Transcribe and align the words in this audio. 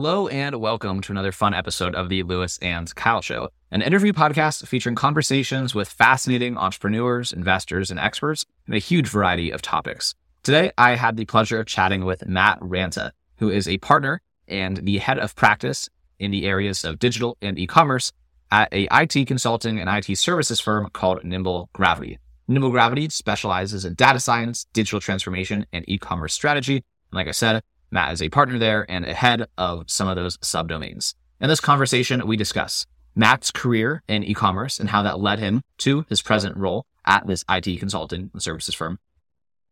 Hello 0.00 0.28
and 0.28 0.60
welcome 0.60 1.00
to 1.00 1.12
another 1.12 1.32
fun 1.32 1.52
episode 1.52 1.96
of 1.96 2.08
the 2.08 2.22
Louis 2.22 2.56
and 2.62 2.94
Kyle 2.94 3.20
Show, 3.20 3.48
an 3.72 3.82
interview 3.82 4.12
podcast 4.12 4.64
featuring 4.64 4.94
conversations 4.94 5.74
with 5.74 5.88
fascinating 5.88 6.56
entrepreneurs, 6.56 7.32
investors, 7.32 7.90
and 7.90 7.98
experts 7.98 8.46
in 8.68 8.74
a 8.74 8.78
huge 8.78 9.08
variety 9.08 9.50
of 9.50 9.60
topics. 9.60 10.14
Today, 10.44 10.70
I 10.78 10.94
had 10.94 11.16
the 11.16 11.24
pleasure 11.24 11.58
of 11.58 11.66
chatting 11.66 12.04
with 12.04 12.28
Matt 12.28 12.60
Ranta, 12.60 13.10
who 13.38 13.50
is 13.50 13.66
a 13.66 13.78
partner 13.78 14.20
and 14.46 14.76
the 14.76 14.98
head 14.98 15.18
of 15.18 15.34
practice 15.34 15.88
in 16.20 16.30
the 16.30 16.46
areas 16.46 16.84
of 16.84 17.00
digital 17.00 17.36
and 17.42 17.58
e-commerce 17.58 18.12
at 18.52 18.72
a 18.72 18.86
IT 18.92 19.26
consulting 19.26 19.80
and 19.80 19.90
IT 19.90 20.16
services 20.16 20.60
firm 20.60 20.88
called 20.92 21.24
Nimble 21.24 21.70
Gravity. 21.72 22.20
Nimble 22.46 22.70
Gravity 22.70 23.08
specializes 23.08 23.84
in 23.84 23.94
data 23.94 24.20
science, 24.20 24.64
digital 24.72 25.00
transformation, 25.00 25.66
and 25.72 25.84
e-commerce 25.88 26.34
strategy. 26.34 26.76
And 26.76 27.16
like 27.16 27.26
I 27.26 27.32
said, 27.32 27.64
Matt 27.90 28.12
is 28.12 28.22
a 28.22 28.28
partner 28.28 28.58
there 28.58 28.86
and 28.88 29.04
ahead 29.04 29.46
of 29.56 29.90
some 29.90 30.08
of 30.08 30.16
those 30.16 30.36
subdomains. 30.38 31.14
In 31.40 31.48
this 31.48 31.60
conversation, 31.60 32.26
we 32.26 32.36
discuss 32.36 32.86
Matt's 33.14 33.50
career 33.50 34.02
in 34.08 34.22
e-commerce 34.22 34.78
and 34.78 34.90
how 34.90 35.02
that 35.02 35.20
led 35.20 35.38
him 35.38 35.62
to 35.78 36.04
his 36.08 36.22
present 36.22 36.56
role 36.56 36.84
at 37.06 37.26
this 37.26 37.44
IT 37.48 37.78
consulting 37.78 38.30
and 38.32 38.42
services 38.42 38.74
firm. 38.74 38.98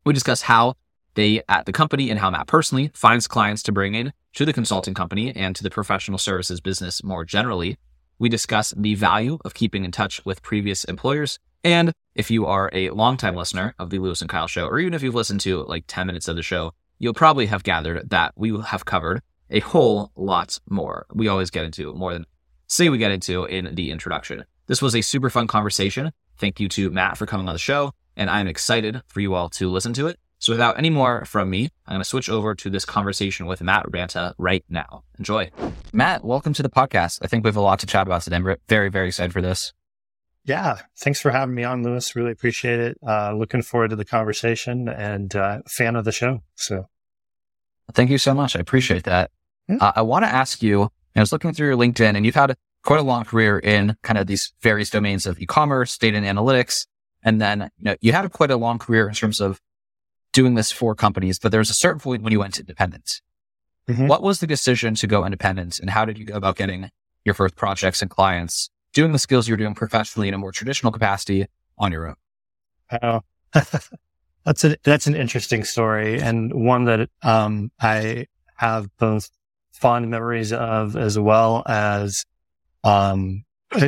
We 0.05 0.13
discuss 0.13 0.43
how 0.43 0.75
they 1.15 1.43
at 1.49 1.67
the 1.67 1.73
company 1.73 2.11
and 2.11 2.19
how 2.21 2.31
Matt 2.31 2.47
personally 2.47 2.91
finds 2.95 3.27
clients 3.27 3.63
to 3.65 3.73
bring 3.73 3.95
in 3.95 4.13
to 4.35 4.45
the 4.45 4.53
consulting 4.53 4.95
company 4.95 5.35
and 5.35 5.57
to 5.57 5.63
the 5.63 5.71
professional 5.71 6.19
services 6.19 6.61
business 6.61 7.03
more 7.03 7.25
generally. 7.25 7.77
We 8.19 8.29
discuss 8.29 8.73
the 8.77 8.95
value 8.95 9.39
of 9.45 9.55
keeping 9.55 9.85
in 9.85 9.93
touch 9.93 10.25
with 10.25 10.43
previous 10.43 10.85
employers. 10.85 11.39
And 11.65 11.93
if 12.15 12.31
you 12.31 12.47
are 12.47 12.71
a 12.73 12.91
longtime 12.91 13.35
listener 13.35 13.75
of 13.79 13.91
the 13.91 13.99
Louis 13.99 14.21
and 14.21 14.31
Kyle 14.31 14.47
show, 14.47 14.67
or 14.67 14.79
even 14.79 14.95
if 14.95 15.03
you've 15.03 15.15
listened 15.15 15.41
to 15.41 15.65
like 15.65 15.85
10 15.87 16.07
minutes 16.07 16.29
of 16.29 16.37
the 16.37 16.43
show, 16.43 16.73
you'll 16.99 17.15
probably 17.15 17.47
have 17.47 17.63
gathered 17.63 18.11
that 18.11 18.33
we 18.37 18.59
have 18.67 18.85
covered 18.85 19.23
a 19.51 19.61
whole 19.61 20.11
lot 20.17 20.59
more. 20.69 21.07
We 21.13 21.29
always 21.29 21.51
get 21.51 21.65
into 21.65 21.95
more 21.95 22.13
than 22.13 22.27
say 22.67 22.89
we 22.89 22.99
get 22.99 23.13
into 23.13 23.45
in 23.45 23.75
the 23.75 23.91
introduction. 23.91 24.45
This 24.67 24.83
was 24.83 24.97
a 24.97 25.01
super 25.01 25.31
fun 25.31 25.47
conversation. 25.47 26.13
Thank 26.39 26.61
you 26.61 26.69
to 26.71 26.91
Matt 26.91 27.17
for 27.17 27.27
coming 27.27 27.49
on 27.49 27.55
the 27.55 27.59
show, 27.59 27.93
and 28.17 28.29
I'm 28.29 28.49
excited 28.49 29.03
for 29.07 29.21
you 29.21 29.35
all 29.35 29.49
to 29.51 29.71
listen 29.71 29.93
to 29.95 30.09
it. 30.09 30.19
So 30.39 30.53
without 30.53 30.79
any 30.79 30.91
more 30.91 31.25
from 31.25 31.49
me, 31.49 31.71
I'm 31.87 31.95
going 31.95 32.01
to 32.01 32.05
switch 32.05 32.29
over 32.29 32.55
to 32.55 32.69
this 32.69 32.85
conversation 32.85 33.47
with 33.47 33.63
Matt 33.63 33.87
Ranta 33.87 34.35
right 34.37 34.65
now. 34.69 35.03
Enjoy. 35.19 35.51
Matt, 35.93 36.25
welcome 36.25 36.53
to 36.53 36.63
the 36.63 36.69
podcast. 36.69 37.21
I 37.23 37.27
think 37.27 37.43
we 37.43 37.49
have 37.49 37.57
a 37.57 37.61
lot 37.61 37.79
to 37.79 37.87
chat 37.87 38.07
about 38.07 38.23
today. 38.23 38.37
I'm 38.37 38.57
very, 38.69 38.91
very 38.91 39.09
excited 39.09 39.33
for 39.33 39.41
this. 39.41 39.73
Yeah. 40.47 40.79
Thanks 40.97 41.21
for 41.21 41.33
having 41.33 41.55
me 41.55 41.65
on, 41.65 41.83
Louis. 41.83 42.15
Really 42.15 42.31
appreciate 42.31 42.79
it. 42.79 42.99
Uh, 43.07 43.35
looking 43.35 43.63
forward 43.63 43.91
to 43.91 43.97
the 43.97 44.05
conversation 44.05 44.89
and 44.89 45.35
uh, 45.35 45.61
fan 45.67 45.97
of 45.97 46.05
the 46.05 46.13
show. 46.13 46.43
So 46.55 46.89
thank 47.93 48.11
you 48.11 48.19
so 48.19 48.33
much. 48.33 48.55
I 48.55 48.61
appreciate 48.61 49.05
that. 49.05 49.33
Yeah. 49.69 49.79
Uh, 49.81 49.93
I 49.97 50.03
want 50.03 50.25
to 50.25 50.29
ask 50.29 50.63
you, 50.63 50.89
I 51.17 51.21
was 51.21 51.33
looking 51.33 51.53
through 51.53 51.69
your 51.69 51.77
LinkedIn 51.77 52.15
and 52.17 52.25
you've 52.25 52.37
had 52.37 52.57
quite 52.85 53.01
a 53.01 53.03
long 53.03 53.25
career 53.25 53.59
in 53.59 53.97
kind 54.03 54.19
of 54.19 54.29
these 54.29 54.53
various 54.63 54.91
domains 54.91 55.27
of 55.27 55.41
e-commerce, 55.41 55.99
data 55.99 56.17
and 56.17 56.27
analytics. 56.27 56.87
And 57.25 57.41
then, 57.41 57.71
you 57.79 57.85
know, 57.85 57.97
you 58.01 58.13
had 58.13 58.31
quite 58.31 58.53
a 58.53 58.57
long 58.57 58.79
career 58.79 59.09
in 59.09 59.15
terms 59.15 59.41
of 59.41 59.61
doing 60.33 60.55
this 60.55 60.71
for 60.71 60.95
companies, 60.95 61.41
but 61.41 61.51
there 61.51 61.59
was 61.59 61.71
a 61.71 61.75
certain 61.75 61.99
point 61.99 62.23
when 62.23 62.33
you 62.33 62.39
went 62.39 62.61
independent. 62.61 63.21
Mm-hmm. 63.89 64.07
What 64.07 64.23
was 64.23 64.39
the 64.39 64.47
decision 64.47 64.95
to 64.97 65.09
go 65.09 65.25
independent 65.25 65.81
and 65.81 65.91
how 65.91 66.05
did 66.05 66.19
you 66.19 66.25
go 66.25 66.35
about 66.35 66.57
getting 66.57 66.91
your 67.25 67.35
first 67.35 67.57
projects 67.57 68.01
and 68.01 68.11
clients 68.11 68.71
doing 68.97 69.13
the 69.13 69.19
skills 69.19 69.47
you're 69.47 69.59
doing 69.59 69.75
professionally 69.75 70.27
in 70.27 70.33
a 70.33 70.39
more 70.39 70.51
traditional 70.51 70.91
capacity 70.91 71.47
on 71.77 71.93
your 71.93 72.09
own? 72.09 72.17
Oh, 73.03 73.21
that's 74.45 74.65
a, 74.65 74.77
that's 74.83 75.07
an 75.07 75.15
interesting 75.15 75.65
story 75.65 76.19
and 76.19 76.53
one 76.55 76.87
that, 76.87 77.11
um, 77.23 77.71
I 77.79 78.27
have 78.57 78.89
both 78.97 79.29
fond 79.71 80.11
memories 80.11 80.51
of 80.51 80.97
as 80.97 81.19
well 81.19 81.63
as, 81.67 82.25
um, 82.85 83.45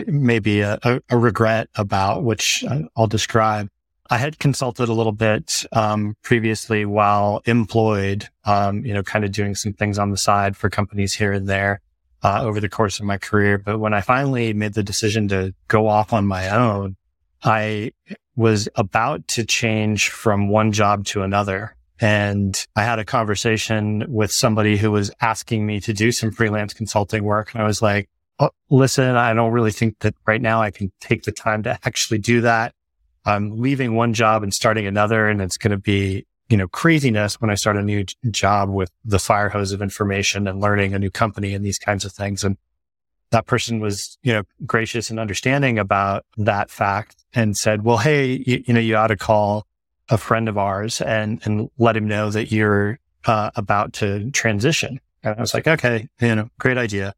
maybe 0.07 0.61
a, 0.61 0.79
a, 1.09 1.17
regret 1.17 1.69
about, 1.77 2.23
which 2.23 2.63
I'll 2.95 3.07
describe. 3.07 3.71
I 4.11 4.19
had 4.19 4.39
consulted 4.39 4.91
a 4.91 4.93
little 4.93 5.13
bit, 5.13 5.65
um, 5.73 6.17
previously 6.23 6.85
while 6.85 7.41
employed, 7.47 8.29
um, 8.45 8.85
you 8.85 8.93
know, 8.93 9.03
kind 9.03 9.25
of 9.25 9.33
doing 9.33 9.55
some 9.55 9.73
things 9.73 9.99
on 9.99 10.11
the 10.11 10.19
side 10.19 10.55
for 10.55 10.69
companies 10.69 11.15
here 11.15 11.33
and 11.33 11.49
there 11.49 11.81
uh, 12.23 12.43
over 12.43 12.61
the 12.61 12.69
course 12.69 12.99
of 12.99 13.07
my 13.07 13.19
career. 13.19 13.59
But 13.59 13.79
when 13.79 13.95
I 13.95 14.01
finally 14.01 14.53
made 14.53 14.75
the 14.75 14.83
decision 14.83 15.29
to 15.29 15.55
go 15.69 15.89
off 15.89 16.13
on 16.13 16.27
my 16.27 16.49
own, 16.49 16.97
I 17.43 17.93
was 18.37 18.69
about 18.75 19.27
to 19.29 19.45
change 19.45 20.11
from 20.11 20.49
one 20.49 20.73
job 20.73 21.05
to 21.07 21.23
another. 21.23 21.75
And 22.01 22.65
I 22.77 22.85
had 22.85 22.99
a 22.99 23.05
conversation 23.05 24.05
with 24.09 24.31
somebody 24.31 24.77
who 24.77 24.93
was 24.93 25.11
asking 25.21 25.67
me 25.67 25.81
to 25.81 25.93
do 25.93 26.13
some 26.13 26.31
freelance 26.31 26.73
consulting 26.73 27.25
work. 27.25 27.53
And 27.53 27.63
I 27.63 27.67
was 27.67 27.83
like, 27.83 28.09
oh, 28.39 28.51
listen, 28.71 29.17
I 29.17 29.35
don't 29.35 29.53
really 29.53 29.73
think 29.73 29.99
that 30.01 30.15
right 30.27 30.41
now 30.41 30.63
I 30.63 30.71
can 30.71 30.93
take 31.01 31.25
the 31.25 31.33
time 31.33 31.65
to 31.65 31.79
actually 31.85 32.19
do 32.19 32.41
that. 32.43 32.73
I'm 33.25 33.61
leaving 33.61 33.95
one 33.95 34.15
job 34.15 34.45
and 34.45 34.55
starting 34.55 34.87
another. 34.87 35.29
And 35.29 35.43
it's 35.43 35.59
going 35.59 35.73
to 35.73 35.79
be 35.79 36.25
you 36.49 36.57
know, 36.57 36.69
craziness 36.69 37.41
when 37.41 37.51
I 37.51 37.55
start 37.55 37.77
a 37.77 37.83
new 37.83 38.05
job 38.31 38.71
with 38.71 38.91
the 39.05 39.19
fire 39.19 39.49
hose 39.49 39.73
of 39.73 39.83
information 39.83 40.49
and 40.49 40.61
learning 40.61 40.95
a 40.95 40.99
new 40.99 41.11
company 41.11 41.55
and 41.55 41.65
these 41.65 41.79
kinds 41.79 42.05
of 42.05 42.13
things. 42.13 42.43
And 42.43 42.57
that 43.31 43.47
person 43.47 43.81
was, 43.81 44.17
you 44.23 44.33
know, 44.33 44.43
gracious 44.65 45.11
and 45.11 45.21
understanding 45.21 45.79
about 45.79 46.25
that 46.39 46.71
fact 46.71 47.25
and 47.35 47.57
said, 47.57 47.85
well, 47.85 47.99
hey, 47.99 48.43
you, 48.47 48.65
you 48.67 48.75
know, 48.75 48.81
you 48.81 48.97
ought 48.97 49.09
to 49.09 49.17
call 49.17 49.67
a 50.09 50.17
friend 50.17 50.49
of 50.49 50.57
ours 50.57 51.03
and, 51.03 51.41
and 51.45 51.69
let 51.79 51.97
him 51.97 52.09
know 52.09 52.31
that 52.31 52.51
you're 52.51 52.99
uh, 53.27 53.51
about 53.57 53.93
to 53.93 54.31
transition. 54.31 55.01
And 55.23 55.37
I 55.37 55.41
was 55.41 55.53
like, 55.53 55.69
okay, 55.69 56.09
you 56.21 56.35
know, 56.35 56.49
great 56.59 56.79
idea. 56.79 57.15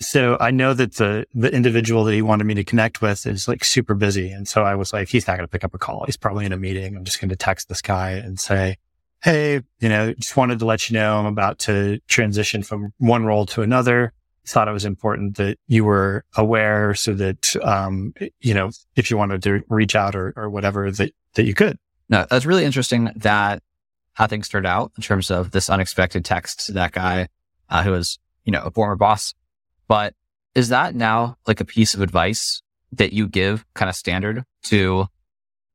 So 0.00 0.36
I 0.40 0.50
know 0.50 0.74
that 0.74 0.94
the, 0.94 1.26
the 1.34 1.52
individual 1.52 2.04
that 2.04 2.14
he 2.14 2.22
wanted 2.22 2.44
me 2.44 2.54
to 2.54 2.64
connect 2.64 3.00
with 3.00 3.26
is 3.26 3.46
like 3.46 3.64
super 3.64 3.94
busy. 3.94 4.30
And 4.30 4.46
so 4.48 4.64
I 4.64 4.74
was 4.74 4.92
like, 4.92 5.08
he's 5.08 5.26
not 5.26 5.36
going 5.36 5.46
to 5.46 5.50
pick 5.50 5.64
up 5.64 5.74
a 5.74 5.78
call. 5.78 6.04
He's 6.04 6.16
probably 6.16 6.44
in 6.44 6.52
a 6.52 6.56
meeting. 6.56 6.96
I'm 6.96 7.04
just 7.04 7.20
going 7.20 7.28
to 7.28 7.36
text 7.36 7.68
this 7.68 7.80
guy 7.80 8.12
and 8.12 8.38
say, 8.38 8.76
Hey, 9.22 9.62
you 9.80 9.88
know, 9.88 10.12
just 10.14 10.36
wanted 10.36 10.58
to 10.58 10.66
let 10.66 10.90
you 10.90 10.94
know 10.94 11.18
I'm 11.18 11.26
about 11.26 11.58
to 11.60 12.00
transition 12.08 12.62
from 12.62 12.92
one 12.98 13.24
role 13.24 13.46
to 13.46 13.62
another. 13.62 14.12
Thought 14.46 14.68
it 14.68 14.72
was 14.72 14.84
important 14.84 15.38
that 15.38 15.58
you 15.66 15.84
were 15.84 16.26
aware 16.36 16.94
so 16.94 17.14
that, 17.14 17.56
um, 17.62 18.12
you 18.40 18.52
know, 18.52 18.70
if 18.96 19.10
you 19.10 19.16
wanted 19.16 19.42
to 19.44 19.62
reach 19.70 19.96
out 19.96 20.14
or, 20.14 20.34
or 20.36 20.50
whatever 20.50 20.90
that, 20.90 21.12
that 21.34 21.46
you 21.46 21.54
could. 21.54 21.78
No, 22.10 22.26
that's 22.28 22.44
really 22.44 22.66
interesting 22.66 23.10
that 23.16 23.62
how 24.12 24.26
things 24.26 24.48
turned 24.48 24.66
out 24.66 24.92
in 24.96 25.02
terms 25.02 25.30
of 25.30 25.52
this 25.52 25.70
unexpected 25.70 26.24
text 26.26 26.66
to 26.66 26.72
that 26.72 26.92
guy, 26.92 27.28
uh, 27.70 27.82
who 27.82 27.92
was, 27.92 28.18
you 28.44 28.52
know, 28.52 28.60
a 28.60 28.70
former 28.70 28.96
boss 28.96 29.32
but 29.88 30.14
is 30.54 30.68
that 30.68 30.94
now 30.94 31.36
like 31.46 31.60
a 31.60 31.64
piece 31.64 31.94
of 31.94 32.00
advice 32.00 32.62
that 32.92 33.12
you 33.12 33.26
give 33.28 33.64
kind 33.74 33.88
of 33.88 33.96
standard 33.96 34.44
to 34.64 35.06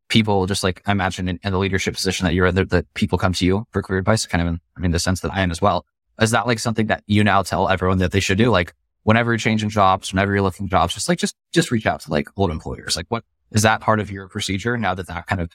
people 0.08 0.46
just 0.48 0.64
like 0.64 0.82
I 0.86 0.92
imagine 0.92 1.28
in, 1.28 1.40
in 1.44 1.52
the 1.52 1.60
leadership 1.60 1.94
position 1.94 2.26
that 2.26 2.34
you're 2.34 2.48
in, 2.48 2.56
that, 2.56 2.94
people 2.94 3.18
come 3.18 3.34
to 3.34 3.46
you 3.46 3.66
for 3.72 3.82
career 3.82 4.00
advice, 4.00 4.26
kind 4.26 4.42
of 4.42 4.48
in, 4.48 4.60
I 4.76 4.80
mean, 4.80 4.92
the 4.92 5.00
sense 5.00 5.22
that 5.22 5.34
I 5.34 5.42
am 5.42 5.52
as 5.52 5.62
well. 5.62 5.86
Is 6.20 6.32
that 6.32 6.48
like 6.48 6.60
something 6.60 6.88
that 6.88 7.04
you 7.08 7.24
now 7.24 7.44
tell 7.44 7.70
everyone 7.70 8.00
that 8.00 8.12
they 8.12 8.20
should 8.20 8.38
do? 8.38 8.50
Like 8.50 8.74
whenever 9.04 9.32
you're 9.32 9.38
changing 9.38 9.70
jobs, 9.70 10.12
whenever 10.12 10.34
you're 10.34 10.42
looking 10.42 10.68
jobs, 10.68 10.94
just 10.94 11.08
like, 11.08 11.20
just, 11.20 11.36
just 11.54 11.72
reach 11.72 11.86
out 11.86 12.02
to 12.02 12.12
like 12.12 12.28
old 12.36 12.52
employers. 12.52 12.98
Like 12.98 13.06
what 13.10 13.24
is 13.52 13.62
that 13.62 13.82
part 13.82 14.00
of 14.00 14.12
your 14.12 14.28
procedure 14.28 14.78
now 14.78 14.94
that 14.96 15.08
that 15.08 15.28
kind 15.28 15.42
of, 15.42 15.52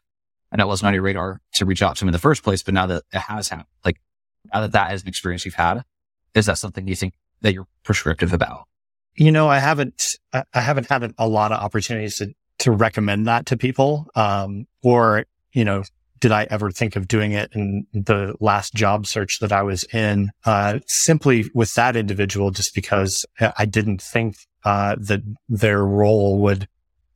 I 0.52 0.56
know 0.56 0.64
it 0.64 0.68
wasn't 0.68 0.88
on 0.88 0.94
your 0.94 1.02
radar 1.02 1.40
to 1.54 1.66
reach 1.66 1.82
out 1.82 1.96
to 1.96 2.00
them 2.00 2.08
in 2.08 2.12
the 2.12 2.18
first 2.18 2.42
place, 2.42 2.62
but 2.62 2.74
now 2.74 2.86
that 2.86 3.02
it 3.12 3.18
has 3.18 3.48
happened, 3.48 3.68
like 3.84 4.00
now 4.52 4.60
that 4.60 4.72
that 4.72 4.94
is 4.94 5.02
an 5.02 5.08
experience 5.08 5.44
you've 5.44 5.54
had, 5.54 5.82
is 6.34 6.46
that 6.46 6.58
something 6.58 6.86
you 6.86 6.94
think 6.94 7.14
that 7.44 7.54
you're 7.54 7.68
prescriptive 7.84 8.32
about? 8.32 8.64
You 9.14 9.30
know, 9.30 9.48
I 9.48 9.60
haven't, 9.60 10.02
I 10.32 10.60
haven't 10.60 10.88
had 10.88 11.14
a 11.18 11.28
lot 11.28 11.52
of 11.52 11.62
opportunities 11.62 12.16
to, 12.16 12.34
to 12.58 12.72
recommend 12.72 13.28
that 13.28 13.46
to 13.46 13.56
people. 13.56 14.08
Um, 14.16 14.66
or, 14.82 15.26
you 15.52 15.64
know, 15.64 15.84
did 16.18 16.32
I 16.32 16.48
ever 16.50 16.72
think 16.72 16.96
of 16.96 17.06
doing 17.06 17.32
it 17.32 17.50
in 17.54 17.86
the 17.92 18.34
last 18.40 18.74
job 18.74 19.06
search 19.06 19.38
that 19.40 19.52
I 19.52 19.62
was 19.62 19.84
in? 19.92 20.30
Uh, 20.44 20.80
simply 20.86 21.44
with 21.54 21.72
that 21.74 21.94
individual, 21.96 22.50
just 22.50 22.74
because 22.74 23.24
I 23.38 23.66
didn't 23.66 24.02
think, 24.02 24.36
uh, 24.64 24.96
that 24.98 25.20
their 25.48 25.84
role 25.84 26.38
would, 26.40 26.66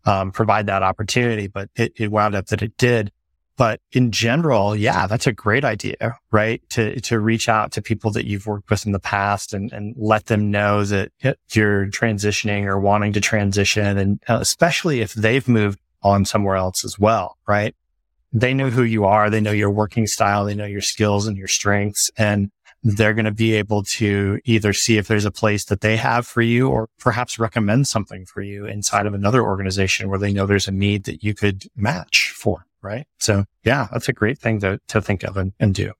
um, 0.04 0.30
provide 0.30 0.66
that 0.66 0.82
opportunity, 0.82 1.48
but 1.48 1.70
it, 1.74 1.94
it 1.96 2.12
wound 2.12 2.34
up 2.34 2.46
that 2.46 2.62
it 2.62 2.76
did. 2.76 3.10
But 3.58 3.80
in 3.90 4.12
general, 4.12 4.76
yeah, 4.76 5.08
that's 5.08 5.26
a 5.26 5.32
great 5.32 5.64
idea, 5.64 6.16
right? 6.30 6.62
To, 6.70 7.00
to 7.00 7.18
reach 7.18 7.48
out 7.48 7.72
to 7.72 7.82
people 7.82 8.12
that 8.12 8.24
you've 8.24 8.46
worked 8.46 8.70
with 8.70 8.86
in 8.86 8.92
the 8.92 9.00
past 9.00 9.52
and, 9.52 9.72
and 9.72 9.96
let 9.98 10.26
them 10.26 10.52
know 10.52 10.84
that 10.84 11.10
you're 11.52 11.86
transitioning 11.86 12.66
or 12.66 12.78
wanting 12.78 13.12
to 13.14 13.20
transition. 13.20 13.98
And 13.98 14.20
uh, 14.28 14.38
especially 14.40 15.00
if 15.00 15.12
they've 15.12 15.46
moved 15.48 15.80
on 16.02 16.24
somewhere 16.24 16.54
else 16.54 16.84
as 16.84 17.00
well, 17.00 17.36
right? 17.48 17.74
They 18.32 18.54
know 18.54 18.70
who 18.70 18.84
you 18.84 19.04
are. 19.04 19.28
They 19.28 19.40
know 19.40 19.50
your 19.50 19.70
working 19.70 20.06
style. 20.06 20.44
They 20.44 20.54
know 20.54 20.64
your 20.64 20.80
skills 20.80 21.26
and 21.26 21.36
your 21.36 21.48
strengths. 21.48 22.12
And 22.16 22.52
they're 22.84 23.14
going 23.14 23.24
to 23.24 23.32
be 23.32 23.54
able 23.54 23.82
to 23.82 24.38
either 24.44 24.72
see 24.72 24.98
if 24.98 25.08
there's 25.08 25.24
a 25.24 25.32
place 25.32 25.64
that 25.64 25.80
they 25.80 25.96
have 25.96 26.28
for 26.28 26.42
you 26.42 26.68
or 26.68 26.88
perhaps 27.00 27.40
recommend 27.40 27.88
something 27.88 28.24
for 28.24 28.40
you 28.40 28.66
inside 28.66 29.06
of 29.06 29.14
another 29.14 29.42
organization 29.42 30.08
where 30.08 30.18
they 30.18 30.32
know 30.32 30.46
there's 30.46 30.68
a 30.68 30.72
need 30.72 31.02
that 31.04 31.24
you 31.24 31.34
could 31.34 31.64
match 31.74 32.32
for 32.36 32.67
right? 32.82 33.06
So 33.18 33.44
yeah, 33.64 33.88
that's 33.92 34.08
a 34.08 34.12
great 34.12 34.38
thing 34.38 34.60
to, 34.60 34.80
to 34.88 35.00
think 35.00 35.22
of 35.22 35.36
and, 35.36 35.52
and 35.58 35.74
do. 35.74 35.92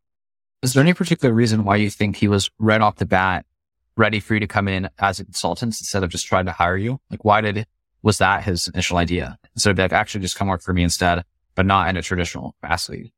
Is 0.63 0.73
there 0.73 0.83
any 0.83 0.95
particular 0.95 1.35
reason 1.35 1.65
why 1.65 1.77
you 1.77 1.91
think 1.91 2.17
he 2.17 2.29
was 2.29 2.51
right 2.59 2.81
off 2.81 2.97
the 2.97 3.07
bat 3.07 3.47
ready 3.97 4.21
for 4.21 4.35
you 4.35 4.41
to 4.41 4.47
come 4.47 4.69
in 4.69 4.89
as 4.99 5.21
a 5.21 5.25
consultant 5.25 5.77
instead 5.81 6.03
of 6.03 6.11
just 6.11 6.27
trying 6.27 6.47
to 6.47 6.53
hire 6.53 6.77
you? 6.77 7.01
Like, 7.11 7.25
why 7.25 7.41
did, 7.41 7.67
was 8.03 8.19
that 8.19 8.45
his 8.45 8.69
initial 8.69 8.97
idea? 8.97 9.39
Instead 9.55 9.71
of 9.71 9.79
like, 9.79 9.93
actually 9.93 10.23
just 10.23 10.37
come 10.37 10.49
work 10.49 10.63
for 10.63 10.73
me 10.73 10.83
instead, 10.83 11.25
but 11.55 11.67
not 11.67 11.89
in 11.89 11.97
a 11.97 12.03
traditional 12.03 12.55
capacity? 12.61 13.13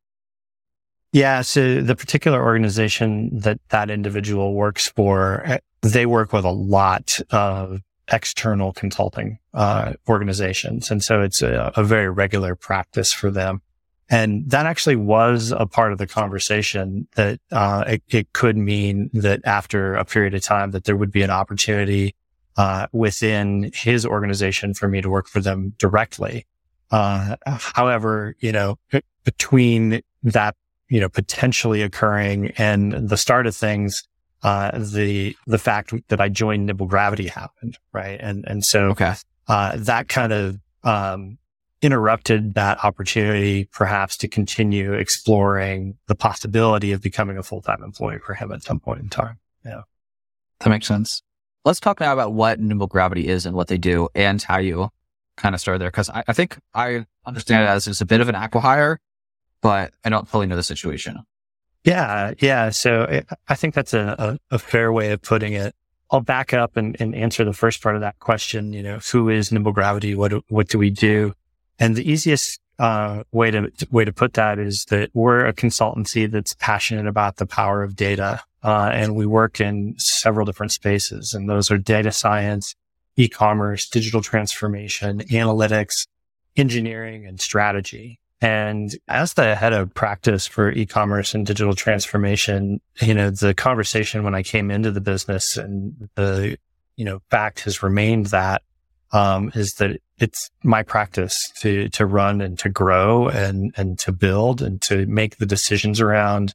Yeah. 1.12 1.40
So 1.40 1.82
the 1.82 1.96
particular 1.96 2.42
organization 2.42 3.38
that 3.40 3.58
that 3.70 3.90
individual 3.90 4.54
works 4.54 4.88
for, 4.88 5.42
eh, 5.44 5.58
they 5.82 6.06
work 6.06 6.32
with 6.32 6.44
a 6.44 6.50
lot 6.50 7.18
of 7.30 7.80
external 8.10 8.72
consulting 8.72 9.38
uh, 9.54 9.92
organizations. 10.08 10.90
And 10.90 11.02
so 11.02 11.22
it's 11.22 11.42
a, 11.42 11.72
a, 11.76 11.84
very 11.84 12.10
regular 12.10 12.54
practice 12.54 13.12
for 13.12 13.30
them. 13.30 13.62
And 14.08 14.50
that 14.50 14.66
actually 14.66 14.96
was 14.96 15.52
a 15.52 15.66
part 15.66 15.92
of 15.92 15.98
the 15.98 16.06
conversation 16.06 17.06
that 17.14 17.40
uh, 17.52 17.84
it, 17.86 18.02
it, 18.08 18.32
could 18.32 18.56
mean 18.56 19.08
that 19.12 19.40
after 19.44 19.94
a 19.94 20.04
period 20.04 20.34
of 20.34 20.42
time 20.42 20.72
that 20.72 20.84
there 20.84 20.96
would 20.96 21.12
be 21.12 21.22
an 21.22 21.30
opportunity 21.30 22.16
uh, 22.56 22.88
within 22.92 23.70
his 23.72 24.04
organization 24.04 24.74
for 24.74 24.88
me 24.88 25.00
to 25.00 25.08
work 25.08 25.28
for 25.28 25.40
them 25.40 25.74
directly. 25.78 26.46
Uh, 26.90 27.36
however, 27.46 28.34
you 28.40 28.50
know, 28.50 28.76
between 29.24 30.02
that, 30.24 30.56
you 30.88 31.00
know, 31.00 31.08
potentially 31.08 31.82
occurring 31.82 32.50
and 32.58 33.08
the 33.08 33.16
start 33.16 33.46
of 33.46 33.54
things, 33.54 34.02
uh, 34.42 34.78
the 34.78 35.36
the 35.46 35.58
fact 35.58 35.92
that 36.08 36.20
I 36.20 36.28
joined 36.28 36.66
Nimble 36.66 36.86
Gravity 36.86 37.28
happened, 37.28 37.78
right? 37.92 38.18
And 38.20 38.44
and 38.46 38.64
so 38.64 38.90
okay. 38.90 39.14
uh, 39.48 39.76
that 39.76 40.08
kind 40.08 40.32
of 40.32 40.58
um, 40.82 41.38
interrupted 41.82 42.54
that 42.54 42.82
opportunity, 42.84 43.68
perhaps 43.72 44.16
to 44.18 44.28
continue 44.28 44.94
exploring 44.94 45.96
the 46.06 46.14
possibility 46.14 46.92
of 46.92 47.02
becoming 47.02 47.36
a 47.36 47.42
full 47.42 47.60
time 47.60 47.82
employee 47.82 48.18
for 48.18 48.34
him 48.34 48.52
at 48.52 48.62
some 48.62 48.80
point 48.80 49.00
in 49.00 49.08
time. 49.08 49.38
Yeah, 49.64 49.82
that 50.60 50.70
makes 50.70 50.86
sense. 50.86 51.22
Let's 51.64 51.80
talk 51.80 52.00
now 52.00 52.14
about 52.14 52.32
what 52.32 52.58
Nimble 52.58 52.86
Gravity 52.86 53.28
is 53.28 53.44
and 53.44 53.54
what 53.54 53.68
they 53.68 53.78
do, 53.78 54.08
and 54.14 54.40
how 54.42 54.58
you 54.58 54.88
kind 55.36 55.54
of 55.54 55.60
started 55.60 55.80
there. 55.80 55.90
Because 55.90 56.08
I, 56.08 56.24
I 56.26 56.32
think 56.32 56.58
I 56.72 57.04
understand 57.26 57.64
it 57.64 57.68
as 57.68 57.86
it's 57.86 58.00
a 58.00 58.06
bit 58.06 58.22
of 58.22 58.30
an 58.30 58.34
acquihire, 58.34 58.96
but 59.60 59.92
I 60.02 60.08
don't 60.08 60.26
fully 60.26 60.46
know 60.46 60.56
the 60.56 60.62
situation. 60.62 61.18
Yeah, 61.84 62.34
yeah. 62.38 62.70
So 62.70 63.22
I 63.48 63.54
think 63.54 63.74
that's 63.74 63.94
a, 63.94 64.38
a, 64.50 64.54
a, 64.56 64.58
fair 64.58 64.92
way 64.92 65.12
of 65.12 65.22
putting 65.22 65.54
it. 65.54 65.74
I'll 66.10 66.20
back 66.20 66.52
up 66.52 66.76
and, 66.76 66.96
and, 67.00 67.14
answer 67.14 67.44
the 67.44 67.54
first 67.54 67.82
part 67.82 67.94
of 67.94 68.02
that 68.02 68.18
question. 68.18 68.72
You 68.72 68.82
know, 68.82 68.98
who 68.98 69.28
is 69.28 69.50
Nimble 69.50 69.72
Gravity? 69.72 70.14
What 70.14 70.32
what 70.48 70.68
do 70.68 70.78
we 70.78 70.90
do? 70.90 71.32
And 71.78 71.96
the 71.96 72.10
easiest 72.10 72.60
uh, 72.78 73.24
way 73.32 73.50
to 73.50 73.70
way 73.90 74.04
to 74.04 74.12
put 74.12 74.34
that 74.34 74.58
is 74.58 74.84
that 74.86 75.10
we're 75.14 75.46
a 75.46 75.52
consultancy 75.52 76.30
that's 76.30 76.54
passionate 76.54 77.06
about 77.06 77.36
the 77.36 77.46
power 77.46 77.82
of 77.82 77.96
data, 77.96 78.42
uh, 78.62 78.90
and 78.92 79.14
we 79.14 79.24
work 79.24 79.60
in 79.60 79.94
several 79.98 80.44
different 80.44 80.72
spaces, 80.72 81.32
and 81.32 81.48
those 81.48 81.70
are 81.70 81.78
data 81.78 82.10
science, 82.10 82.74
e-commerce, 83.16 83.88
digital 83.88 84.22
transformation, 84.22 85.20
analytics, 85.30 86.06
engineering, 86.56 87.26
and 87.26 87.40
strategy. 87.40 88.18
And 88.40 88.90
as 89.06 89.34
the 89.34 89.54
head 89.54 89.74
of 89.74 89.92
practice 89.92 90.46
for 90.46 90.70
e-commerce 90.70 91.34
and 91.34 91.46
digital 91.46 91.74
transformation, 91.74 92.80
you 93.00 93.12
know, 93.12 93.30
the 93.30 93.52
conversation 93.52 94.24
when 94.24 94.34
I 94.34 94.42
came 94.42 94.70
into 94.70 94.90
the 94.90 95.00
business 95.00 95.58
and 95.58 96.08
the, 96.14 96.56
you 96.96 97.04
know, 97.04 97.20
fact 97.30 97.60
has 97.60 97.82
remained 97.82 98.26
that, 98.26 98.62
um, 99.12 99.52
is 99.54 99.74
that 99.74 100.00
it's 100.18 100.50
my 100.62 100.82
practice 100.82 101.36
to, 101.58 101.88
to 101.90 102.06
run 102.06 102.40
and 102.40 102.58
to 102.60 102.70
grow 102.70 103.28
and, 103.28 103.74
and 103.76 103.98
to 103.98 104.12
build 104.12 104.62
and 104.62 104.80
to 104.82 105.04
make 105.06 105.36
the 105.36 105.46
decisions 105.46 106.00
around, 106.00 106.54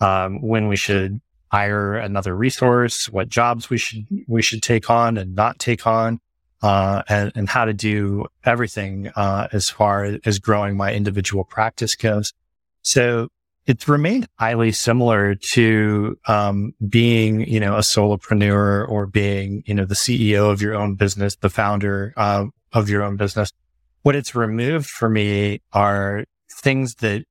um, 0.00 0.40
when 0.40 0.68
we 0.68 0.76
should 0.76 1.20
hire 1.52 1.94
another 1.94 2.34
resource, 2.34 3.08
what 3.10 3.28
jobs 3.28 3.68
we 3.68 3.76
should, 3.76 4.06
we 4.26 4.40
should 4.40 4.62
take 4.62 4.88
on 4.88 5.18
and 5.18 5.34
not 5.34 5.58
take 5.58 5.86
on 5.86 6.18
uh, 6.66 7.02
and, 7.08 7.32
and, 7.36 7.48
how 7.48 7.64
to 7.64 7.72
do 7.72 8.26
everything 8.44 9.06
uh, 9.14 9.46
as 9.52 9.70
far 9.70 10.18
as 10.24 10.40
growing 10.40 10.76
my 10.76 10.92
individual 10.92 11.44
practice 11.44 11.94
goes. 11.94 12.32
So 12.82 13.28
it's 13.66 13.86
remained 13.86 14.26
highly 14.36 14.72
similar 14.72 15.36
to 15.52 16.18
um, 16.26 16.72
being, 16.88 17.42
you 17.42 17.60
know, 17.60 17.76
a 17.76 17.80
solopreneur 17.80 18.88
or 18.88 19.06
being, 19.06 19.62
you 19.64 19.74
know, 19.74 19.84
the 19.84 19.94
CEO 19.94 20.50
of 20.50 20.60
your 20.60 20.74
own 20.74 20.96
business, 20.96 21.36
the 21.36 21.50
founder 21.50 22.12
uh, 22.16 22.46
of 22.72 22.88
your 22.88 23.04
own 23.04 23.16
business. 23.16 23.52
What 24.02 24.16
it's 24.16 24.34
removed 24.34 24.88
for 24.88 25.08
me 25.08 25.62
are 25.72 26.24
things 26.50 26.96
that 26.96 27.26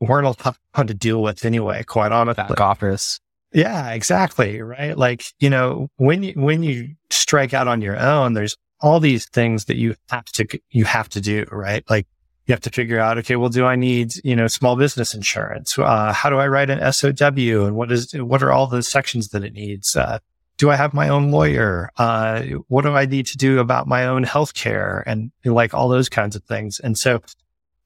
weren't 0.00 0.26
allowed 0.26 0.88
to 0.88 0.94
deal 0.94 1.22
with 1.22 1.46
anyway. 1.46 1.82
Quite 1.82 2.12
honestly, 2.12 2.44
back 2.44 2.60
office. 2.60 3.20
Yeah, 3.54 3.92
exactly. 3.92 4.60
Right. 4.60 4.98
Like, 4.98 5.24
you 5.38 5.48
know, 5.48 5.88
when 5.96 6.22
you, 6.22 6.34
when 6.34 6.62
you 6.62 6.94
strike 7.08 7.54
out 7.54 7.68
on 7.68 7.80
your 7.80 7.98
own, 7.98 8.34
there's 8.34 8.54
all 8.80 9.00
these 9.00 9.26
things 9.26 9.66
that 9.66 9.76
you 9.76 9.94
have 10.10 10.26
to, 10.26 10.46
you 10.70 10.84
have 10.84 11.08
to 11.10 11.20
do, 11.20 11.44
right? 11.50 11.84
Like 11.88 12.06
you 12.46 12.52
have 12.52 12.60
to 12.60 12.70
figure 12.70 13.00
out, 13.00 13.18
okay, 13.18 13.36
well, 13.36 13.48
do 13.48 13.64
I 13.64 13.76
need, 13.76 14.12
you 14.24 14.36
know, 14.36 14.46
small 14.46 14.76
business 14.76 15.14
insurance? 15.14 15.78
Uh, 15.78 16.12
how 16.12 16.30
do 16.30 16.36
I 16.36 16.46
write 16.46 16.70
an 16.70 16.92
SOW 16.92 17.66
and 17.66 17.74
what 17.74 17.90
is, 17.90 18.12
what 18.12 18.42
are 18.42 18.52
all 18.52 18.66
the 18.66 18.82
sections 18.82 19.28
that 19.28 19.44
it 19.44 19.52
needs? 19.52 19.96
Uh, 19.96 20.18
do 20.58 20.70
I 20.70 20.76
have 20.76 20.94
my 20.94 21.08
own 21.08 21.30
lawyer? 21.30 21.90
Uh, 21.96 22.42
what 22.68 22.82
do 22.82 22.92
I 22.92 23.06
need 23.06 23.26
to 23.26 23.36
do 23.36 23.58
about 23.58 23.86
my 23.86 24.06
own 24.06 24.24
healthcare 24.24 25.02
and 25.06 25.30
like 25.44 25.74
all 25.74 25.88
those 25.88 26.08
kinds 26.08 26.36
of 26.36 26.44
things? 26.44 26.80
And 26.80 26.96
so 26.96 27.20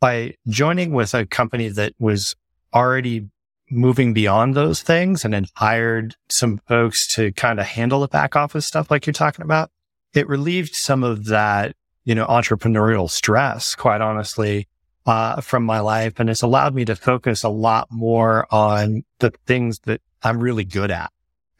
by 0.00 0.34
joining 0.48 0.92
with 0.92 1.14
a 1.14 1.26
company 1.26 1.68
that 1.68 1.94
was 1.98 2.36
already 2.74 3.28
moving 3.70 4.12
beyond 4.12 4.54
those 4.54 4.82
things 4.82 5.24
and 5.24 5.32
then 5.32 5.46
hired 5.54 6.16
some 6.28 6.60
folks 6.66 7.12
to 7.14 7.32
kind 7.32 7.60
of 7.60 7.66
handle 7.66 8.00
the 8.00 8.08
back 8.08 8.34
office 8.36 8.66
stuff 8.66 8.90
like 8.90 9.06
you're 9.06 9.12
talking 9.12 9.44
about, 9.44 9.70
it 10.14 10.28
relieved 10.28 10.74
some 10.74 11.04
of 11.04 11.26
that, 11.26 11.74
you 12.04 12.14
know, 12.14 12.26
entrepreneurial 12.26 13.08
stress, 13.08 13.74
quite 13.74 14.00
honestly, 14.00 14.68
uh, 15.06 15.40
from 15.40 15.64
my 15.64 15.80
life. 15.80 16.18
And 16.18 16.28
it's 16.28 16.42
allowed 16.42 16.74
me 16.74 16.84
to 16.84 16.96
focus 16.96 17.42
a 17.42 17.48
lot 17.48 17.88
more 17.90 18.46
on 18.52 19.04
the 19.18 19.32
things 19.46 19.80
that 19.80 20.00
I'm 20.22 20.40
really 20.40 20.64
good 20.64 20.90
at. 20.90 21.10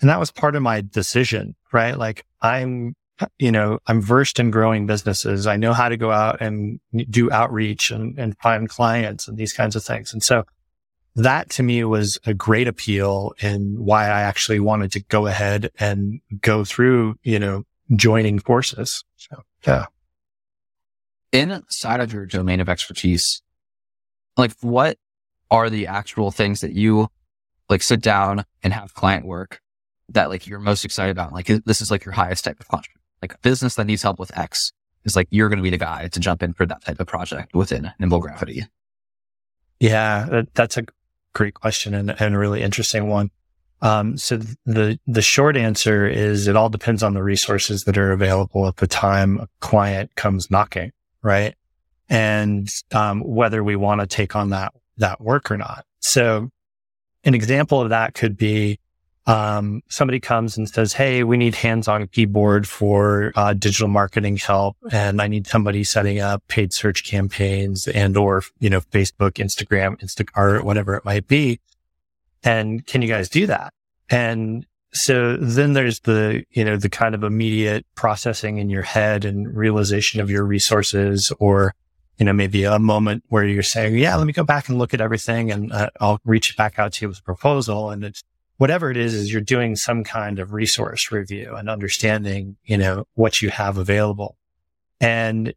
And 0.00 0.08
that 0.08 0.18
was 0.18 0.30
part 0.30 0.56
of 0.56 0.62
my 0.62 0.80
decision, 0.80 1.54
right? 1.72 1.96
Like 1.96 2.24
I'm, 2.40 2.94
you 3.38 3.52
know, 3.52 3.78
I'm 3.86 4.00
versed 4.00 4.40
in 4.40 4.50
growing 4.50 4.86
businesses. 4.86 5.46
I 5.46 5.56
know 5.56 5.72
how 5.72 5.88
to 5.88 5.96
go 5.96 6.10
out 6.10 6.40
and 6.40 6.80
do 7.10 7.30
outreach 7.30 7.90
and, 7.90 8.18
and 8.18 8.36
find 8.38 8.68
clients 8.68 9.28
and 9.28 9.36
these 9.36 9.52
kinds 9.52 9.76
of 9.76 9.84
things. 9.84 10.12
And 10.12 10.22
so 10.22 10.44
that 11.16 11.50
to 11.50 11.62
me 11.62 11.84
was 11.84 12.18
a 12.24 12.32
great 12.32 12.68
appeal 12.68 13.34
and 13.42 13.78
why 13.78 14.04
I 14.04 14.22
actually 14.22 14.60
wanted 14.60 14.92
to 14.92 15.00
go 15.00 15.26
ahead 15.26 15.70
and 15.78 16.20
go 16.40 16.64
through, 16.64 17.16
you 17.22 17.38
know, 17.38 17.64
joining 17.94 18.38
forces. 18.38 19.04
So, 19.16 19.42
yeah. 19.66 19.86
Inside 21.32 22.00
of 22.00 22.12
your 22.12 22.26
domain 22.26 22.60
of 22.60 22.68
expertise, 22.68 23.42
like 24.36 24.52
what 24.60 24.98
are 25.50 25.70
the 25.70 25.86
actual 25.86 26.30
things 26.30 26.60
that 26.60 26.72
you 26.72 27.08
like 27.68 27.82
sit 27.82 28.00
down 28.00 28.44
and 28.62 28.72
have 28.72 28.94
client 28.94 29.26
work 29.26 29.60
that 30.08 30.28
like 30.28 30.46
you're 30.46 30.58
most 30.58 30.84
excited 30.84 31.12
about? 31.12 31.32
Like 31.32 31.46
this 31.64 31.80
is 31.80 31.90
like 31.90 32.04
your 32.04 32.14
highest 32.14 32.44
type 32.44 32.58
of 32.58 32.68
contract. 32.68 32.98
Like 33.22 33.34
a 33.34 33.38
business 33.38 33.74
that 33.76 33.86
needs 33.86 34.02
help 34.02 34.18
with 34.18 34.36
X 34.36 34.72
is 35.04 35.14
like 35.14 35.28
you're 35.30 35.48
going 35.48 35.58
to 35.58 35.62
be 35.62 35.70
the 35.70 35.78
guy 35.78 36.08
to 36.08 36.20
jump 36.20 36.42
in 36.42 36.52
for 36.52 36.66
that 36.66 36.84
type 36.84 36.98
of 37.00 37.06
project 37.06 37.54
within 37.54 37.92
Nimble 37.98 38.18
Gravity. 38.18 38.64
Yeah, 39.78 40.42
that's 40.54 40.76
a 40.76 40.84
great 41.32 41.54
question 41.54 41.94
and, 41.94 42.10
and 42.20 42.34
a 42.34 42.38
really 42.38 42.62
interesting 42.62 43.08
one. 43.08 43.30
Um, 43.82 44.16
so 44.16 44.38
the, 44.66 44.98
the 45.06 45.22
short 45.22 45.56
answer 45.56 46.06
is 46.06 46.46
it 46.46 46.56
all 46.56 46.68
depends 46.68 47.02
on 47.02 47.14
the 47.14 47.22
resources 47.22 47.84
that 47.84 47.96
are 47.96 48.12
available 48.12 48.66
at 48.66 48.76
the 48.76 48.86
time 48.86 49.40
a 49.40 49.48
client 49.60 50.14
comes 50.16 50.50
knocking, 50.50 50.92
right? 51.22 51.54
And, 52.08 52.68
um, 52.92 53.20
whether 53.22 53.64
we 53.64 53.76
want 53.76 54.00
to 54.00 54.06
take 54.06 54.36
on 54.36 54.50
that, 54.50 54.74
that 54.98 55.20
work 55.20 55.50
or 55.50 55.56
not. 55.56 55.86
So 56.00 56.50
an 57.24 57.34
example 57.34 57.80
of 57.80 57.90
that 57.90 58.14
could 58.14 58.36
be, 58.36 58.78
um, 59.26 59.82
somebody 59.88 60.18
comes 60.18 60.56
and 60.56 60.68
says, 60.68 60.92
Hey, 60.92 61.22
we 61.22 61.36
need 61.36 61.54
hands 61.54 61.88
on 61.88 62.06
keyboard 62.08 62.66
for, 62.66 63.32
uh, 63.36 63.52
digital 63.52 63.88
marketing 63.88 64.38
help. 64.38 64.76
And 64.90 65.22
I 65.22 65.28
need 65.28 65.46
somebody 65.46 65.84
setting 65.84 66.20
up 66.20 66.42
paid 66.48 66.72
search 66.72 67.04
campaigns 67.04 67.86
and 67.86 68.16
or, 68.16 68.42
you 68.58 68.68
know, 68.68 68.80
Facebook, 68.80 69.32
Instagram, 69.34 70.00
Instacart, 70.00 70.64
whatever 70.64 70.96
it 70.96 71.04
might 71.04 71.28
be. 71.28 71.60
And 72.42 72.86
can 72.86 73.02
you 73.02 73.08
guys 73.08 73.28
do 73.28 73.46
that? 73.46 73.72
And 74.08 74.66
so 74.92 75.36
then 75.36 75.74
there's 75.74 76.00
the, 76.00 76.44
you 76.50 76.64
know, 76.64 76.76
the 76.76 76.88
kind 76.88 77.14
of 77.14 77.22
immediate 77.22 77.86
processing 77.94 78.58
in 78.58 78.70
your 78.70 78.82
head 78.82 79.24
and 79.24 79.54
realization 79.54 80.20
of 80.20 80.30
your 80.30 80.44
resources 80.44 81.32
or, 81.38 81.74
you 82.18 82.26
know, 82.26 82.32
maybe 82.32 82.64
a 82.64 82.78
moment 82.78 83.24
where 83.28 83.44
you're 83.44 83.62
saying, 83.62 83.96
yeah, 83.96 84.16
let 84.16 84.26
me 84.26 84.32
go 84.32 84.42
back 84.42 84.68
and 84.68 84.78
look 84.78 84.92
at 84.92 85.00
everything 85.00 85.52
and 85.52 85.72
uh, 85.72 85.90
I'll 86.00 86.20
reach 86.24 86.56
back 86.56 86.78
out 86.78 86.94
to 86.94 87.04
you 87.04 87.08
with 87.08 87.18
a 87.18 87.22
proposal. 87.22 87.90
And 87.90 88.04
it's 88.04 88.22
whatever 88.56 88.90
it 88.90 88.96
is, 88.96 89.14
is 89.14 89.32
you're 89.32 89.40
doing 89.40 89.76
some 89.76 90.02
kind 90.02 90.38
of 90.38 90.52
resource 90.52 91.12
review 91.12 91.54
and 91.54 91.70
understanding, 91.70 92.56
you 92.64 92.76
know, 92.76 93.06
what 93.14 93.40
you 93.40 93.48
have 93.50 93.78
available. 93.78 94.36
And 95.00 95.54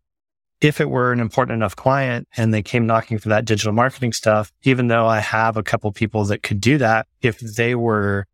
if 0.64 0.80
it 0.80 0.90
were 0.90 1.12
an 1.12 1.20
important 1.20 1.56
enough 1.56 1.76
client 1.76 2.28
and 2.38 2.54
they 2.54 2.62
came 2.62 2.88
knocking 2.88 3.18
for 3.18 3.30
that 3.30 3.46
digital 3.46 3.74
marketing 3.74 4.14
stuff, 4.14 4.52
even 4.64 4.88
though 4.88 5.06
I 5.06 5.20
have 5.20 5.58
a 5.58 5.64
couple 5.64 5.92
people 5.92 6.24
that 6.26 6.42
could 6.42 6.62
do 6.62 6.78
that, 6.78 7.08
if 7.22 7.40
they 7.40 7.76
were 7.76 8.26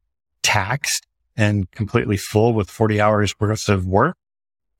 taxed 0.44 1.08
and 1.36 1.70
completely 1.72 2.18
full 2.18 2.54
with 2.54 2.70
40 2.70 3.02
hours 3.02 3.40
worth 3.40 3.68
of 3.68 3.88
work, 3.88 4.16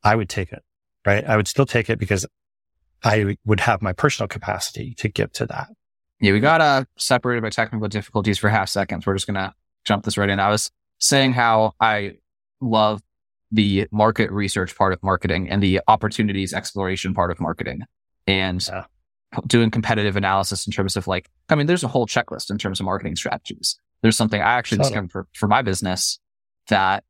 I 0.04 0.16
would 0.16 0.30
take 0.30 0.52
it, 0.52 0.62
right? 1.06 1.26
I 1.26 1.38
would 1.38 1.48
still 1.48 1.66
take 1.66 1.90
it 1.90 1.98
because 1.98 2.26
I 3.04 3.38
would 3.46 3.62
have 3.62 3.82
my 3.82 3.94
personal 3.94 4.28
capacity 4.28 4.94
to 4.96 5.10
give 5.10 5.32
to 5.34 5.48
that. 5.48 5.70
Yeah, 6.22 6.34
we 6.34 6.40
got 6.42 6.62
uh, 6.62 6.84
separated 6.98 7.42
by 7.42 7.50
technical 7.50 7.88
difficulties 7.88 8.38
for 8.38 8.50
half 8.50 8.70
seconds. 8.70 9.06
We're 9.06 9.16
just 9.16 9.26
going 9.26 9.36
to 9.36 9.54
jump 9.86 10.04
this 10.04 10.18
right 10.18 10.30
in. 10.30 10.40
I 10.40 10.50
was 10.50 10.70
saying 11.00 11.34
how 11.34 11.74
I 11.80 12.18
love 12.62 13.02
the 13.52 13.88
market 13.92 14.32
research 14.32 14.76
part 14.76 14.94
of 14.94 15.02
marketing 15.02 15.50
and 15.50 15.62
the 15.62 15.82
opportunities 15.88 16.54
exploration 16.54 17.14
part 17.14 17.32
of 17.32 17.40
marketing 17.40 17.82
and 18.28 18.68
yeah. 18.68 18.86
doing 19.48 19.72
competitive 19.72 20.16
analysis 20.16 20.68
in 20.68 20.74
terms 20.74 20.96
of 20.96 21.08
like, 21.08 21.30
I 21.50 21.56
mean, 21.56 21.68
there's 21.68 21.84
a 21.84 21.88
whole 21.88 22.06
checklist 22.06 22.52
in 22.52 22.58
terms 22.58 22.80
of 22.80 22.86
marketing 22.86 23.16
strategies. 23.16 23.80
There's 24.02 24.16
something 24.16 24.40
I 24.40 24.54
actually 24.54 24.78
totally. 24.78 24.92
discovered 24.92 25.12
for, 25.12 25.28
for 25.34 25.48
my 25.48 25.62
business 25.62 26.20
that 26.68 27.04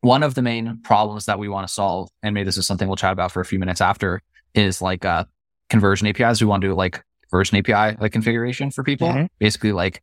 one 0.00 0.22
of 0.22 0.34
the 0.34 0.42
main 0.42 0.80
problems 0.82 1.26
that 1.26 1.38
we 1.38 1.48
want 1.48 1.66
to 1.66 1.72
solve, 1.72 2.10
and 2.22 2.34
maybe 2.34 2.44
this 2.44 2.58
is 2.58 2.66
something 2.66 2.86
we'll 2.86 2.96
chat 2.96 3.12
about 3.12 3.32
for 3.32 3.40
a 3.40 3.44
few 3.44 3.58
minutes 3.58 3.80
after, 3.80 4.22
is 4.54 4.80
like 4.80 5.04
uh, 5.04 5.24
conversion 5.68 6.06
APIs. 6.06 6.40
We 6.40 6.46
want 6.46 6.60
to 6.60 6.68
do 6.68 6.74
like 6.74 7.02
version 7.30 7.58
API 7.58 7.96
like 7.98 8.12
configuration 8.12 8.70
for 8.70 8.84
people, 8.84 9.08
mm-hmm. 9.08 9.26
basically 9.38 9.72
like 9.72 10.02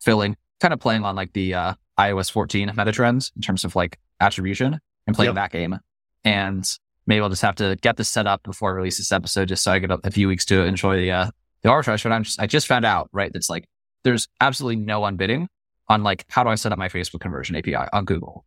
filling, 0.00 0.36
kind 0.60 0.74
of 0.74 0.80
playing 0.80 1.04
on 1.04 1.16
like 1.16 1.32
the 1.32 1.54
uh, 1.54 1.74
iOS 1.98 2.30
14 2.30 2.72
meta 2.76 2.92
trends 2.92 3.32
in 3.36 3.42
terms 3.42 3.64
of 3.64 3.74
like 3.76 3.98
attribution 4.20 4.78
and 5.06 5.16
playing 5.16 5.34
yep. 5.34 5.34
that 5.36 5.50
game. 5.50 5.78
And 6.24 6.68
maybe 7.06 7.20
I'll 7.20 7.28
just 7.28 7.42
have 7.42 7.56
to 7.56 7.76
get 7.80 7.96
this 7.96 8.08
set 8.08 8.26
up 8.26 8.42
before 8.42 8.70
I 8.70 8.74
release 8.74 8.98
this 8.98 9.12
episode, 9.12 9.48
just 9.48 9.62
so 9.62 9.72
I 9.72 9.78
get 9.78 9.90
a, 9.90 9.98
a 10.04 10.10
few 10.10 10.28
weeks 10.28 10.44
to 10.46 10.62
enjoy 10.62 10.96
the 10.96 11.10
uh, 11.10 11.30
the 11.62 11.68
arbitrage. 11.68 12.02
But 12.02 12.12
I'm 12.12 12.22
just 12.22 12.40
I 12.40 12.46
just 12.46 12.66
found 12.66 12.84
out 12.84 13.08
right 13.12 13.32
that's 13.32 13.50
like 13.50 13.64
there's 14.04 14.28
absolutely 14.40 14.76
no 14.76 15.02
unbidding 15.02 15.46
on 15.88 16.02
like 16.02 16.24
how 16.28 16.44
do 16.44 16.50
I 16.50 16.54
set 16.54 16.72
up 16.72 16.78
my 16.78 16.88
Facebook 16.88 17.20
conversion 17.20 17.56
API 17.56 17.74
on 17.74 18.04
Google. 18.04 18.44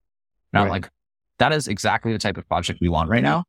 And 0.53 0.59
right. 0.59 0.65
I'm 0.65 0.71
like, 0.71 0.89
that 1.39 1.51
is 1.51 1.67
exactly 1.67 2.13
the 2.13 2.19
type 2.19 2.37
of 2.37 2.47
project 2.47 2.79
we 2.81 2.89
want 2.89 3.09
right 3.09 3.23
now. 3.23 3.45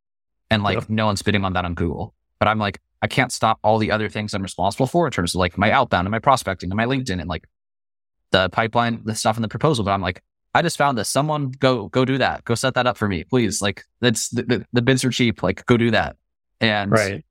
And 0.51 0.63
like 0.63 0.77
yep. 0.77 0.89
no 0.89 1.07
one's 1.07 1.23
bidding 1.23 1.45
on 1.45 1.53
that 1.55 1.65
on 1.65 1.75
Google. 1.75 2.15
But 2.39 2.49
I'm 2.49 2.59
like, 2.59 2.81
I 3.03 3.07
can't 3.07 3.33
stop 3.33 3.59
all 3.63 3.79
the 3.79 3.91
other 3.91 4.09
things 4.09 4.35
I'm 4.35 4.43
responsible 4.43 4.87
for 4.87 5.07
in 5.07 5.13
terms 5.13 5.35
of 5.35 5.39
like 5.39 5.59
my 5.59 5.71
outbound 5.71 6.07
and 6.07 6.13
my 6.13 6.19
prospecting 6.19 6.71
and 6.71 6.77
my 6.77 6.87
LinkedIn 6.87 7.21
and 7.21 7.29
like 7.29 7.45
the 8.33 8.49
pipeline, 8.51 9.03
the 9.05 9.15
stuff 9.15 9.37
in 9.37 9.43
the 9.43 9.49
proposal. 9.49 9.85
But 9.85 9.93
I'm 9.93 10.03
like, 10.03 10.23
I 10.55 10.63
just 10.63 10.77
found 10.77 10.99
this. 10.99 11.09
Someone 11.09 11.51
go 11.51 11.89
go 11.89 12.05
do 12.05 12.19
that. 12.19 12.45
Go 12.45 12.55
set 12.55 12.75
that 12.75 12.87
up 12.87 12.97
for 12.97 13.09
me, 13.09 13.25
please. 13.25 13.63
Like 13.63 13.85
that's 14.01 14.29
the, 14.31 14.43
the, 14.43 14.67
the 14.73 14.83
bids 14.83 15.05
are 15.05 15.11
cheap. 15.11 15.43
Like 15.43 15.65
go 15.67 15.77
do 15.77 15.91
that. 15.93 16.17
And 16.61 16.91
right. 16.91 17.25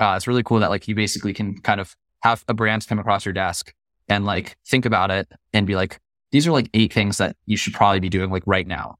Uh, 0.00 0.14
it's 0.16 0.26
really 0.26 0.42
cool 0.42 0.58
that 0.60 0.70
like 0.70 0.88
you 0.88 0.94
basically 0.94 1.32
can 1.32 1.60
kind 1.60 1.80
of 1.80 1.94
have 2.22 2.44
a 2.48 2.54
brand 2.54 2.86
come 2.88 2.98
across 2.98 3.24
your 3.24 3.32
desk 3.32 3.72
and 4.08 4.24
like 4.24 4.56
think 4.66 4.84
about 4.84 5.10
it 5.10 5.28
and 5.52 5.66
be 5.66 5.76
like, 5.76 6.00
these 6.32 6.46
are 6.46 6.52
like 6.52 6.68
eight 6.74 6.92
things 6.92 7.18
that 7.18 7.36
you 7.46 7.56
should 7.56 7.72
probably 7.72 8.00
be 8.00 8.08
doing 8.08 8.30
like 8.30 8.42
right 8.46 8.66
now. 8.66 8.96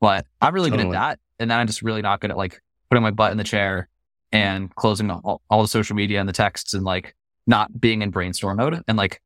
But 0.00 0.26
I'm 0.42 0.52
really 0.52 0.70
totally. 0.70 0.88
good 0.88 0.96
at 0.96 1.00
that. 1.00 1.18
And 1.38 1.50
then 1.50 1.58
I'm 1.58 1.66
just 1.66 1.80
really 1.80 2.02
not 2.02 2.20
good 2.20 2.30
at 2.30 2.36
like 2.36 2.60
putting 2.90 3.02
my 3.02 3.10
butt 3.10 3.32
in 3.32 3.38
the 3.38 3.44
chair 3.44 3.88
and 4.32 4.74
closing 4.74 5.10
all, 5.10 5.40
all 5.48 5.62
the 5.62 5.68
social 5.68 5.96
media 5.96 6.20
and 6.20 6.28
the 6.28 6.32
texts 6.34 6.74
and 6.74 6.84
like 6.84 7.14
not 7.46 7.80
being 7.80 8.02
in 8.02 8.10
brainstorm 8.10 8.58
mode 8.58 8.82
and 8.86 8.98
like 8.98 9.22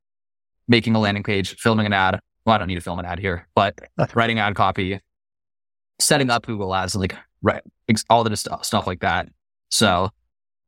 making 0.68 0.94
a 0.94 0.98
landing 0.98 1.22
page, 1.22 1.56
filming 1.56 1.86
an 1.86 1.92
ad, 1.92 2.20
well, 2.44 2.54
I 2.54 2.58
don't 2.58 2.68
need 2.68 2.76
to 2.76 2.80
film 2.80 2.98
an 2.98 3.06
ad 3.06 3.18
here, 3.18 3.48
but 3.54 3.78
writing 4.14 4.38
ad 4.38 4.54
copy, 4.54 5.00
setting 5.98 6.30
up 6.30 6.46
Google 6.46 6.74
Ads, 6.74 6.94
like 6.96 7.16
right, 7.42 7.62
all 8.08 8.24
the 8.24 8.36
stuff, 8.36 8.64
stuff 8.64 8.86
like 8.86 9.00
that. 9.00 9.28
So 9.70 10.10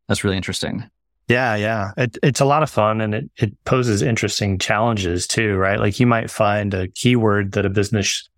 that's 0.08 0.24
really 0.24 0.36
interesting. 0.36 0.88
Yeah, 1.28 1.56
yeah. 1.56 1.92
It, 1.96 2.16
it's 2.22 2.40
a 2.40 2.46
lot 2.46 2.62
of 2.62 2.70
fun 2.70 3.00
and 3.00 3.14
it, 3.14 3.30
it 3.36 3.64
poses 3.64 4.00
interesting 4.00 4.58
challenges 4.58 5.26
too, 5.26 5.56
right? 5.56 5.78
Like 5.78 6.00
you 6.00 6.06
might 6.06 6.30
find 6.30 6.72
a 6.72 6.88
keyword 6.88 7.52
that 7.52 7.66
a 7.66 7.70
business 7.70 8.28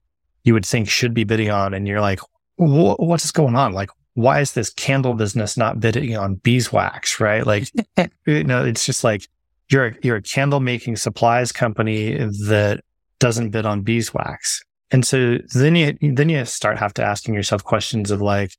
you 0.44 0.54
would 0.54 0.66
think 0.66 0.88
should 0.88 1.14
be 1.14 1.24
bidding 1.24 1.50
on, 1.50 1.74
and 1.74 1.86
you're 1.86 2.00
like, 2.00 2.20
what's 2.56 3.30
going 3.30 3.56
on? 3.56 3.72
Like, 3.72 3.90
why 4.14 4.40
is 4.40 4.52
this 4.52 4.70
candle 4.70 5.14
business 5.14 5.56
not 5.56 5.80
bidding 5.80 6.16
on 6.16 6.36
beeswax, 6.36 7.20
right? 7.20 7.46
Like, 7.46 7.68
you 8.26 8.44
know, 8.44 8.64
it's 8.64 8.86
just 8.86 9.04
like 9.04 9.28
you're 9.70 9.86
a, 9.86 9.94
you're 10.02 10.16
a 10.16 10.22
candle 10.22 10.60
making 10.60 10.96
supplies 10.96 11.52
company 11.52 12.14
that 12.48 12.80
doesn't 13.18 13.50
bid 13.50 13.66
on 13.66 13.82
beeswax. 13.82 14.62
And 14.90 15.06
so 15.06 15.38
then 15.54 15.76
you, 15.76 15.96
then 16.00 16.28
you 16.28 16.44
start 16.44 16.78
have 16.78 16.94
to 16.94 17.04
asking 17.04 17.34
yourself 17.34 17.62
questions 17.62 18.10
of 18.10 18.20
like, 18.20 18.52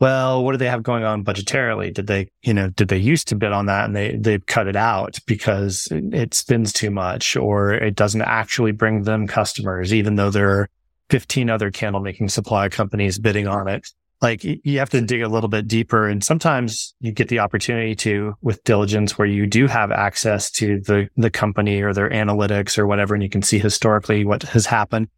well, 0.00 0.42
what 0.42 0.52
do 0.52 0.58
they 0.58 0.68
have 0.68 0.82
going 0.82 1.04
on 1.04 1.24
budgetarily? 1.24 1.92
Did 1.92 2.06
they, 2.06 2.28
you 2.42 2.54
know, 2.54 2.70
did 2.70 2.88
they 2.88 2.96
used 2.96 3.28
to 3.28 3.36
bid 3.36 3.52
on 3.52 3.66
that 3.66 3.84
and 3.84 3.94
they, 3.94 4.16
they 4.16 4.38
cut 4.38 4.66
it 4.66 4.74
out 4.74 5.18
because 5.26 5.86
it 5.90 6.32
spends 6.32 6.72
too 6.72 6.90
much 6.90 7.36
or 7.36 7.72
it 7.72 7.94
doesn't 7.94 8.22
actually 8.22 8.72
bring 8.72 9.02
them 9.02 9.26
customers, 9.26 9.92
even 9.92 10.16
though 10.16 10.30
there 10.30 10.50
are 10.50 10.70
15 11.10 11.50
other 11.50 11.70
candle 11.70 12.00
making 12.00 12.30
supply 12.30 12.68
companies 12.68 13.18
bidding 13.18 13.46
on 13.46 13.68
it 13.68 13.86
like 14.22 14.44
you 14.44 14.78
have 14.78 14.90
to 14.90 15.00
dig 15.00 15.22
a 15.22 15.28
little 15.28 15.48
bit 15.48 15.66
deeper 15.66 16.06
and 16.06 16.22
sometimes 16.22 16.94
you 17.00 17.12
get 17.12 17.28
the 17.28 17.38
opportunity 17.38 17.94
to 17.94 18.34
with 18.42 18.62
diligence 18.64 19.16
where 19.16 19.26
you 19.26 19.46
do 19.46 19.66
have 19.66 19.90
access 19.90 20.50
to 20.50 20.80
the 20.80 21.08
the 21.16 21.30
company 21.30 21.80
or 21.80 21.92
their 21.92 22.10
analytics 22.10 22.78
or 22.78 22.86
whatever 22.86 23.14
and 23.14 23.22
you 23.22 23.30
can 23.30 23.42
see 23.42 23.58
historically 23.58 24.24
what 24.24 24.42
has 24.42 24.66
happened 24.66 25.08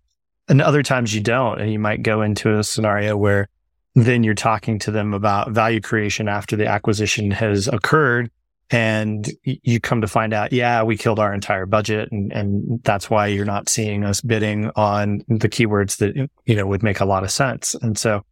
and 0.49 0.61
other 0.61 0.83
times 0.83 1.15
you 1.15 1.21
don't 1.21 1.61
and 1.61 1.73
you 1.73 1.79
might 1.79 2.03
go 2.03 2.23
into 2.23 2.59
a 2.59 2.65
scenario 2.65 3.17
where 3.17 3.49
then 3.95 4.25
you're 4.25 4.35
talking 4.35 4.79
to 4.79 4.91
them 4.91 5.13
about 5.13 5.51
value 5.51 5.81
creation 5.81 6.29
after 6.29 6.57
the 6.57 6.67
acquisition 6.67 7.31
has 7.31 7.69
occurred 7.69 8.31
and 8.73 9.31
you 9.45 9.81
come 9.81 10.01
to 10.01 10.07
find 10.07 10.33
out, 10.33 10.51
yeah, 10.51 10.83
we 10.83 10.97
killed 10.97 11.19
our 11.19 11.35
entire 11.35 11.67
budget. 11.67 12.11
And, 12.11 12.33
and 12.33 12.83
that's 12.85 13.11
why 13.11 13.27
you're 13.27 13.45
not 13.45 13.69
seeing 13.69 14.03
us 14.03 14.23
bidding 14.23 14.71
on 14.77 15.23
the 15.29 15.49
keywords 15.49 15.99
that, 15.99 16.17
you 16.47 16.57
know, 16.57 16.67
would 16.67 16.83
make 16.83 17.01
a 17.01 17.05
lot 17.05 17.23
of 17.23 17.31
sense. 17.31 17.75
And 17.75 17.99
so 17.99 18.25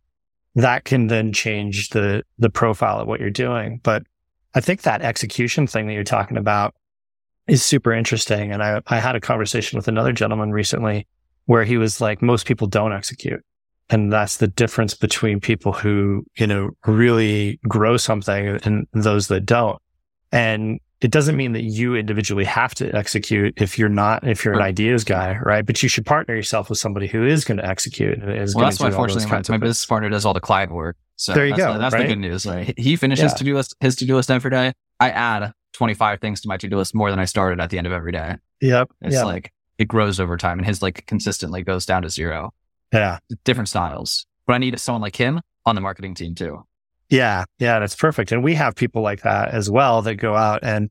that 0.54 0.84
can 0.84 1.06
then 1.06 1.32
change 1.32 1.90
the 1.90 2.22
the 2.38 2.50
profile 2.50 3.00
of 3.00 3.06
what 3.08 3.20
you're 3.20 3.30
doing. 3.30 3.80
But 3.82 4.02
I 4.54 4.60
think 4.60 4.82
that 4.82 5.02
execution 5.02 5.66
thing 5.66 5.86
that 5.86 5.94
you're 5.94 6.04
talking 6.04 6.36
about 6.36 6.74
is 7.46 7.64
super 7.64 7.92
interesting. 7.92 8.52
And 8.52 8.62
I, 8.62 8.80
I 8.86 8.98
had 8.98 9.16
a 9.16 9.20
conversation 9.20 9.76
with 9.76 9.88
another 9.88 10.12
gentleman 10.12 10.52
recently 10.52 11.06
where 11.46 11.64
he 11.64 11.76
was 11.76 12.00
like, 12.00 12.22
most 12.22 12.46
people 12.46 12.66
don't 12.66 12.92
execute. 12.92 13.44
And 13.88 14.12
that's 14.12 14.36
the 14.36 14.46
difference 14.46 14.94
between 14.94 15.40
people 15.40 15.72
who, 15.72 16.24
you 16.36 16.46
know, 16.46 16.70
really 16.86 17.58
grow 17.68 17.96
something 17.96 18.60
and 18.62 18.86
those 18.92 19.28
that 19.28 19.46
don't. 19.46 19.80
And 20.30 20.78
it 21.00 21.10
doesn't 21.10 21.36
mean 21.36 21.52
that 21.52 21.62
you 21.62 21.94
individually 21.94 22.44
have 22.44 22.74
to 22.74 22.94
execute 22.94 23.54
if 23.56 23.78
you're 23.78 23.88
not 23.88 24.26
if 24.26 24.44
you're 24.44 24.54
an 24.54 24.62
ideas 24.62 25.02
guy, 25.02 25.38
right? 25.38 25.64
But 25.64 25.82
you 25.82 25.88
should 25.88 26.04
partner 26.04 26.34
yourself 26.34 26.68
with 26.68 26.78
somebody 26.78 27.06
who 27.06 27.24
is 27.26 27.44
going 27.44 27.56
to 27.56 27.66
execute. 27.66 28.22
Is 28.22 28.54
well, 28.54 28.66
that's 28.66 28.78
why 28.78 28.90
fortunately 28.90 29.30
my, 29.30 29.42
my 29.48 29.58
business 29.58 29.86
partner 29.86 30.10
does 30.10 30.26
all 30.26 30.34
the 30.34 30.40
client 30.40 30.72
work. 30.72 30.96
So 31.16 31.32
there 31.32 31.46
you 31.46 31.56
that's, 31.56 31.62
go. 31.62 31.78
That's 31.78 31.94
right? 31.94 32.02
the 32.02 32.08
good 32.08 32.18
news. 32.18 32.44
Right? 32.44 32.74
He 32.78 32.96
finishes 32.96 33.32
yeah. 33.32 33.36
to 33.36 33.44
do 33.44 33.54
list 33.54 33.76
his 33.80 33.96
to 33.96 34.04
do 34.04 34.16
list 34.16 34.30
every 34.30 34.50
day. 34.50 34.74
I 34.98 35.10
add 35.10 35.52
25 35.72 36.20
things 36.20 36.42
to 36.42 36.48
my 36.48 36.58
to 36.58 36.68
do 36.68 36.76
list 36.76 36.94
more 36.94 37.10
than 37.10 37.18
I 37.18 37.24
started 37.24 37.60
at 37.60 37.70
the 37.70 37.78
end 37.78 37.86
of 37.86 37.92
every 37.92 38.12
day. 38.12 38.36
Yep. 38.60 38.90
It's 39.00 39.14
yep. 39.14 39.24
like 39.24 39.52
it 39.78 39.88
grows 39.88 40.20
over 40.20 40.36
time, 40.36 40.58
and 40.58 40.66
his 40.66 40.82
like 40.82 41.06
consistently 41.06 41.62
goes 41.62 41.86
down 41.86 42.02
to 42.02 42.10
zero. 42.10 42.52
Yeah. 42.92 43.18
Different 43.44 43.68
styles, 43.70 44.26
but 44.46 44.52
I 44.52 44.58
need 44.58 44.78
someone 44.78 45.00
like 45.00 45.16
him 45.16 45.40
on 45.64 45.74
the 45.74 45.80
marketing 45.80 46.14
team 46.14 46.34
too. 46.34 46.64
Yeah. 47.10 47.44
Yeah. 47.58 47.80
That's 47.80 47.96
perfect. 47.96 48.32
And 48.32 48.42
we 48.42 48.54
have 48.54 48.74
people 48.76 49.02
like 49.02 49.22
that 49.22 49.48
as 49.50 49.68
well 49.68 50.02
that 50.02 50.14
go 50.16 50.36
out 50.36 50.60
and 50.62 50.90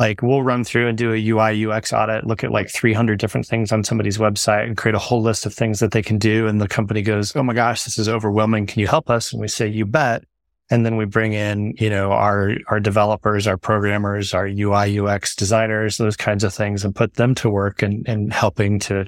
like 0.00 0.22
we'll 0.22 0.42
run 0.42 0.64
through 0.64 0.88
and 0.88 0.96
do 0.96 1.12
a 1.12 1.28
UI 1.28 1.66
UX 1.66 1.92
audit, 1.92 2.26
look 2.26 2.42
at 2.42 2.50
like 2.50 2.70
300 2.70 3.18
different 3.18 3.46
things 3.46 3.70
on 3.70 3.84
somebody's 3.84 4.16
website 4.16 4.64
and 4.64 4.76
create 4.76 4.94
a 4.94 4.98
whole 4.98 5.20
list 5.20 5.44
of 5.44 5.52
things 5.52 5.78
that 5.80 5.92
they 5.92 6.02
can 6.02 6.16
do. 6.16 6.46
And 6.46 6.58
the 6.58 6.66
company 6.66 7.02
goes, 7.02 7.36
Oh 7.36 7.42
my 7.42 7.52
gosh, 7.52 7.84
this 7.84 7.98
is 7.98 8.08
overwhelming. 8.08 8.66
Can 8.66 8.80
you 8.80 8.86
help 8.86 9.10
us? 9.10 9.30
And 9.32 9.42
we 9.42 9.48
say, 9.48 9.68
you 9.68 9.84
bet. 9.84 10.24
And 10.70 10.86
then 10.86 10.96
we 10.96 11.04
bring 11.04 11.34
in, 11.34 11.74
you 11.78 11.90
know, 11.90 12.12
our, 12.12 12.52
our 12.68 12.80
developers, 12.80 13.46
our 13.46 13.58
programmers, 13.58 14.32
our 14.32 14.46
UI 14.46 14.98
UX 14.98 15.36
designers, 15.36 15.98
those 15.98 16.16
kinds 16.16 16.44
of 16.44 16.54
things 16.54 16.84
and 16.84 16.94
put 16.94 17.14
them 17.14 17.34
to 17.34 17.50
work 17.50 17.82
and, 17.82 18.08
and 18.08 18.32
helping 18.32 18.78
to 18.80 19.04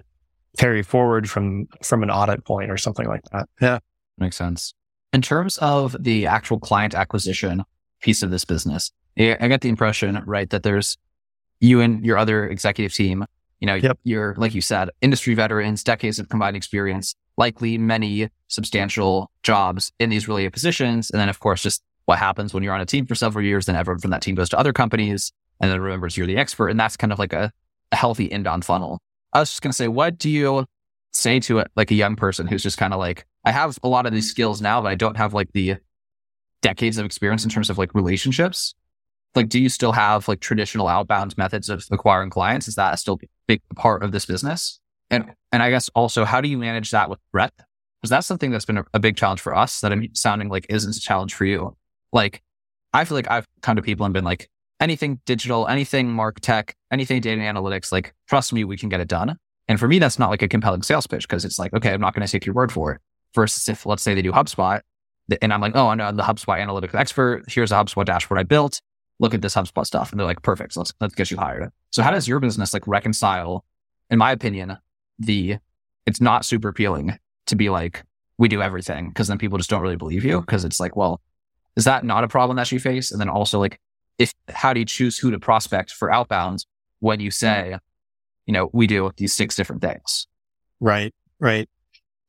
carry 0.58 0.82
forward 0.82 1.30
from, 1.30 1.68
from 1.82 2.02
an 2.02 2.10
audit 2.10 2.44
point 2.44 2.70
or 2.70 2.76
something 2.76 3.06
like 3.06 3.22
that. 3.32 3.48
Yeah. 3.60 3.78
Makes 4.18 4.36
sense. 4.36 4.74
In 5.12 5.22
terms 5.22 5.58
of 5.58 5.96
the 5.98 6.26
actual 6.26 6.58
client 6.58 6.94
acquisition 6.94 7.64
piece 8.00 8.22
of 8.22 8.30
this 8.30 8.44
business, 8.44 8.90
I 9.18 9.48
get 9.48 9.60
the 9.60 9.68
impression, 9.68 10.22
right, 10.26 10.48
that 10.50 10.62
there's 10.62 10.96
you 11.60 11.80
and 11.80 12.04
your 12.04 12.16
other 12.16 12.48
executive 12.48 12.94
team, 12.94 13.24
you 13.60 13.66
know, 13.66 13.74
yep. 13.74 13.98
you're, 14.04 14.34
like 14.36 14.54
you 14.54 14.60
said, 14.60 14.90
industry 15.00 15.34
veterans, 15.34 15.84
decades 15.84 16.18
of 16.18 16.28
combined 16.28 16.56
experience, 16.56 17.14
likely 17.36 17.78
many 17.78 18.30
substantial 18.48 19.30
jobs 19.42 19.92
in 20.00 20.10
these 20.10 20.26
related 20.26 20.52
positions. 20.52 21.10
And 21.10 21.20
then, 21.20 21.28
of 21.28 21.40
course, 21.40 21.62
just 21.62 21.82
what 22.06 22.18
happens 22.18 22.52
when 22.52 22.62
you're 22.62 22.74
on 22.74 22.80
a 22.80 22.86
team 22.86 23.06
for 23.06 23.14
several 23.14 23.44
years, 23.44 23.66
then 23.66 23.76
everyone 23.76 24.00
from 24.00 24.10
that 24.10 24.22
team 24.22 24.34
goes 24.34 24.48
to 24.48 24.58
other 24.58 24.72
companies 24.72 25.30
and 25.60 25.70
then 25.70 25.80
remembers 25.80 26.16
you're 26.16 26.26
the 26.26 26.38
expert. 26.38 26.68
And 26.68 26.80
that's 26.80 26.96
kind 26.96 27.12
of 27.12 27.18
like 27.18 27.32
a, 27.32 27.52
a 27.92 27.96
healthy 27.96 28.24
inbound 28.24 28.64
funnel. 28.64 28.98
I 29.32 29.40
was 29.40 29.50
just 29.50 29.62
going 29.62 29.70
to 29.70 29.76
say, 29.76 29.88
what 29.88 30.18
do 30.18 30.28
you 30.28 30.66
say 31.12 31.38
to 31.40 31.58
it, 31.58 31.70
like 31.76 31.90
a 31.90 31.94
young 31.94 32.16
person 32.16 32.46
who's 32.46 32.62
just 32.62 32.78
kind 32.78 32.92
of 32.92 32.98
like, 32.98 33.26
I 33.44 33.52
have 33.52 33.78
a 33.82 33.88
lot 33.88 34.06
of 34.06 34.12
these 34.12 34.30
skills 34.30 34.60
now, 34.60 34.80
but 34.80 34.88
I 34.88 34.94
don't 34.94 35.16
have 35.16 35.34
like 35.34 35.52
the 35.52 35.76
decades 36.60 36.98
of 36.98 37.06
experience 37.06 37.44
in 37.44 37.50
terms 37.50 37.70
of 37.70 37.78
like 37.78 37.94
relationships. 37.94 38.74
Like, 39.34 39.48
do 39.48 39.58
you 39.58 39.68
still 39.68 39.92
have 39.92 40.28
like 40.28 40.40
traditional 40.40 40.88
outbound 40.88 41.36
methods 41.36 41.68
of 41.68 41.84
acquiring 41.90 42.30
clients? 42.30 42.68
Is 42.68 42.74
that 42.76 42.98
still 42.98 43.18
a 43.22 43.26
big 43.46 43.62
part 43.74 44.02
of 44.02 44.12
this 44.12 44.26
business? 44.26 44.80
And 45.10 45.32
and 45.50 45.62
I 45.62 45.70
guess 45.70 45.88
also, 45.94 46.24
how 46.24 46.40
do 46.40 46.48
you 46.48 46.58
manage 46.58 46.90
that 46.90 47.10
with 47.10 47.18
breadth? 47.32 47.56
Because 48.00 48.10
that's 48.10 48.26
something 48.26 48.50
that's 48.50 48.64
been 48.64 48.78
a, 48.78 48.84
a, 48.94 48.98
big 48.98 49.16
challenge 49.16 49.40
for 49.40 49.54
us 49.54 49.80
that 49.80 49.92
I'm 49.92 50.12
sounding 50.14 50.48
like 50.48 50.66
isn't 50.68 50.96
a 50.96 51.00
challenge 51.00 51.34
for 51.34 51.44
you. 51.44 51.76
Like, 52.12 52.42
I 52.92 53.04
feel 53.04 53.16
like 53.16 53.30
I've 53.30 53.46
come 53.60 53.76
to 53.76 53.82
people 53.82 54.04
and 54.04 54.12
been 54.12 54.24
like, 54.24 54.50
anything 54.80 55.20
digital, 55.24 55.68
anything 55.68 56.08
martech, 56.08 56.72
anything 56.90 57.20
data 57.20 57.40
analytics, 57.40 57.92
like, 57.92 58.12
trust 58.28 58.52
me, 58.52 58.64
we 58.64 58.76
can 58.76 58.88
get 58.88 59.00
it 59.00 59.06
done. 59.06 59.36
And 59.68 59.78
for 59.78 59.86
me, 59.86 60.00
that's 60.00 60.18
not 60.18 60.30
like 60.30 60.42
a 60.42 60.48
compelling 60.48 60.82
sales 60.82 61.06
pitch 61.06 61.28
because 61.28 61.44
it's 61.44 61.58
like, 61.58 61.72
okay, 61.72 61.92
I'm 61.92 62.00
not 62.00 62.14
going 62.14 62.26
to 62.26 62.30
take 62.30 62.44
your 62.44 62.54
word 62.56 62.72
for 62.72 62.92
it. 62.92 63.00
Versus 63.34 63.68
if, 63.68 63.86
let's 63.86 64.02
say 64.02 64.14
they 64.14 64.22
do 64.22 64.32
HubSpot 64.32 64.82
and 65.40 65.52
I'm 65.52 65.60
like, 65.60 65.72
oh, 65.74 65.88
I 65.88 65.94
know 65.94 66.04
I'm 66.04 66.16
the 66.16 66.22
HubSpot 66.22 66.60
analytics 66.60 66.94
expert. 66.94 67.44
Here's 67.48 67.72
a 67.72 67.76
HubSpot 67.76 68.04
dashboard 68.04 68.38
I 68.38 68.42
built. 68.42 68.80
Look 69.18 69.34
at 69.34 69.42
this 69.42 69.54
HubSpot 69.54 69.86
stuff. 69.86 70.10
And 70.10 70.18
they're 70.18 70.26
like, 70.26 70.42
perfect. 70.42 70.76
Let's, 70.76 70.92
let's 71.00 71.14
get 71.14 71.30
you 71.30 71.36
hired. 71.36 71.70
So 71.90 72.02
how 72.02 72.10
does 72.10 72.26
your 72.26 72.40
business 72.40 72.74
like 72.74 72.86
reconcile, 72.86 73.64
in 74.10 74.18
my 74.18 74.32
opinion, 74.32 74.76
the, 75.18 75.58
it's 76.06 76.20
not 76.20 76.44
super 76.44 76.68
appealing 76.68 77.16
to 77.46 77.56
be 77.56 77.70
like, 77.70 78.04
we 78.38 78.48
do 78.48 78.60
everything 78.60 79.08
because 79.08 79.28
then 79.28 79.38
people 79.38 79.58
just 79.58 79.70
don't 79.70 79.82
really 79.82 79.96
believe 79.96 80.24
you 80.24 80.40
because 80.40 80.64
it's 80.64 80.80
like, 80.80 80.96
well, 80.96 81.20
is 81.76 81.84
that 81.84 82.04
not 82.04 82.24
a 82.24 82.28
problem 82.28 82.56
that 82.56 82.72
you 82.72 82.80
face? 82.80 83.12
And 83.12 83.20
then 83.20 83.28
also 83.28 83.58
like, 83.58 83.78
if, 84.18 84.32
how 84.48 84.72
do 84.72 84.80
you 84.80 84.86
choose 84.86 85.18
who 85.18 85.30
to 85.30 85.38
prospect 85.38 85.92
for 85.92 86.12
outbound 86.12 86.66
when 86.98 87.20
you 87.20 87.30
say, 87.30 87.78
you 88.46 88.52
know, 88.52 88.68
we 88.72 88.86
do 88.86 89.10
these 89.16 89.34
six 89.34 89.54
different 89.54 89.82
things? 89.82 90.26
Right. 90.80 91.14
Right. 91.38 91.68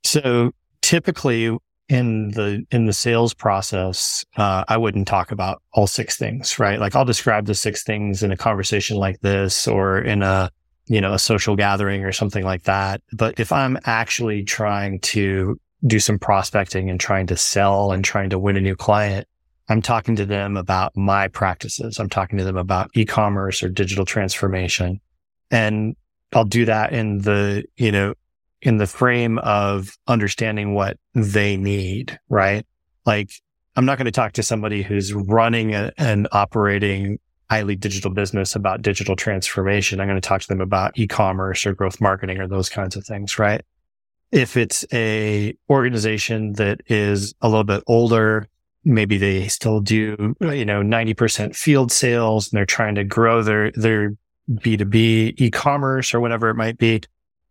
So 0.06 0.54
typically 0.84 1.58
in 1.90 2.30
the 2.32 2.64
in 2.70 2.86
the 2.86 2.94
sales 2.94 3.34
process, 3.34 4.24
uh, 4.38 4.64
I 4.68 4.78
wouldn't 4.78 5.08
talk 5.08 5.32
about 5.32 5.64
all 5.74 5.88
six 5.88 6.16
things, 6.16 6.60
right? 6.60 6.80
Like 6.80 6.96
I'll 6.96 7.06
describe 7.06 7.48
the 7.48 7.56
six 7.56 7.84
things 7.84 8.22
in 8.22 8.32
a 8.32 8.38
conversation 8.38 8.98
like 8.98 9.20
this 9.22 9.68
or 9.68 10.00
in 10.00 10.22
a 10.22 10.52
you 10.86 11.02
know 11.02 11.14
a 11.14 11.20
social 11.20 11.56
gathering 11.56 12.04
or 12.04 12.12
something 12.12 12.44
like 12.44 12.64
that. 12.64 13.02
But 13.14 13.40
if 13.40 13.52
I'm 13.52 13.80
actually 13.86 14.44
trying 14.44 15.00
to 15.00 15.60
do 15.88 16.00
some 16.00 16.20
prospecting 16.20 16.90
and 16.90 17.00
trying 17.00 17.28
to 17.28 17.38
sell 17.38 17.92
and 17.92 18.06
trying 18.06 18.30
to 18.30 18.40
win 18.40 18.56
a 18.56 18.62
new 18.62 18.76
client, 18.76 19.28
I'm 19.70 19.82
talking 19.82 20.16
to 20.18 20.26
them 20.26 20.56
about 20.58 20.96
my 20.96 21.28
practices. 21.28 22.00
I'm 22.00 22.10
talking 22.10 22.38
to 22.38 22.44
them 22.44 22.58
about 22.58 22.92
e-commerce 22.96 23.64
or 23.64 23.70
digital 23.70 24.06
transformation. 24.06 25.02
And 25.52 25.96
I'll 26.34 26.46
do 26.46 26.66
that 26.66 26.94
in 26.94 27.20
the, 27.20 27.66
you 27.76 27.92
know, 27.92 28.14
in 28.64 28.78
the 28.78 28.88
frame 28.88 29.38
of 29.40 29.98
understanding 30.08 30.74
what 30.74 30.98
they 31.14 31.58
need, 31.58 32.18
right? 32.30 32.66
Like 33.06 33.30
I'm 33.76 33.86
not 33.86 33.98
going 33.98 34.06
to 34.06 34.12
talk 34.12 34.34
to 34.34 34.44
somebody 34.44 34.82
who's 34.82 35.14
running 35.14 35.76
a, 35.76 35.92
operating 36.32 37.20
highly 37.50 37.76
digital 37.76 38.10
business 38.10 38.56
about 38.56 38.82
digital 38.82 39.16
transformation. 39.16 40.00
I'm 40.00 40.08
going 40.08 40.20
to 40.20 40.28
talk 40.28 40.42
to 40.42 40.48
them 40.48 40.62
about 40.62 40.98
e-commerce 40.98 41.66
or 41.66 41.74
growth 41.74 42.00
marketing 42.00 42.40
or 42.40 42.48
those 42.48 42.70
kinds 42.70 42.96
of 42.96 43.06
things, 43.06 43.38
right? 43.38 43.62
If 44.32 44.56
it's 44.58 44.86
a 44.94 45.56
organization 45.70 46.54
that 46.54 46.82
is 46.88 47.36
a 47.42 47.50
little 47.50 47.66
bit 47.66 47.84
older, 47.86 48.48
maybe 48.86 49.18
they 49.18 49.50
still 49.50 49.82
do, 49.82 50.36
you 50.40 50.66
know, 50.66 50.82
90% 50.82 51.56
field 51.56 51.92
sales 51.92 52.52
and 52.52 52.58
they're 52.58 52.66
trying 52.66 52.96
to 52.96 53.04
grow 53.04 53.44
their, 53.44 53.72
their 53.74 54.16
B2B 54.50 55.34
e-commerce 55.38 56.14
or 56.14 56.22
whatever 56.22 56.50
it 56.50 56.56
might 56.56 56.78
be 56.78 57.02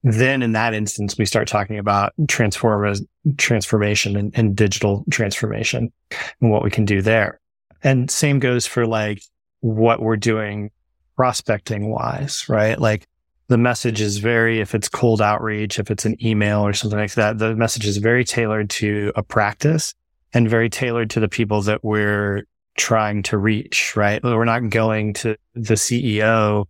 then 0.03 0.43
in 0.43 0.53
that 0.53 0.75
instance, 0.75 1.17
we 1.17 1.25
start 1.25 1.47
talking 1.47 1.79
about 1.79 2.13
transform 2.29 2.95
transformation 3.37 4.17
and, 4.17 4.33
and, 4.37 4.57
digital 4.57 5.05
transformation 5.11 5.93
and 6.41 6.51
what 6.51 6.65
we 6.65 6.71
can 6.71 6.85
do 6.85 7.01
there. 7.01 7.41
And 7.85 8.11
same 8.11 8.41
goes 8.41 8.67
for 8.67 8.87
like 8.87 9.23
what 9.61 10.03
we're 10.03 10.17
doing 10.17 10.71
prospecting 11.17 11.91
wise, 11.91 12.49
right? 12.49 12.79
Like 12.79 13.07
the 13.49 13.59
message 13.59 14.01
is 14.01 14.19
very, 14.19 14.61
if 14.61 14.75
it's 14.75 14.89
cold 14.89 15.23
outreach, 15.23 15.79
if 15.79 15.91
it's 15.91 16.05
an 16.05 16.17
email 16.25 16.67
or 16.67 16.73
something 16.73 16.99
like 16.99 17.15
that, 17.15 17.39
the 17.39 17.55
message 17.55 17.87
is 17.87 17.99
very 17.99 18.25
tailored 18.25 18.71
to 18.71 19.13
a 19.15 19.23
practice 19.23 19.95
and 20.33 20.49
very 20.49 20.69
tailored 20.69 21.11
to 21.11 21.21
the 21.21 21.29
people 21.29 21.63
that 21.63 21.85
we're 21.85 22.45
trying 22.77 23.23
to 23.25 23.39
reach, 23.39 23.95
right? 23.97 24.23
We're 24.23 24.45
not 24.45 24.71
going 24.71 25.15
to 25.15 25.37
the 25.55 25.75
CEO 25.75 26.67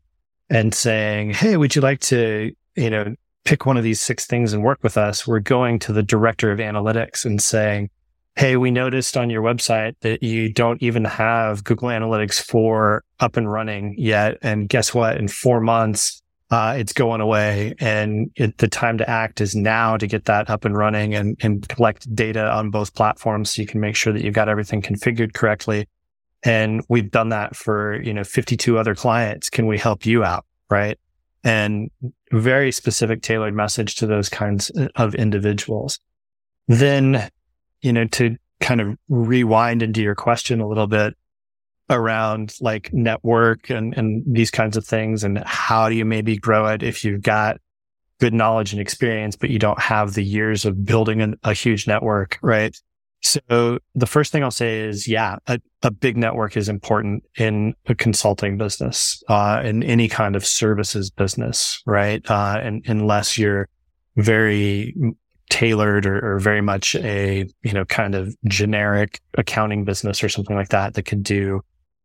and 0.51 0.75
saying, 0.75 1.31
Hey, 1.31 1.57
would 1.57 1.75
you 1.75 1.81
like 1.81 2.01
to, 2.01 2.53
you 2.75 2.91
know, 2.91 3.15
pick 3.45 3.67
one 3.67 3.77
of 3.77 3.85
these 3.85 4.01
six 4.01 4.27
things 4.27 4.53
and 4.53 4.63
work 4.63 4.83
with 4.83 4.97
us, 4.97 5.27
we're 5.27 5.41
going 5.41 5.79
to 5.81 5.93
the 5.93 6.03
director 6.03 6.51
of 6.51 6.59
analytics 6.59 7.25
and 7.25 7.43
saying, 7.43 7.91
Hey, 8.35 8.57
we 8.57 8.71
noticed 8.71 9.17
on 9.17 9.29
your 9.29 9.43
website 9.43 9.95
that 10.01 10.23
you 10.23 10.51
don't 10.51 10.83
even 10.83 11.05
have 11.05 11.65
Google 11.65 11.89
Analytics 11.89 12.41
4 12.41 13.05
up 13.21 13.37
and 13.37 13.51
running 13.51 13.95
yet. 13.99 14.39
And 14.41 14.71
guess 14.71 14.95
what? 14.95 15.19
In 15.19 15.29
four 15.29 15.61
months, 15.61 16.23
uh, 16.51 16.75
it's 16.79 16.95
going 16.95 17.21
away. 17.21 17.75
And 17.79 18.31
it, 18.37 18.57
the 18.57 18.69
time 18.69 18.97
to 18.99 19.09
act 19.09 19.43
is 19.43 19.55
now 19.55 19.99
to 19.99 20.07
get 20.07 20.25
that 20.27 20.49
up 20.49 20.65
and 20.65 20.75
running 20.75 21.15
and, 21.15 21.37
and 21.43 21.69
collect 21.69 22.15
data 22.15 22.51
on 22.51 22.71
both 22.71 22.95
platforms 22.95 23.51
so 23.51 23.61
you 23.61 23.69
can 23.69 23.81
make 23.81 23.97
sure 23.97 24.15
that 24.15 24.25
you've 24.25 24.35
got 24.35 24.49
everything 24.49 24.81
configured 24.81 25.35
correctly. 25.35 25.87
And 26.43 26.83
we've 26.89 27.11
done 27.11 27.29
that 27.31 27.55
for, 27.55 28.01
you 28.01 28.15
know, 28.15 28.25
52 28.25 28.79
other 28.79 28.95
clients. 28.95 29.51
Can 29.51 29.67
we 29.67 29.77
help 29.77 30.07
you 30.07 30.25
out? 30.25 30.47
Right 30.71 30.99
and 31.45 31.91
very 32.31 32.73
specific 32.73 33.23
tailored 33.23 33.55
message 33.55 33.97
to 33.97 34.07
those 34.07 34.29
kinds 34.29 34.71
of 34.97 35.15
individuals. 35.15 35.99
Then, 36.69 37.29
you 37.81 37.93
know, 37.93 38.07
to 38.07 38.37
kind 38.61 38.81
of 38.81 38.97
rewind 39.09 39.83
into 39.83 40.03
your 40.03 40.15
question 40.15 40.61
a 40.61 40.69
little 40.69 40.87
bit 40.87 41.17
around 41.91 42.55
like 42.61 42.93
network 42.93 43.71
and, 43.71 43.97
and 43.97 44.23
these 44.27 44.51
kinds 44.51 44.77
of 44.77 44.87
things 44.87 45.25
and 45.25 45.39
how 45.45 45.89
do 45.89 45.95
you 45.95 46.05
maybe 46.05 46.37
grow 46.37 46.69
it 46.69 46.83
if 46.83 47.05
you've 47.05 47.23
got 47.23 47.61
good 48.21 48.33
knowledge 48.33 48.73
and 48.73 48.81
experience, 48.81 49.35
but 49.35 49.51
you 49.51 49.59
don't 49.59 49.81
have 49.81 50.15
the 50.15 50.25
years 50.25 50.65
of 50.65 50.85
building 50.85 51.21
an, 51.21 51.37
a 51.43 51.53
huge 51.53 51.89
network, 51.89 52.39
right? 52.41 52.79
So 53.23 53.79
the 53.95 54.07
first 54.07 54.33
thing 54.33 54.43
I'll 54.43 54.51
say 54.51 54.81
is, 54.81 55.07
yeah, 55.07 55.37
a, 55.47 55.61
a 55.83 55.93
big 55.93 56.17
network 56.17 56.57
is 56.57 56.69
important 56.69 57.23
in 57.39 57.75
a 57.87 57.95
consulting 57.95 58.59
business, 58.59 59.23
uh, 59.29 59.63
in 59.65 59.85
any 59.85 60.09
kind 60.09 60.35
of 60.35 60.45
services 60.45 61.09
business, 61.09 61.81
right? 61.87 62.29
Uh, 62.29 62.59
and 62.61 62.83
unless 62.87 63.39
you're 63.39 63.69
very 64.17 64.95
tailored 65.51 66.05
or, 66.05 66.35
or, 66.35 66.39
very 66.41 66.61
much 66.61 66.97
a, 66.97 67.47
you 67.63 67.73
know, 67.73 67.85
kind 67.85 68.17
of 68.17 68.35
generic 68.47 69.21
accounting 69.39 69.85
business 69.85 70.25
or 70.25 70.29
something 70.29 70.57
like 70.57 70.71
that 70.71 70.95
that 70.95 71.05
could 71.05 71.23
do 71.23 71.61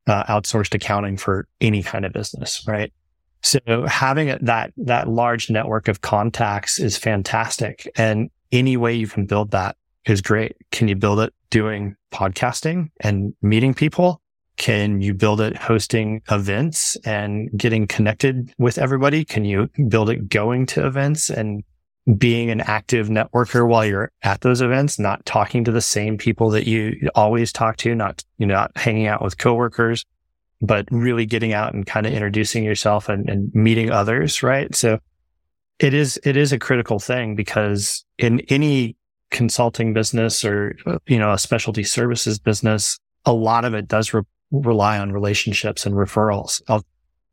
uh, 0.05 0.23
outsourced 0.25 0.75
accounting 0.75 1.17
for 1.17 1.47
any 1.61 1.81
kind 1.81 2.05
of 2.05 2.13
business, 2.13 2.63
right? 2.67 2.93
So 3.41 3.85
having 3.87 4.37
that, 4.41 4.71
that 4.77 5.07
large 5.07 5.49
network 5.49 5.87
of 5.87 6.01
contacts 6.01 6.77
is 6.77 6.97
fantastic. 6.97 7.89
And 7.95 8.29
any 8.51 8.77
way 8.77 8.93
you 8.93 9.07
can 9.07 9.25
build 9.25 9.51
that 9.51 9.77
is 10.09 10.21
great. 10.21 10.55
Can 10.71 10.87
you 10.87 10.95
build 10.95 11.19
it 11.19 11.33
doing 11.49 11.95
podcasting 12.11 12.89
and 13.01 13.33
meeting 13.41 13.73
people? 13.73 14.21
Can 14.57 15.01
you 15.01 15.13
build 15.13 15.39
it 15.39 15.55
hosting 15.55 16.21
events 16.31 16.97
and 17.05 17.49
getting 17.55 17.85
connected 17.87 18.51
with 18.57 18.77
everybody? 18.77 19.23
Can 19.23 19.45
you 19.45 19.69
build 19.87 20.09
it 20.09 20.29
going 20.29 20.65
to 20.67 20.85
events 20.85 21.29
and 21.29 21.63
being 22.17 22.49
an 22.49 22.61
active 22.61 23.09
networker 23.09 23.67
while 23.67 23.85
you're 23.85 24.11
at 24.23 24.41
those 24.41 24.61
events, 24.61 24.97
not 24.97 25.25
talking 25.25 25.63
to 25.65 25.71
the 25.71 25.81
same 25.81 26.17
people 26.17 26.49
that 26.51 26.65
you 26.65 27.09
always 27.15 27.51
talk 27.51 27.77
to, 27.77 27.93
not, 27.93 28.23
you 28.37 28.45
know, 28.45 28.53
not 28.53 28.71
hanging 28.75 29.07
out 29.07 29.21
with 29.21 29.37
coworkers, 29.37 30.05
but 30.61 30.87
really 30.89 31.25
getting 31.25 31.53
out 31.53 31.73
and 31.73 31.85
kind 31.85 32.05
of 32.05 32.13
introducing 32.13 32.63
yourself 32.63 33.09
and, 33.09 33.29
and 33.29 33.53
meeting 33.53 33.91
others. 33.91 34.41
Right. 34.41 34.73
So 34.73 34.99
it 35.79 35.93
is, 35.93 36.19
it 36.23 36.37
is 36.37 36.53
a 36.53 36.59
critical 36.59 36.97
thing 36.97 37.35
because 37.35 38.05
in 38.17 38.39
any 38.49 38.95
consulting 39.31 39.93
business 39.93 40.43
or, 40.45 40.75
you 41.07 41.19
know, 41.19 41.31
a 41.33 41.37
specialty 41.37 41.83
services 41.83 42.39
business, 42.39 42.99
a 43.25 43.33
lot 43.33 43.65
of 43.65 43.73
it 43.73 43.87
does 43.87 44.13
re- 44.13 44.23
rely 44.51 44.97
on 44.97 45.11
relationships 45.11 45.85
and 45.85 45.95
referrals. 45.95 46.61
I'll, 46.67 46.83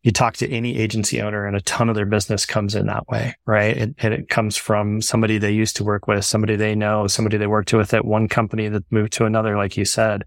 you 0.03 0.13
talk 0.13 0.37
to 0.37 0.51
any 0.51 0.77
agency 0.77 1.23
owner 1.23 1.47
and 1.47 1.57
a 1.57 1.63
ton 1.63 1.89
of 1.89 1.95
their 1.95 2.05
business 2.05 2.45
comes 2.45 2.75
in 2.75 2.87
that 2.87 3.09
way, 3.09 3.35
right? 3.47 3.77
And, 3.77 3.95
and, 3.99 4.13
it 4.13 4.29
comes 4.29 4.57
from 4.57 5.01
somebody 5.01 5.39
they 5.39 5.53
used 5.53 5.77
to 5.77 5.85
work 5.85 6.07
with, 6.07 6.27
somebody 6.27 6.57
they 6.57 6.75
know, 6.75 7.07
somebody 7.07 7.39
they 7.39 7.47
worked 7.47 7.73
with 7.73 7.95
at 7.95 8.05
one 8.05 8.29
company 8.29 8.69
that 8.69 8.85
moved 8.91 9.15
to 9.15 9.25
another, 9.25 9.57
like 9.57 9.79
you 9.79 9.87
said. 9.87 10.25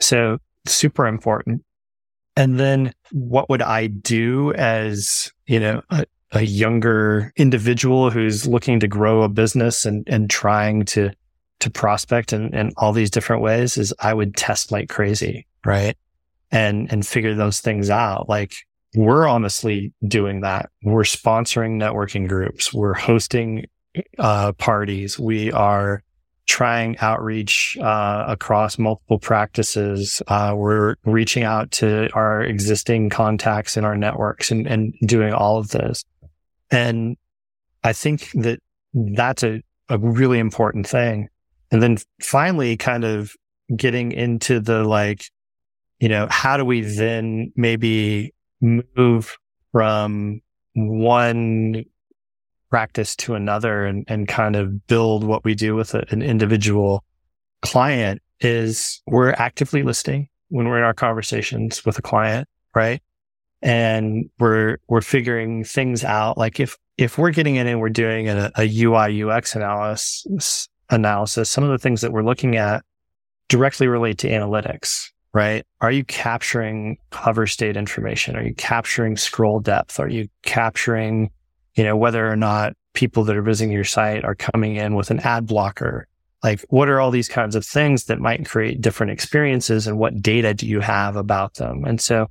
So 0.00 0.38
super 0.66 1.06
important. 1.08 1.64
And 2.36 2.60
then 2.60 2.92
what 3.10 3.48
would 3.48 3.62
I 3.62 3.88
do 3.88 4.52
as, 4.52 5.32
you 5.46 5.58
know, 5.58 5.82
a, 5.90 6.04
a 6.32 6.42
younger 6.42 7.32
individual 7.36 8.10
who's 8.10 8.46
looking 8.46 8.80
to 8.80 8.88
grow 8.88 9.22
a 9.22 9.28
business 9.28 9.84
and, 9.84 10.06
and 10.08 10.28
trying 10.28 10.84
to, 10.84 11.10
to 11.60 11.70
prospect 11.70 12.32
in, 12.32 12.54
in 12.54 12.72
all 12.76 12.92
these 12.92 13.10
different 13.10 13.42
ways 13.42 13.78
is 13.78 13.94
I 14.00 14.12
would 14.12 14.36
test 14.36 14.72
like 14.72 14.88
crazy. 14.88 15.46
Right. 15.64 15.96
And, 16.50 16.90
and 16.92 17.06
figure 17.06 17.34
those 17.34 17.60
things 17.60 17.90
out. 17.90 18.28
Like 18.28 18.54
we're 18.94 19.26
honestly 19.26 19.92
doing 20.06 20.40
that. 20.40 20.70
We're 20.82 21.02
sponsoring 21.02 21.80
networking 21.80 22.28
groups. 22.28 22.72
We're 22.72 22.94
hosting, 22.94 23.66
uh, 24.18 24.52
parties. 24.52 25.18
We 25.18 25.52
are 25.52 26.02
trying 26.46 26.96
outreach, 26.98 27.76
uh, 27.80 28.24
across 28.28 28.78
multiple 28.78 29.18
practices. 29.18 30.22
Uh, 30.28 30.54
we're 30.56 30.94
reaching 31.04 31.42
out 31.42 31.70
to 31.72 32.08
our 32.14 32.42
existing 32.42 33.10
contacts 33.10 33.76
in 33.76 33.84
our 33.84 33.96
networks 33.96 34.50
and, 34.50 34.66
and 34.66 34.94
doing 35.04 35.32
all 35.32 35.58
of 35.58 35.68
this. 35.70 36.04
And 36.70 37.16
I 37.84 37.92
think 37.92 38.30
that 38.32 38.60
that's 38.94 39.42
a, 39.42 39.62
a 39.88 39.98
really 39.98 40.38
important 40.38 40.86
thing. 40.86 41.28
And 41.70 41.82
then 41.82 41.98
finally 42.20 42.76
kind 42.76 43.04
of 43.04 43.32
getting 43.74 44.12
into 44.12 44.60
the 44.60 44.84
like, 44.84 45.24
you 45.98 46.08
know, 46.08 46.26
how 46.30 46.56
do 46.56 46.64
we 46.64 46.82
then 46.82 47.52
maybe 47.56 48.32
move 48.60 49.36
from 49.72 50.40
one 50.74 51.84
practice 52.70 53.16
to 53.16 53.34
another 53.34 53.86
and, 53.86 54.04
and 54.08 54.28
kind 54.28 54.56
of 54.56 54.86
build 54.86 55.24
what 55.24 55.44
we 55.44 55.54
do 55.54 55.74
with 55.74 55.94
a, 55.94 56.04
an 56.10 56.22
individual 56.22 57.04
client 57.62 58.20
is 58.40 59.00
we're 59.06 59.32
actively 59.32 59.82
listening 59.82 60.28
when 60.48 60.68
we're 60.68 60.78
in 60.78 60.84
our 60.84 60.94
conversations 60.94 61.84
with 61.84 61.98
a 61.98 62.02
client, 62.02 62.48
right? 62.74 63.02
And 63.62 64.30
we're, 64.38 64.78
we're 64.88 65.00
figuring 65.00 65.64
things 65.64 66.04
out. 66.04 66.38
Like 66.38 66.60
if, 66.60 66.76
if 66.98 67.18
we're 67.18 67.30
getting 67.30 67.56
in 67.56 67.66
and 67.66 67.80
we're 67.80 67.88
doing 67.88 68.28
a, 68.28 68.50
a 68.56 68.84
UI 68.84 69.22
UX 69.22 69.54
analysis, 69.54 70.68
analysis, 70.90 71.50
some 71.50 71.64
of 71.64 71.70
the 71.70 71.78
things 71.78 72.00
that 72.00 72.12
we're 72.12 72.22
looking 72.22 72.56
at 72.56 72.84
directly 73.48 73.86
relate 73.86 74.18
to 74.18 74.28
analytics, 74.28 75.10
right? 75.32 75.64
Are 75.80 75.90
you 75.90 76.04
capturing 76.04 76.98
hover 77.12 77.46
state 77.46 77.76
information? 77.76 78.36
Are 78.36 78.42
you 78.42 78.54
capturing 78.54 79.16
scroll 79.16 79.60
depth? 79.60 80.00
Are 80.00 80.08
you 80.08 80.28
capturing, 80.42 81.30
you 81.74 81.84
know, 81.84 81.96
whether 81.96 82.30
or 82.30 82.36
not 82.36 82.74
people 82.94 83.24
that 83.24 83.36
are 83.36 83.42
visiting 83.42 83.72
your 83.72 83.84
site 83.84 84.24
are 84.24 84.34
coming 84.34 84.76
in 84.76 84.94
with 84.94 85.10
an 85.10 85.20
ad 85.20 85.46
blocker? 85.46 86.08
Like, 86.42 86.64
what 86.68 86.88
are 86.88 87.00
all 87.00 87.10
these 87.10 87.28
kinds 87.28 87.56
of 87.56 87.64
things 87.64 88.04
that 88.04 88.20
might 88.20 88.46
create 88.46 88.80
different 88.80 89.12
experiences 89.12 89.86
and 89.86 89.98
what 89.98 90.22
data 90.22 90.54
do 90.54 90.66
you 90.66 90.80
have 90.80 91.16
about 91.16 91.54
them? 91.54 91.84
And 91.84 92.00
so 92.00 92.28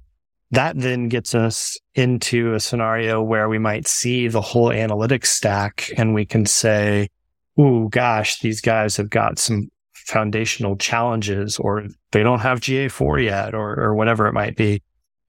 that 0.51 0.79
then 0.79 1.09
gets 1.09 1.33
us 1.33 1.77
into 1.95 2.53
a 2.53 2.59
scenario 2.59 3.21
where 3.21 3.49
we 3.49 3.57
might 3.57 3.87
see 3.87 4.27
the 4.27 4.41
whole 4.41 4.69
analytics 4.69 5.27
stack 5.27 5.89
and 5.97 6.13
we 6.13 6.25
can 6.25 6.45
say, 6.45 7.09
oh 7.57 7.87
gosh, 7.87 8.39
these 8.39 8.61
guys 8.61 8.97
have 8.97 9.09
got 9.09 9.39
some 9.39 9.69
foundational 9.93 10.75
challenges 10.75 11.57
or 11.57 11.87
they 12.11 12.21
don't 12.21 12.39
have 12.39 12.59
GA4 12.59 13.23
yet 13.23 13.55
or, 13.55 13.79
or 13.79 13.95
whatever 13.95 14.27
it 14.27 14.33
might 14.33 14.55
be. 14.55 14.81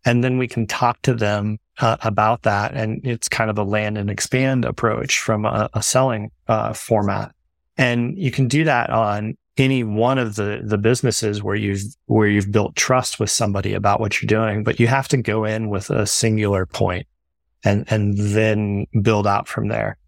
And 0.04 0.22
then 0.22 0.38
we 0.38 0.46
can 0.46 0.66
talk 0.66 1.00
to 1.02 1.14
them 1.14 1.58
uh, 1.78 1.96
about 2.02 2.42
that. 2.42 2.74
And 2.74 3.04
it's 3.04 3.28
kind 3.28 3.50
of 3.50 3.58
a 3.58 3.64
land 3.64 3.98
and 3.98 4.10
expand 4.10 4.64
approach 4.64 5.18
from 5.18 5.44
a, 5.44 5.68
a 5.72 5.82
selling 5.82 6.30
uh, 6.46 6.72
format. 6.74 7.32
And 7.76 8.16
you 8.16 8.30
can 8.30 8.48
do 8.48 8.64
that 8.64 8.90
on 8.90 9.36
any 9.58 9.84
one 9.84 10.18
of 10.18 10.36
the, 10.36 10.60
the 10.62 10.78
businesses 10.78 11.42
where 11.42 11.56
you've, 11.56 11.82
where 12.06 12.28
you've 12.28 12.52
built 12.52 12.76
trust 12.76 13.18
with 13.18 13.30
somebody 13.30 13.72
about 13.74 14.00
what 14.00 14.20
you're 14.20 14.26
doing, 14.26 14.64
but 14.64 14.78
you 14.78 14.86
have 14.86 15.08
to 15.08 15.16
go 15.16 15.44
in 15.44 15.70
with 15.70 15.90
a 15.90 16.06
singular 16.06 16.66
point 16.66 17.06
and, 17.64 17.84
and 17.88 18.16
then 18.16 18.86
build 19.02 19.26
out 19.26 19.48
from 19.48 19.68
there 19.68 19.98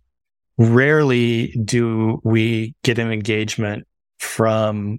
rarely 0.59 1.49
do 1.65 2.21
we 2.25 2.75
get 2.83 2.99
an 2.99 3.11
engagement 3.11 3.87
from 4.19 4.99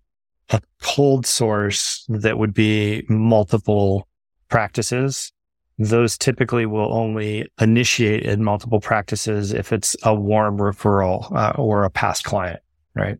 a 0.50 0.62
cold 0.82 1.26
source 1.26 2.06
that 2.08 2.40
would 2.40 2.54
be 2.54 3.04
multiple 3.10 4.08
practices. 4.48 5.32
Those 5.78 6.18
typically 6.18 6.66
will 6.66 6.92
only 6.94 7.48
initiate 7.62 8.24
in 8.24 8.44
multiple 8.44 8.80
practices 8.80 9.54
if 9.54 9.72
it's 9.72 9.96
a 10.04 10.16
warm 10.16 10.58
referral 10.58 11.32
uh, 11.34 11.54
or 11.56 11.84
a 11.84 11.90
past 11.90 12.24
client, 12.24 12.62
right? 12.96 13.18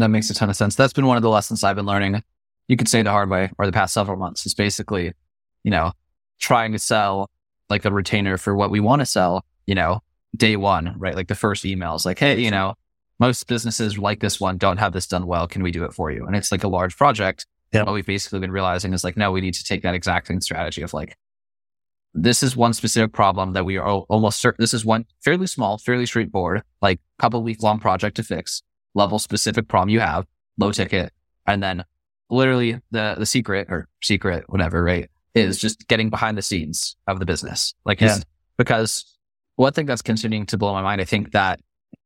That 0.00 0.08
makes 0.08 0.30
a 0.30 0.34
ton 0.34 0.48
of 0.48 0.56
sense. 0.56 0.76
That's 0.76 0.94
been 0.94 1.06
one 1.06 1.18
of 1.18 1.22
the 1.22 1.28
lessons 1.28 1.62
I've 1.62 1.76
been 1.76 1.84
learning. 1.84 2.22
You 2.68 2.76
could 2.76 2.88
say 2.88 3.02
the 3.02 3.10
hard 3.10 3.28
way 3.28 3.50
or 3.58 3.66
the 3.66 3.72
past 3.72 3.92
several 3.92 4.16
months 4.16 4.46
is 4.46 4.54
basically, 4.54 5.12
you 5.62 5.70
know, 5.70 5.92
trying 6.38 6.72
to 6.72 6.78
sell 6.78 7.28
like 7.68 7.84
a 7.84 7.92
retainer 7.92 8.38
for 8.38 8.56
what 8.56 8.70
we 8.70 8.80
want 8.80 9.00
to 9.00 9.06
sell, 9.06 9.44
you 9.66 9.74
know, 9.74 10.02
day 10.34 10.56
one, 10.56 10.94
right? 10.96 11.14
Like 11.14 11.28
the 11.28 11.34
first 11.34 11.64
emails, 11.64 12.06
like, 12.06 12.18
hey, 12.18 12.40
you 12.40 12.50
know, 12.50 12.74
most 13.18 13.46
businesses 13.46 13.98
like 13.98 14.20
this 14.20 14.40
one 14.40 14.56
don't 14.56 14.78
have 14.78 14.94
this 14.94 15.06
done 15.06 15.26
well. 15.26 15.46
Can 15.46 15.62
we 15.62 15.70
do 15.70 15.84
it 15.84 15.92
for 15.92 16.10
you? 16.10 16.24
And 16.24 16.34
it's 16.34 16.50
like 16.50 16.64
a 16.64 16.68
large 16.68 16.96
project. 16.96 17.46
Yeah. 17.70 17.82
What 17.82 17.92
we've 17.92 18.06
basically 18.06 18.38
been 18.38 18.52
realizing 18.52 18.94
is 18.94 19.04
like, 19.04 19.18
no, 19.18 19.30
we 19.30 19.42
need 19.42 19.54
to 19.54 19.64
take 19.64 19.82
that 19.82 19.94
exact 19.94 20.28
same 20.28 20.40
strategy 20.40 20.80
of 20.80 20.94
like, 20.94 21.14
this 22.14 22.42
is 22.42 22.56
one 22.56 22.72
specific 22.72 23.12
problem 23.12 23.52
that 23.52 23.66
we 23.66 23.76
are 23.76 23.86
almost 23.86 24.40
certain. 24.40 24.62
This 24.62 24.72
is 24.72 24.84
one 24.84 25.04
fairly 25.20 25.46
small, 25.46 25.76
fairly 25.76 26.06
straightforward, 26.06 26.62
like 26.80 27.00
couple 27.18 27.42
week 27.42 27.62
long 27.62 27.78
project 27.78 28.16
to 28.16 28.22
fix 28.22 28.62
level 28.94 29.18
specific 29.18 29.68
problem 29.68 29.88
you 29.88 30.00
have, 30.00 30.26
low 30.58 30.72
ticket. 30.72 31.12
And 31.46 31.62
then 31.62 31.84
literally 32.28 32.80
the, 32.90 33.16
the 33.18 33.26
secret 33.26 33.68
or 33.70 33.88
secret, 34.02 34.44
whatever, 34.48 34.82
right? 34.82 35.10
Is 35.34 35.60
just 35.60 35.86
getting 35.88 36.10
behind 36.10 36.36
the 36.36 36.42
scenes 36.42 36.96
of 37.06 37.18
the 37.18 37.26
business. 37.26 37.74
Like, 37.84 38.00
yeah. 38.00 38.18
because 38.56 39.04
one 39.56 39.72
thing 39.72 39.86
that's 39.86 40.02
continuing 40.02 40.46
to 40.46 40.58
blow 40.58 40.72
my 40.72 40.82
mind, 40.82 41.00
I 41.00 41.04
think 41.04 41.32
that 41.32 41.60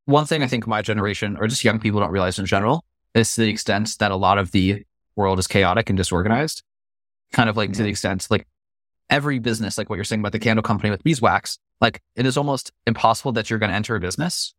one 0.05 0.27
thing 0.27 0.43
I 0.43 0.47
think 0.47 0.67
my 0.67 0.83
generation 0.83 1.37
or 1.39 1.47
just 1.47 1.65
young 1.65 1.79
people 1.79 2.01
don't 2.01 2.11
realize 2.11 2.39
in 2.39 2.47
general 2.47 2.85
is 3.15 3.35
the 3.37 3.49
extent 3.49 3.97
that 3.99 4.11
a 4.11 4.17
lot 4.17 4.39
of 4.39 4.51
the 4.51 4.85
world 5.17 5.39
is 5.39 5.47
chaotic 5.47 5.89
and 5.89 5.97
disorganized. 5.97 6.63
Kind 7.33 7.49
of 7.49 7.57
like 7.57 7.73
to 7.73 7.83
the 7.83 7.89
extent 7.89 8.27
like 8.31 8.47
every 9.09 9.39
business, 9.39 9.79
like 9.79 9.89
what 9.89 9.97
you're 9.97 10.05
saying 10.05 10.21
about 10.21 10.33
the 10.33 10.39
candle 10.39 10.63
company 10.63 10.91
with 10.91 11.03
beeswax, 11.03 11.59
like 11.81 12.03
it 12.17 12.27
is 12.27 12.37
almost 12.37 12.73
impossible 12.87 13.33
that 13.33 13.49
you're 13.49 13.59
going 13.59 13.71
to 13.71 13.77
enter 13.77 13.97
a 13.97 14.01
business 14.01 14.55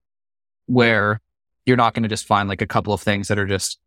where 0.66 1.22
you're 1.66 1.78
not 1.78 1.94
going 1.94 2.04
to 2.04 2.10
just 2.10 2.26
find 2.26 2.48
like 2.50 2.62
a 2.62 2.68
couple 2.68 2.94
of 2.94 3.02
things 3.02 3.28
that 3.28 3.40
are 3.40 3.46
just 3.46 3.80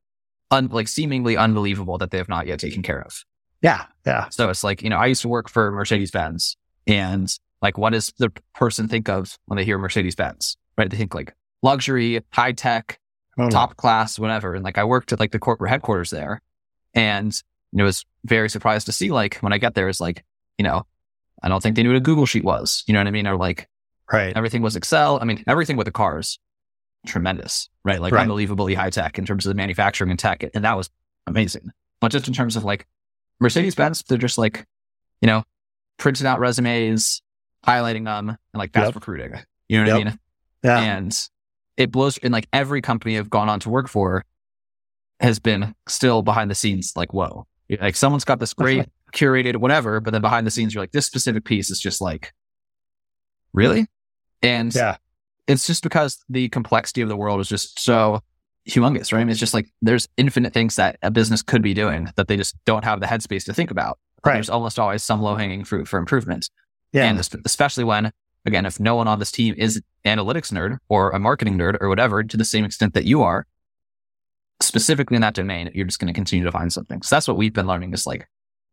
un- 0.50 0.68
like 0.68 0.88
seemingly 0.88 1.36
unbelievable 1.36 1.98
that 1.98 2.10
they 2.10 2.18
have 2.18 2.28
not 2.28 2.46
yet 2.46 2.58
taken 2.58 2.82
care 2.82 3.00
of. 3.00 3.24
Yeah. 3.62 3.86
Yeah. 4.06 4.28
So 4.30 4.48
it's 4.50 4.64
like, 4.64 4.82
you 4.82 4.90
know, 4.90 4.98
I 4.98 5.06
used 5.06 5.22
to 5.22 5.28
work 5.28 5.48
for 5.48 5.70
Mercedes 5.70 6.10
Benz 6.10 6.56
and 6.86 7.32
like, 7.60 7.76
what 7.76 7.92
does 7.92 8.12
the 8.18 8.30
person 8.54 8.88
think 8.88 9.08
of 9.08 9.38
when 9.46 9.56
they 9.56 9.64
hear 9.64 9.78
Mercedes 9.78 10.14
Benz? 10.14 10.56
Right? 10.76 10.88
They 10.88 10.96
think 10.96 11.14
like 11.14 11.34
luxury, 11.62 12.20
high 12.32 12.52
tech, 12.52 12.98
oh, 13.38 13.50
top 13.50 13.76
class, 13.76 14.18
whatever. 14.18 14.54
And 14.54 14.64
like, 14.64 14.78
I 14.78 14.84
worked 14.84 15.12
at 15.12 15.20
like 15.20 15.32
the 15.32 15.38
corporate 15.38 15.70
headquarters 15.70 16.10
there, 16.10 16.40
and 16.94 17.32
you 17.72 17.78
know, 17.78 17.84
was 17.84 18.04
very 18.24 18.48
surprised 18.48 18.86
to 18.86 18.92
see 18.92 19.10
like 19.10 19.36
when 19.36 19.52
I 19.52 19.58
get 19.58 19.74
there 19.74 19.88
is 19.88 20.00
like, 20.00 20.24
you 20.56 20.62
know, 20.62 20.86
I 21.42 21.48
don't 21.48 21.62
think 21.62 21.76
they 21.76 21.82
knew 21.82 21.90
what 21.90 21.96
a 21.96 22.00
Google 22.00 22.26
Sheet 22.26 22.44
was. 22.44 22.84
You 22.86 22.94
know 22.94 23.00
what 23.00 23.08
I 23.08 23.10
mean? 23.10 23.26
Or 23.26 23.36
like, 23.36 23.68
right? 24.10 24.36
Everything 24.36 24.62
was 24.62 24.76
Excel. 24.76 25.18
I 25.20 25.24
mean, 25.24 25.42
everything 25.46 25.76
with 25.76 25.86
the 25.86 25.92
cars, 25.92 26.38
tremendous, 27.08 27.68
right? 27.84 28.00
Like 28.00 28.12
right. 28.12 28.22
unbelievably 28.22 28.74
high 28.74 28.90
tech 28.90 29.18
in 29.18 29.26
terms 29.26 29.46
of 29.46 29.50
the 29.50 29.54
manufacturing 29.54 30.10
and 30.10 30.18
tech, 30.18 30.44
and 30.54 30.64
that 30.64 30.76
was 30.76 30.90
amazing. 31.26 31.70
But 32.00 32.12
just 32.12 32.28
in 32.28 32.34
terms 32.34 32.56
of 32.56 32.64
like 32.64 32.86
Mercedes 33.40 33.74
Benz, 33.74 34.02
they're 34.02 34.18
just 34.18 34.38
like, 34.38 34.64
you 35.20 35.26
know, 35.26 35.42
printing 35.98 36.26
out 36.26 36.38
resumes, 36.38 37.22
highlighting 37.66 38.04
them 38.04 38.28
and 38.28 38.38
like 38.54 38.72
fast 38.72 38.86
yep. 38.86 38.94
recruiting. 38.94 39.34
You 39.68 39.84
know 39.84 39.92
what 39.92 39.98
yep. 39.98 40.06
I 40.06 40.10
mean? 40.10 40.18
Yeah. 40.62 40.96
And 40.96 41.28
it 41.76 41.92
blows 41.92 42.18
and 42.18 42.32
like 42.32 42.48
every 42.52 42.80
company 42.80 43.18
I've 43.18 43.30
gone 43.30 43.48
on 43.48 43.60
to 43.60 43.70
work 43.70 43.88
for 43.88 44.24
has 45.20 45.38
been 45.38 45.74
still 45.88 46.22
behind 46.22 46.50
the 46.50 46.54
scenes 46.54 46.92
like, 46.96 47.12
whoa. 47.12 47.46
Like 47.80 47.96
someone's 47.96 48.24
got 48.24 48.40
this 48.40 48.54
great 48.54 48.86
curated 49.12 49.56
whatever, 49.56 50.00
but 50.00 50.12
then 50.12 50.20
behind 50.20 50.46
the 50.46 50.50
scenes 50.50 50.74
you're 50.74 50.82
like, 50.82 50.92
this 50.92 51.06
specific 51.06 51.44
piece 51.44 51.70
is 51.70 51.80
just 51.80 52.00
like, 52.00 52.32
really? 53.52 53.86
And 54.42 54.74
yeah. 54.74 54.96
It's 55.48 55.66
just 55.66 55.82
because 55.82 56.24
the 56.28 56.48
complexity 56.50 57.00
of 57.00 57.08
the 57.08 57.16
world 57.16 57.40
is 57.40 57.48
just 57.48 57.80
so 57.80 58.20
humongous, 58.68 59.12
right? 59.12 59.20
I 59.20 59.24
mean, 59.24 59.30
it's 59.30 59.40
just 59.40 59.54
like 59.54 59.68
there's 59.80 60.08
infinite 60.16 60.52
things 60.52 60.76
that 60.76 60.98
a 61.02 61.10
business 61.10 61.42
could 61.42 61.62
be 61.62 61.74
doing 61.74 62.10
that 62.16 62.28
they 62.28 62.36
just 62.36 62.54
don't 62.66 62.84
have 62.84 63.00
the 63.00 63.06
headspace 63.06 63.44
to 63.46 63.54
think 63.54 63.70
about. 63.70 63.98
Right. 64.24 64.34
There's 64.34 64.50
almost 64.50 64.78
always 64.78 65.02
some 65.02 65.22
low 65.22 65.36
hanging 65.36 65.64
fruit 65.64 65.88
for 65.88 65.98
improvement. 65.98 66.50
Yeah. 66.92 67.04
And 67.04 67.18
especially 67.44 67.84
when, 67.84 68.12
again, 68.44 68.66
if 68.66 68.78
no 68.78 68.94
one 68.94 69.08
on 69.08 69.18
this 69.18 69.32
team 69.32 69.54
is 69.56 69.82
analytics 70.04 70.52
nerd 70.52 70.78
or 70.88 71.10
a 71.10 71.18
marketing 71.18 71.56
nerd 71.56 71.78
or 71.80 71.88
whatever, 71.88 72.22
to 72.22 72.36
the 72.36 72.44
same 72.44 72.64
extent 72.64 72.94
that 72.94 73.04
you 73.04 73.22
are, 73.22 73.46
specifically 74.60 75.14
in 75.14 75.22
that 75.22 75.34
domain, 75.34 75.70
you're 75.74 75.86
just 75.86 75.98
going 75.98 76.12
to 76.12 76.14
continue 76.14 76.44
to 76.44 76.52
find 76.52 76.72
something. 76.72 77.00
So 77.02 77.16
that's 77.16 77.28
what 77.28 77.36
we've 77.36 77.52
been 77.52 77.66
learning 77.66 77.94
is 77.94 78.06
like, 78.06 78.28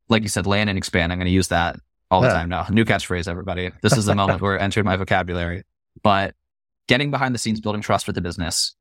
like 0.09 0.23
you 0.23 0.29
said, 0.29 0.45
land 0.45 0.69
and 0.69 0.77
expand. 0.77 1.11
I'm 1.11 1.19
going 1.19 1.27
to 1.27 1.31
use 1.31 1.47
that 1.49 1.77
all 2.11 2.21
the 2.21 2.27
yeah. 2.27 2.33
time 2.33 2.49
now. 2.49 2.65
New 2.69 2.85
catchphrase, 2.85 3.27
everybody. 3.27 3.71
This 3.81 3.95
is 3.95 4.05
the 4.05 4.15
moment 4.15 4.41
where 4.41 4.55
it 4.57 4.61
entered 4.61 4.85
my 4.85 4.97
vocabulary. 4.97 5.63
But 6.03 6.35
getting 6.87 7.11
behind 7.11 7.33
the 7.33 7.39
scenes, 7.39 7.61
building 7.61 7.81
trust 7.81 8.07
with 8.07 8.15
the 8.15 8.21
business, 8.21 8.75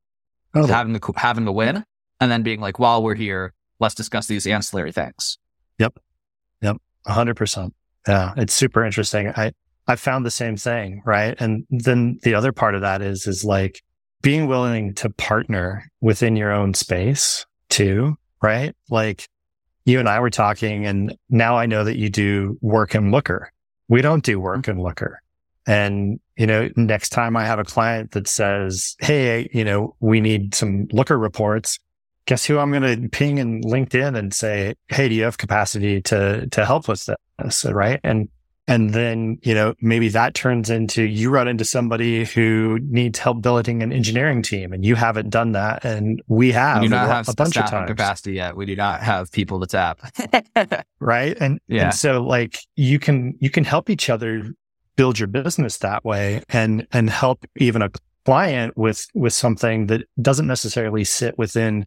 oh. 0.53 0.65
having 0.65 0.93
the 0.93 1.13
having 1.15 1.45
the 1.45 1.51
win, 1.51 1.83
and 2.19 2.31
then 2.31 2.43
being 2.43 2.61
like, 2.61 2.79
while 2.79 3.03
we're 3.03 3.15
here, 3.15 3.53
let's 3.79 3.95
discuss 3.95 4.27
these 4.27 4.47
ancillary 4.47 4.91
things. 4.91 5.37
Yep. 5.79 5.97
Yep. 6.61 6.77
hundred 7.07 7.35
percent. 7.35 7.73
Yeah, 8.07 8.33
it's 8.37 8.53
super 8.53 8.85
interesting. 8.85 9.29
I 9.29 9.51
I 9.87 9.95
found 9.95 10.25
the 10.25 10.31
same 10.31 10.57
thing, 10.57 11.01
right? 11.05 11.35
And 11.39 11.65
then 11.69 12.19
the 12.23 12.33
other 12.33 12.51
part 12.51 12.75
of 12.75 12.81
that 12.81 13.01
is 13.01 13.27
is 13.27 13.43
like 13.43 13.81
being 14.21 14.47
willing 14.47 14.93
to 14.95 15.09
partner 15.09 15.85
within 16.01 16.35
your 16.35 16.51
own 16.51 16.73
space 16.73 17.45
too, 17.69 18.15
right? 18.41 18.75
Like 18.89 19.27
you 19.85 19.99
and 19.99 20.09
I 20.09 20.19
were 20.19 20.31
talking 20.31 20.85
and 20.85 21.15
now 21.29 21.57
I 21.57 21.67
know 21.67 21.83
that 21.83 21.97
you 21.97 22.09
do 22.09 22.57
work 22.61 22.95
in 22.95 23.11
Looker. 23.11 23.51
We 23.87 24.01
don't 24.01 24.23
do 24.23 24.39
work 24.39 24.61
mm-hmm. 24.61 24.71
in 24.71 24.81
Looker. 24.81 25.21
And, 25.67 26.19
you 26.37 26.45
know, 26.47 26.69
next 26.75 27.09
time 27.09 27.35
I 27.35 27.45
have 27.45 27.59
a 27.59 27.63
client 27.63 28.11
that 28.11 28.27
says, 28.27 28.95
Hey, 28.99 29.49
you 29.53 29.63
know, 29.63 29.95
we 29.99 30.21
need 30.21 30.53
some 30.55 30.87
Looker 30.91 31.17
reports. 31.17 31.79
Guess 32.27 32.45
who 32.45 32.57
I'm 32.59 32.71
going 32.71 33.01
to 33.01 33.09
ping 33.09 33.37
in 33.37 33.61
LinkedIn 33.61 34.17
and 34.17 34.33
say, 34.33 34.75
Hey, 34.89 35.09
do 35.09 35.15
you 35.15 35.23
have 35.23 35.37
capacity 35.37 36.01
to, 36.03 36.47
to 36.47 36.65
help 36.65 36.87
with 36.87 37.07
this? 37.39 37.65
Right. 37.65 37.99
And 38.03 38.29
And 38.67 38.91
then, 38.95 39.37
you 39.43 39.53
know, 39.53 39.75
maybe 39.79 40.09
that 40.09 40.33
turns 40.33 40.71
into 40.71 41.03
you 41.03 41.29
run 41.29 41.47
into 41.47 41.63
somebody 41.65 42.25
who 42.25 42.79
needs 42.81 43.19
help 43.19 43.41
building 43.43 43.83
an 43.83 43.91
engineering 43.93 44.41
team 44.41 44.73
and 44.73 44.83
you 44.83 44.95
haven't 44.95 45.29
done 45.29 45.51
that. 45.51 45.85
And 45.85 46.19
we 46.27 46.51
have, 46.53 46.81
We 46.81 46.87
do 46.87 46.95
not 46.95 47.05
a, 47.09 47.13
have 47.13 47.29
a 47.29 47.35
bunch 47.35 47.57
of 47.57 47.69
times. 47.69 47.87
capacity 47.89 48.33
yet. 48.33 48.55
We 48.55 48.65
do 48.65 48.75
not 48.75 49.01
have 49.03 49.31
people 49.31 49.59
to 49.59 49.67
tap. 49.67 49.99
Right. 50.99 51.37
And, 51.39 51.59
Yeah. 51.67 51.83
and 51.85 51.93
so 51.93 52.23
like 52.23 52.57
you 52.75 52.97
can, 52.97 53.35
you 53.39 53.51
can 53.51 53.63
help 53.65 53.89
each 53.91 54.09
other 54.09 54.51
build 54.95 55.19
your 55.19 55.27
business 55.27 55.77
that 55.79 56.05
way 56.05 56.43
and, 56.49 56.87
and 56.91 57.09
help 57.09 57.45
even 57.57 57.81
a 57.81 57.91
client 58.25 58.77
with, 58.77 59.05
with 59.13 59.33
something 59.33 59.87
that 59.87 60.01
doesn't 60.21 60.47
necessarily 60.47 61.03
sit 61.03 61.37
within 61.37 61.85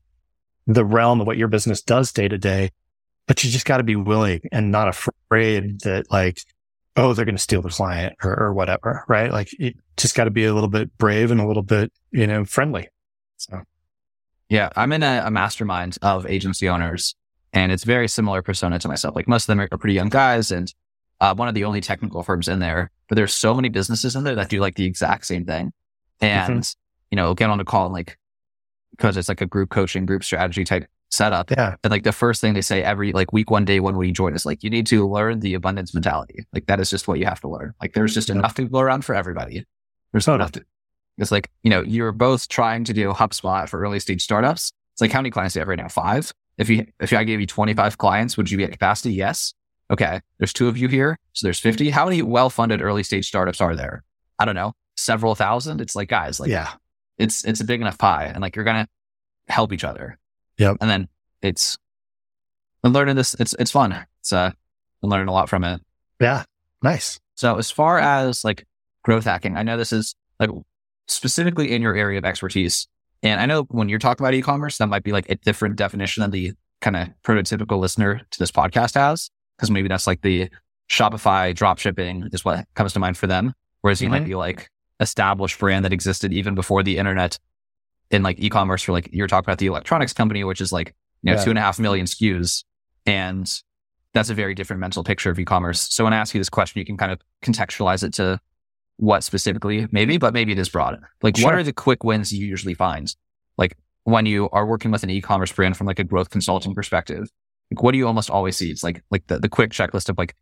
the 0.66 0.84
realm 0.84 1.20
of 1.20 1.26
what 1.26 1.38
your 1.38 1.48
business 1.48 1.82
does 1.82 2.12
day 2.12 2.28
to 2.28 2.38
day. 2.38 2.70
But 3.26 3.42
you 3.44 3.50
just 3.50 3.66
got 3.66 3.78
to 3.78 3.82
be 3.82 3.96
willing 3.96 4.40
and 4.52 4.70
not 4.70 4.88
afraid 4.88 5.80
that 5.80 6.10
like, 6.10 6.40
oh, 6.96 7.12
they're 7.12 7.24
going 7.24 7.36
to 7.36 7.42
steal 7.42 7.62
the 7.62 7.68
client 7.68 8.16
or, 8.22 8.38
or 8.38 8.52
whatever. 8.52 9.04
Right. 9.08 9.30
Like 9.30 9.50
you 9.58 9.72
just 9.96 10.14
got 10.14 10.24
to 10.24 10.30
be 10.30 10.44
a 10.44 10.54
little 10.54 10.68
bit 10.68 10.96
brave 10.98 11.30
and 11.30 11.40
a 11.40 11.46
little 11.46 11.62
bit, 11.62 11.92
you 12.10 12.26
know, 12.26 12.44
friendly. 12.44 12.88
So 13.36 13.62
Yeah, 14.48 14.70
I'm 14.76 14.92
in 14.92 15.02
a, 15.02 15.22
a 15.26 15.30
mastermind 15.30 15.98
of 16.02 16.26
agency 16.26 16.68
owners, 16.68 17.14
and 17.52 17.70
it's 17.70 17.84
very 17.84 18.08
similar 18.08 18.42
persona 18.42 18.78
to 18.78 18.88
myself. 18.88 19.14
Like 19.14 19.28
most 19.28 19.44
of 19.44 19.46
them 19.48 19.60
are, 19.60 19.78
pretty 19.78 19.94
young 19.94 20.08
guys, 20.08 20.50
and 20.50 20.72
uh, 21.20 21.34
one 21.34 21.48
of 21.48 21.54
the 21.54 21.64
only 21.64 21.80
technical 21.80 22.22
firms 22.22 22.48
in 22.48 22.58
there. 22.58 22.90
But 23.08 23.16
there's 23.16 23.34
so 23.34 23.54
many 23.54 23.68
businesses 23.68 24.14
in 24.16 24.24
there 24.24 24.34
that 24.34 24.48
do 24.50 24.60
like 24.60 24.76
the 24.76 24.84
exact 24.84 25.26
same 25.26 25.44
thing, 25.44 25.72
mm-hmm. 26.20 26.52
and 26.52 26.74
you 27.10 27.16
know, 27.16 27.34
get 27.34 27.50
on 27.50 27.60
a 27.60 27.64
call 27.64 27.86
and 27.86 27.94
like 27.94 28.18
because 28.90 29.16
it's 29.16 29.28
like 29.28 29.40
a 29.40 29.46
group 29.46 29.70
coaching, 29.70 30.06
group 30.06 30.24
strategy 30.24 30.64
type 30.64 30.86
setup. 31.10 31.50
yeah. 31.50 31.76
And 31.82 31.90
like 31.90 32.02
the 32.02 32.12
first 32.12 32.40
thing 32.40 32.54
they 32.54 32.60
say 32.60 32.82
every 32.82 33.12
like 33.12 33.32
week 33.32 33.50
one 33.50 33.64
day 33.64 33.80
when 33.80 33.96
we 33.96 34.12
join 34.12 34.34
is 34.34 34.44
like 34.44 34.62
you 34.62 34.70
need 34.70 34.86
to 34.88 35.08
learn 35.08 35.40
the 35.40 35.54
abundance 35.54 35.94
mentality. 35.94 36.46
Like 36.52 36.66
that 36.66 36.80
is 36.80 36.90
just 36.90 37.08
what 37.08 37.18
you 37.18 37.24
have 37.24 37.40
to 37.42 37.48
learn. 37.48 37.74
Like 37.80 37.94
there's 37.94 38.14
just 38.14 38.28
Yep. 38.28 38.36
enough 38.36 38.54
to 38.54 38.64
go 38.68 38.80
around 38.80 39.04
for 39.04 39.14
everybody. 39.14 39.64
There's 40.12 40.24
Totally. 40.24 40.42
enough 40.42 40.52
to. 40.52 40.64
It's 41.16 41.32
like 41.32 41.50
you 41.62 41.70
know 41.70 41.82
you're 41.82 42.12
both 42.12 42.48
trying 42.48 42.84
to 42.84 42.92
do 42.92 43.12
HubSpot 43.12 43.68
for 43.68 43.80
early 43.80 44.00
stage 44.00 44.22
startups. 44.22 44.72
It's 44.94 45.00
like 45.00 45.12
how 45.12 45.20
many 45.20 45.30
clients 45.30 45.54
do 45.54 45.58
you 45.58 45.62
have 45.62 45.68
right 45.68 45.78
now? 45.78 45.88
Five. 45.88 46.32
If 46.58 46.68
you 46.68 46.86
if 47.00 47.12
I 47.12 47.24
gave 47.24 47.40
you 47.40 47.46
25 47.46 47.98
clients, 47.98 48.36
would 48.36 48.50
you 48.50 48.58
be 48.58 48.64
at 48.64 48.72
capacity? 48.72 49.14
Yes. 49.14 49.54
Okay. 49.90 50.20
There's 50.38 50.52
two 50.52 50.68
of 50.68 50.76
you 50.76 50.88
here, 50.88 51.18
so 51.32 51.46
there's 51.46 51.58
50. 51.58 51.90
How 51.90 52.04
many 52.04 52.22
well 52.22 52.50
funded 52.50 52.82
early 52.82 53.02
stage 53.02 53.26
startups 53.26 53.60
are 53.60 53.74
there? 53.74 54.04
I 54.38 54.44
don't 54.44 54.54
know. 54.54 54.72
Several 54.96 55.34
thousand. 55.34 55.80
It's 55.80 55.96
like 55.96 56.08
guys, 56.08 56.40
like 56.40 56.50
yeah. 56.50 56.72
it's 57.18 57.44
it's 57.44 57.60
a 57.60 57.64
big 57.64 57.80
enough 57.80 57.98
pie 57.98 58.24
and 58.24 58.40
like 58.40 58.56
you're 58.56 58.64
gonna 58.64 58.88
help 59.48 59.72
each 59.72 59.84
other. 59.84 60.18
Yep. 60.58 60.78
And 60.80 60.90
then 60.90 61.08
it's 61.42 61.78
I'm 62.84 62.92
learning 62.92 63.16
this 63.16 63.34
it's 63.34 63.54
it's 63.58 63.70
fun. 63.70 64.06
It's 64.20 64.32
uh 64.32 64.50
I'm 65.02 65.08
learning 65.08 65.28
a 65.28 65.32
lot 65.32 65.48
from 65.48 65.64
it. 65.64 65.80
Yeah. 66.20 66.44
Nice. 66.82 67.18
So 67.36 67.56
as 67.56 67.70
far 67.70 67.98
as 67.98 68.44
like 68.44 68.66
growth 69.04 69.24
hacking, 69.24 69.56
I 69.56 69.62
know 69.62 69.76
this 69.76 69.92
is 69.92 70.14
like 70.40 70.50
specifically 71.06 71.72
in 71.72 71.82
your 71.82 71.94
area 71.94 72.18
of 72.18 72.24
expertise. 72.24 72.88
And 73.22 73.40
I 73.40 73.46
know 73.46 73.62
when 73.64 73.88
you're 73.88 73.98
talking 73.98 74.24
about 74.24 74.34
e-commerce, 74.34 74.78
that 74.78 74.88
might 74.88 75.02
be 75.02 75.12
like 75.12 75.28
a 75.28 75.36
different 75.36 75.76
definition 75.76 76.22
than 76.22 76.30
the 76.30 76.52
kind 76.80 76.96
of 76.96 77.08
prototypical 77.24 77.78
listener 77.78 78.20
to 78.30 78.38
this 78.38 78.52
podcast 78.52 78.94
has. 78.94 79.30
Cause 79.58 79.70
maybe 79.70 79.88
that's 79.88 80.06
like 80.06 80.22
the 80.22 80.48
Shopify 80.88 81.54
drop 81.54 81.78
shipping 81.78 82.28
is 82.32 82.44
what 82.44 82.66
comes 82.74 82.92
to 82.94 82.98
mind 82.98 83.16
for 83.16 83.26
them. 83.26 83.52
Whereas 83.82 84.00
you 84.00 84.08
might 84.08 84.22
Mhm. 84.22 84.26
be 84.26 84.34
like 84.34 84.70
established 85.00 85.58
brand 85.58 85.84
that 85.84 85.92
existed 85.92 86.32
even 86.32 86.54
before 86.54 86.82
the 86.82 86.96
internet 86.98 87.38
in 88.10 88.22
like 88.22 88.38
e-commerce 88.40 88.82
for 88.82 88.92
like 88.92 89.08
you're 89.12 89.26
talking 89.26 89.44
about 89.46 89.58
the 89.58 89.66
electronics 89.66 90.12
company, 90.12 90.42
which 90.44 90.60
is 90.60 90.72
like, 90.72 90.94
you 91.22 91.30
know, 91.32 91.38
Yeah. 91.38 91.44
two 91.44 91.50
and 91.50 91.58
a 91.58 91.62
half 91.62 91.78
million 91.78 92.06
SKUs. 92.06 92.64
And 93.04 93.46
that's 94.14 94.30
a 94.30 94.34
very 94.34 94.54
different 94.54 94.80
mental 94.80 95.04
picture 95.04 95.30
of 95.30 95.38
e-commerce. 95.38 95.80
So 95.92 96.04
when 96.04 96.12
I 96.12 96.16
ask 96.16 96.34
you 96.34 96.40
this 96.40 96.48
question, 96.48 96.78
you 96.78 96.86
can 96.86 96.96
kind 96.96 97.12
of 97.12 97.20
contextualize 97.44 98.02
it 98.02 98.14
to 98.14 98.40
what 98.96 99.22
specifically, 99.22 99.86
maybe, 99.92 100.16
but 100.18 100.32
maybe 100.34 100.52
it 100.52 100.58
is 100.58 100.68
broad. 100.68 100.98
Like, 101.22 101.38
what 101.38 101.54
are 101.54 101.62
the 101.62 101.72
quick 101.72 102.02
wins 102.02 102.32
you 102.32 102.44
usually 102.46 102.74
find? 102.74 103.14
Like 103.56 103.76
when 104.04 104.26
you 104.26 104.48
are 104.50 104.66
working 104.66 104.90
with 104.90 105.02
an 105.02 105.10
e-commerce 105.10 105.52
brand 105.52 105.76
from 105.76 105.86
like 105.86 105.98
a 105.98 106.04
growth 106.04 106.30
consulting 106.30 106.74
perspective, 106.74 107.28
like 107.70 107.82
what 107.82 107.92
do 107.92 107.98
you 107.98 108.06
almost 108.06 108.30
always 108.30 108.56
see? 108.56 108.70
It's 108.70 108.82
like 108.82 109.02
like 109.10 109.26
the, 109.26 109.38
the 109.38 109.48
quick 109.48 109.70
checklist 109.70 110.08
of 110.08 110.18
like, 110.18 110.34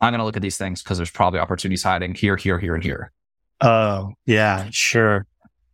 I'm 0.00 0.12
going 0.12 0.18
to 0.18 0.24
look 0.24 0.36
at 0.36 0.42
these 0.42 0.58
things 0.58 0.82
because 0.82 0.98
there's 0.98 1.10
probably 1.10 1.40
opportunities 1.40 1.82
hiding 1.82 2.14
here, 2.14 2.36
here, 2.36 2.58
here, 2.58 2.74
and 2.74 2.82
here. 2.82 3.12
Oh, 3.60 4.12
yeah, 4.26 4.68
sure. 4.70 5.26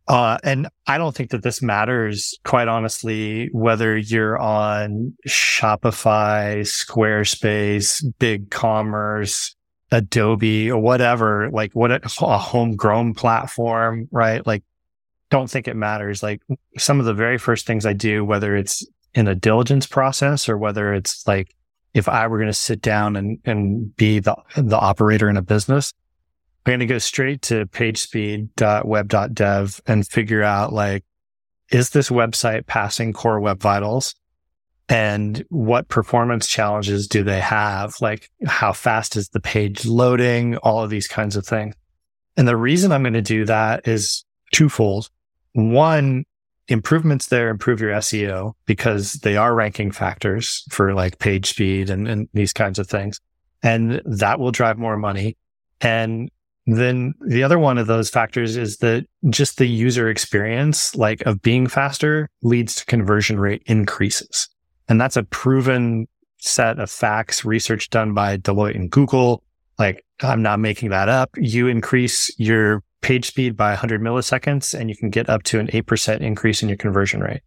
Uh, 0.07 0.37
and 0.43 0.67
I 0.87 0.97
don't 0.97 1.15
think 1.15 1.31
that 1.31 1.43
this 1.43 1.61
matters, 1.61 2.37
quite 2.43 2.67
honestly, 2.67 3.49
whether 3.53 3.97
you're 3.97 4.37
on 4.37 5.13
Shopify, 5.27 6.61
Squarespace, 6.61 8.03
Big 8.19 8.51
Commerce, 8.51 9.55
Adobe, 9.91 10.71
or 10.71 10.81
whatever, 10.81 11.49
like 11.51 11.71
what 11.73 11.91
a, 11.91 12.01
a 12.21 12.37
homegrown 12.37 13.13
platform, 13.13 14.07
right? 14.11 14.45
Like, 14.45 14.63
don't 15.29 15.49
think 15.49 15.67
it 15.67 15.75
matters. 15.75 16.21
Like 16.21 16.41
some 16.77 16.99
of 16.99 17.05
the 17.05 17.13
very 17.13 17.37
first 17.37 17.65
things 17.65 17.85
I 17.85 17.93
do, 17.93 18.25
whether 18.25 18.55
it's 18.55 18.85
in 19.13 19.27
a 19.27 19.35
diligence 19.35 19.85
process 19.87 20.47
or 20.47 20.57
whether 20.57 20.93
it's 20.93 21.27
like 21.27 21.53
if 21.93 22.07
I 22.07 22.27
were 22.27 22.37
going 22.37 22.49
to 22.49 22.53
sit 22.53 22.81
down 22.81 23.15
and, 23.15 23.39
and 23.45 23.95
be 23.95 24.19
the, 24.19 24.35
the 24.55 24.79
operator 24.79 25.27
in 25.29 25.37
a 25.37 25.41
business, 25.41 25.93
I'm 26.65 26.71
going 26.71 26.79
to 26.79 26.85
go 26.85 26.99
straight 26.99 27.41
to 27.43 27.65
pagespeed.web.dev 27.65 29.81
and 29.87 30.07
figure 30.07 30.43
out 30.43 30.73
like, 30.73 31.03
is 31.71 31.89
this 31.89 32.09
website 32.09 32.67
passing 32.67 33.13
core 33.13 33.39
web 33.39 33.61
vitals? 33.61 34.13
And 34.87 35.43
what 35.49 35.87
performance 35.87 36.47
challenges 36.47 37.07
do 37.07 37.23
they 37.23 37.39
have? 37.39 37.95
Like, 38.01 38.29
how 38.45 38.73
fast 38.73 39.15
is 39.15 39.29
the 39.29 39.39
page 39.39 39.85
loading? 39.85 40.57
All 40.57 40.83
of 40.83 40.89
these 40.89 41.07
kinds 41.07 41.37
of 41.37 41.45
things. 41.45 41.75
And 42.35 42.47
the 42.47 42.57
reason 42.57 42.91
I'm 42.91 43.03
going 43.03 43.13
to 43.13 43.21
do 43.21 43.45
that 43.45 43.87
is 43.87 44.25
twofold. 44.51 45.09
One, 45.53 46.25
improvements 46.71 47.27
there 47.27 47.49
improve 47.49 47.81
your 47.81 47.91
SEO 47.91 48.53
because 48.65 49.13
they 49.13 49.35
are 49.35 49.53
ranking 49.53 49.91
factors 49.91 50.63
for 50.69 50.93
like 50.93 51.19
page 51.19 51.47
speed 51.47 51.89
and, 51.89 52.07
and 52.07 52.29
these 52.33 52.53
kinds 52.53 52.79
of 52.79 52.87
things. 52.87 53.19
And 53.61 54.01
that 54.05 54.39
will 54.39 54.51
drive 54.51 54.77
more 54.77 54.97
money. 54.97 55.37
And 55.81 56.31
then 56.65 57.13
the 57.27 57.43
other 57.43 57.59
one 57.59 57.77
of 57.77 57.87
those 57.87 58.09
factors 58.09 58.55
is 58.55 58.77
that 58.77 59.05
just 59.29 59.57
the 59.57 59.67
user 59.67 60.09
experience, 60.09 60.95
like 60.95 61.21
of 61.25 61.41
being 61.41 61.67
faster 61.67 62.29
leads 62.41 62.75
to 62.77 62.85
conversion 62.85 63.39
rate 63.39 63.63
increases. 63.65 64.47
And 64.87 64.99
that's 64.99 65.17
a 65.17 65.23
proven 65.23 66.07
set 66.37 66.79
of 66.79 66.89
facts, 66.89 67.43
research 67.43 67.89
done 67.89 68.13
by 68.13 68.37
Deloitte 68.37 68.75
and 68.75 68.89
Google. 68.89 69.43
Like 69.77 70.05
I'm 70.21 70.41
not 70.41 70.59
making 70.59 70.89
that 70.89 71.09
up. 71.09 71.31
You 71.35 71.67
increase 71.67 72.33
your 72.39 72.83
page 73.01 73.27
speed 73.27 73.57
by 73.57 73.69
100 73.69 74.01
milliseconds 74.01 74.77
and 74.77 74.89
you 74.89 74.95
can 74.95 75.09
get 75.09 75.29
up 75.29 75.43
to 75.43 75.59
an 75.59 75.67
8% 75.67 76.21
increase 76.21 76.61
in 76.61 76.69
your 76.69 76.77
conversion 76.77 77.21
rate. 77.21 77.41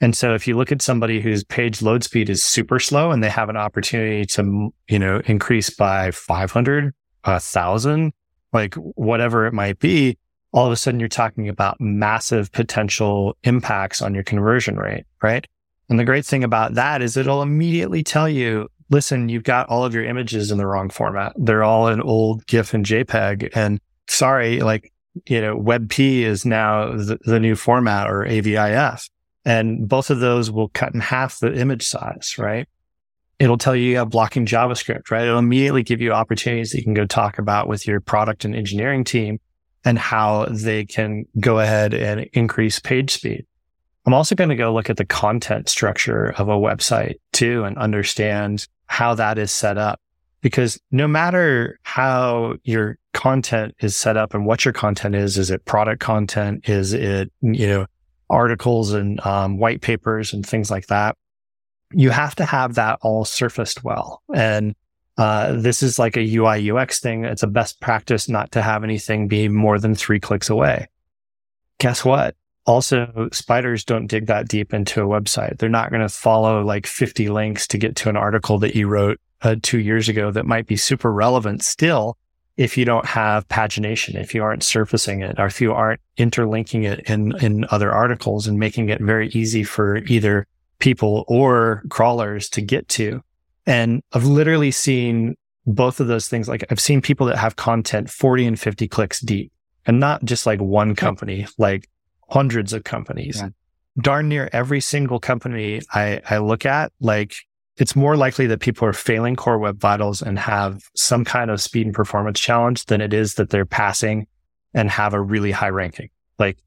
And 0.00 0.14
so 0.14 0.34
if 0.34 0.46
you 0.46 0.56
look 0.56 0.72
at 0.72 0.82
somebody 0.82 1.20
whose 1.20 1.42
page 1.44 1.80
load 1.80 2.04
speed 2.04 2.28
is 2.28 2.44
super 2.44 2.78
slow 2.78 3.12
and 3.12 3.22
they 3.22 3.30
have 3.30 3.48
an 3.48 3.56
opportunity 3.56 4.26
to, 4.26 4.72
you 4.88 4.98
know, 4.98 5.22
increase 5.24 5.70
by 5.70 6.10
500, 6.10 6.92
a 7.24 7.40
thousand, 7.40 8.12
like 8.52 8.74
whatever 8.74 9.46
it 9.46 9.54
might 9.54 9.78
be, 9.78 10.18
all 10.52 10.66
of 10.66 10.72
a 10.72 10.76
sudden 10.76 11.00
you're 11.00 11.08
talking 11.08 11.48
about 11.48 11.80
massive 11.80 12.52
potential 12.52 13.36
impacts 13.44 14.02
on 14.02 14.14
your 14.14 14.24
conversion 14.24 14.76
rate, 14.76 15.04
right? 15.22 15.46
And 15.88 15.98
the 15.98 16.04
great 16.04 16.26
thing 16.26 16.44
about 16.44 16.74
that 16.74 17.00
is 17.00 17.16
it'll 17.16 17.42
immediately 17.42 18.02
tell 18.02 18.28
you, 18.28 18.68
listen, 18.90 19.28
you've 19.28 19.44
got 19.44 19.68
all 19.68 19.84
of 19.84 19.94
your 19.94 20.04
images 20.04 20.50
in 20.50 20.58
the 20.58 20.66
wrong 20.66 20.90
format. 20.90 21.32
They're 21.36 21.64
all 21.64 21.88
in 21.88 22.00
old 22.00 22.46
GIF 22.46 22.74
and 22.74 22.84
JPEG. 22.84 23.50
And 23.54 23.80
sorry, 24.08 24.60
like, 24.60 24.92
you 25.26 25.40
know, 25.40 25.56
WebP 25.56 26.22
is 26.22 26.44
now 26.44 26.92
the, 26.92 27.18
the 27.24 27.40
new 27.40 27.54
format 27.54 28.10
or 28.10 28.24
AVIF. 28.24 29.08
And 29.44 29.88
both 29.88 30.10
of 30.10 30.20
those 30.20 30.50
will 30.50 30.68
cut 30.70 30.92
in 30.92 31.00
half 31.00 31.38
the 31.38 31.54
image 31.54 31.86
size, 31.86 32.34
right? 32.36 32.68
It'll 33.38 33.58
tell 33.58 33.76
you 33.76 33.90
you 33.90 33.96
have 33.98 34.10
blocking 34.10 34.46
JavaScript, 34.46 35.10
right? 35.10 35.24
It'll 35.24 35.38
immediately 35.38 35.82
give 35.82 36.00
you 36.00 36.12
opportunities 36.12 36.70
that 36.70 36.78
you 36.78 36.84
can 36.84 36.94
go 36.94 37.06
talk 37.06 37.38
about 37.38 37.68
with 37.68 37.86
your 37.86 38.00
product 38.00 38.44
and 38.44 38.56
engineering 38.56 39.04
team 39.04 39.38
and 39.84 39.98
how 39.98 40.46
they 40.50 40.84
can 40.84 41.26
go 41.38 41.60
ahead 41.60 41.94
and 41.94 42.28
increase 42.32 42.80
page 42.80 43.12
speed. 43.12 43.46
I'm 44.04 44.14
also 44.14 44.34
going 44.34 44.50
to 44.50 44.56
go 44.56 44.72
look 44.72 44.90
at 44.90 44.96
the 44.96 45.04
content 45.04 45.68
structure 45.68 46.34
of 46.38 46.48
a 46.48 46.56
website 46.56 47.16
too 47.32 47.64
and 47.64 47.76
understand 47.76 48.66
how 48.86 49.14
that 49.14 49.38
is 49.38 49.50
set 49.50 49.78
up. 49.78 50.00
Because 50.40 50.80
no 50.90 51.06
matter 51.08 51.78
how 51.82 52.54
your 52.62 52.98
content 53.16 53.74
is 53.80 53.96
set 53.96 54.18
up 54.18 54.34
and 54.34 54.44
what 54.44 54.64
your 54.64 54.74
content 54.74 55.14
is, 55.14 55.38
is 55.38 55.50
it 55.50 55.64
product 55.64 56.00
content? 56.00 56.68
Is 56.68 56.92
it, 56.92 57.32
you 57.40 57.66
know, 57.66 57.86
articles 58.28 58.92
and 58.92 59.24
um, 59.24 59.56
white 59.56 59.80
papers 59.80 60.34
and 60.34 60.44
things 60.46 60.70
like 60.70 60.88
that? 60.88 61.16
You 61.92 62.10
have 62.10 62.34
to 62.34 62.44
have 62.44 62.74
that 62.74 62.98
all 63.00 63.24
surfaced 63.24 63.82
well. 63.82 64.22
And 64.34 64.74
uh, 65.16 65.52
this 65.52 65.82
is 65.82 65.98
like 65.98 66.18
a 66.18 66.36
UI 66.36 66.70
UX 66.70 67.00
thing. 67.00 67.24
It's 67.24 67.42
a 67.42 67.46
best 67.46 67.80
practice 67.80 68.28
not 68.28 68.52
to 68.52 68.60
have 68.60 68.84
anything 68.84 69.28
be 69.28 69.48
more 69.48 69.78
than 69.78 69.94
three 69.94 70.20
clicks 70.20 70.50
away. 70.50 70.86
Guess 71.78 72.04
what? 72.04 72.36
Also, 72.66 73.30
spiders 73.32 73.82
don't 73.84 74.08
dig 74.08 74.26
that 74.26 74.46
deep 74.46 74.74
into 74.74 75.00
a 75.00 75.06
website. 75.06 75.56
They're 75.58 75.70
not 75.70 75.88
going 75.88 76.02
to 76.02 76.08
follow 76.10 76.62
like 76.62 76.86
50 76.86 77.30
links 77.30 77.66
to 77.68 77.78
get 77.78 77.96
to 77.96 78.10
an 78.10 78.16
article 78.16 78.58
that 78.58 78.74
you 78.74 78.88
wrote 78.88 79.18
uh, 79.40 79.56
two 79.62 79.78
years 79.78 80.10
ago 80.10 80.30
that 80.32 80.44
might 80.44 80.66
be 80.66 80.76
super 80.76 81.10
relevant 81.10 81.64
still 81.64 82.18
if 82.56 82.78
you 82.78 82.84
don't 82.84 83.04
have 83.04 83.46
pagination, 83.48 84.14
if 84.14 84.34
you 84.34 84.42
aren't 84.42 84.62
surfacing 84.62 85.20
it, 85.20 85.38
or 85.38 85.46
if 85.46 85.60
you 85.60 85.72
aren't 85.72 86.00
interlinking 86.16 86.84
it 86.84 87.00
in, 87.08 87.36
in 87.42 87.66
other 87.70 87.92
articles 87.92 88.46
and 88.46 88.58
making 88.58 88.88
it 88.88 89.00
very 89.00 89.28
easy 89.28 89.62
for 89.62 89.98
either 89.98 90.46
people 90.78 91.24
or 91.28 91.82
crawlers 91.90 92.48
to 92.50 92.60
get 92.60 92.88
to. 92.88 93.22
And 93.66 94.02
I've 94.12 94.24
literally 94.24 94.70
seen 94.70 95.36
both 95.66 96.00
of 96.00 96.06
those 96.06 96.28
things. 96.28 96.48
Like 96.48 96.64
I've 96.70 96.80
seen 96.80 97.02
people 97.02 97.26
that 97.26 97.36
have 97.36 97.56
content 97.56 98.08
40 98.08 98.46
and 98.46 98.60
50 98.60 98.88
clicks 98.88 99.20
deep 99.20 99.52
and 99.84 100.00
not 100.00 100.24
just 100.24 100.46
like 100.46 100.60
one 100.60 100.94
company, 100.94 101.46
like 101.58 101.88
hundreds 102.28 102.72
of 102.72 102.84
companies. 102.84 103.40
Yeah. 103.40 103.50
Darn 103.98 104.28
near 104.28 104.48
every 104.52 104.80
single 104.80 105.18
company 105.18 105.80
I, 105.92 106.20
I 106.28 106.38
look 106.38 106.66
at, 106.66 106.92
like 107.00 107.34
it's 107.76 107.94
more 107.94 108.16
likely 108.16 108.46
that 108.46 108.60
people 108.60 108.88
are 108.88 108.92
failing 108.92 109.36
core 109.36 109.58
web 109.58 109.78
vitals 109.78 110.22
and 110.22 110.38
have 110.38 110.82
some 110.94 111.24
kind 111.24 111.50
of 111.50 111.60
speed 111.60 111.86
and 111.86 111.94
performance 111.94 112.40
challenge 112.40 112.86
than 112.86 113.00
it 113.00 113.12
is 113.12 113.34
that 113.34 113.50
they're 113.50 113.66
passing 113.66 114.26
and 114.72 114.90
have 114.90 115.14
a 115.14 115.20
really 115.20 115.50
high 115.50 115.68
ranking, 115.68 116.08
like 116.38 116.58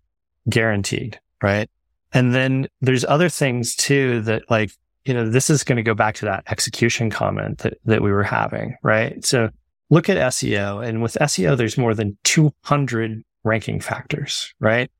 guaranteed. 0.50 1.20
Right. 1.42 1.70
And 2.12 2.34
then 2.34 2.68
there's 2.82 3.06
other 3.06 3.30
things 3.30 3.76
too 3.76 4.22
that 4.22 4.50
like, 4.50 4.72
you 5.06 5.14
know, 5.14 5.30
this 5.30 5.50
is 5.50 5.64
going 5.64 5.78
to 5.78 5.84
go 5.84 5.94
back 5.94 6.16
to 6.16 6.26
that 6.26 6.44
execution 6.48 7.10
comment 7.10 7.60
that, 7.60 7.76
that 7.86 8.02
we 8.02 8.12
were 8.12 8.24
having. 8.24 8.76
Right. 8.84 9.24
So 9.26 9.50
look 9.90 10.10
at 10.10 10.18
SEO 10.18 10.86
and 10.86 11.02
with 11.02 11.18
SEO, 11.22 11.58
there's 11.58 11.78
more 11.78 11.96
than 11.96 12.18
200 12.24 13.24
ranking 13.44 13.80
factors. 13.80 14.54
Right. 14.60 14.92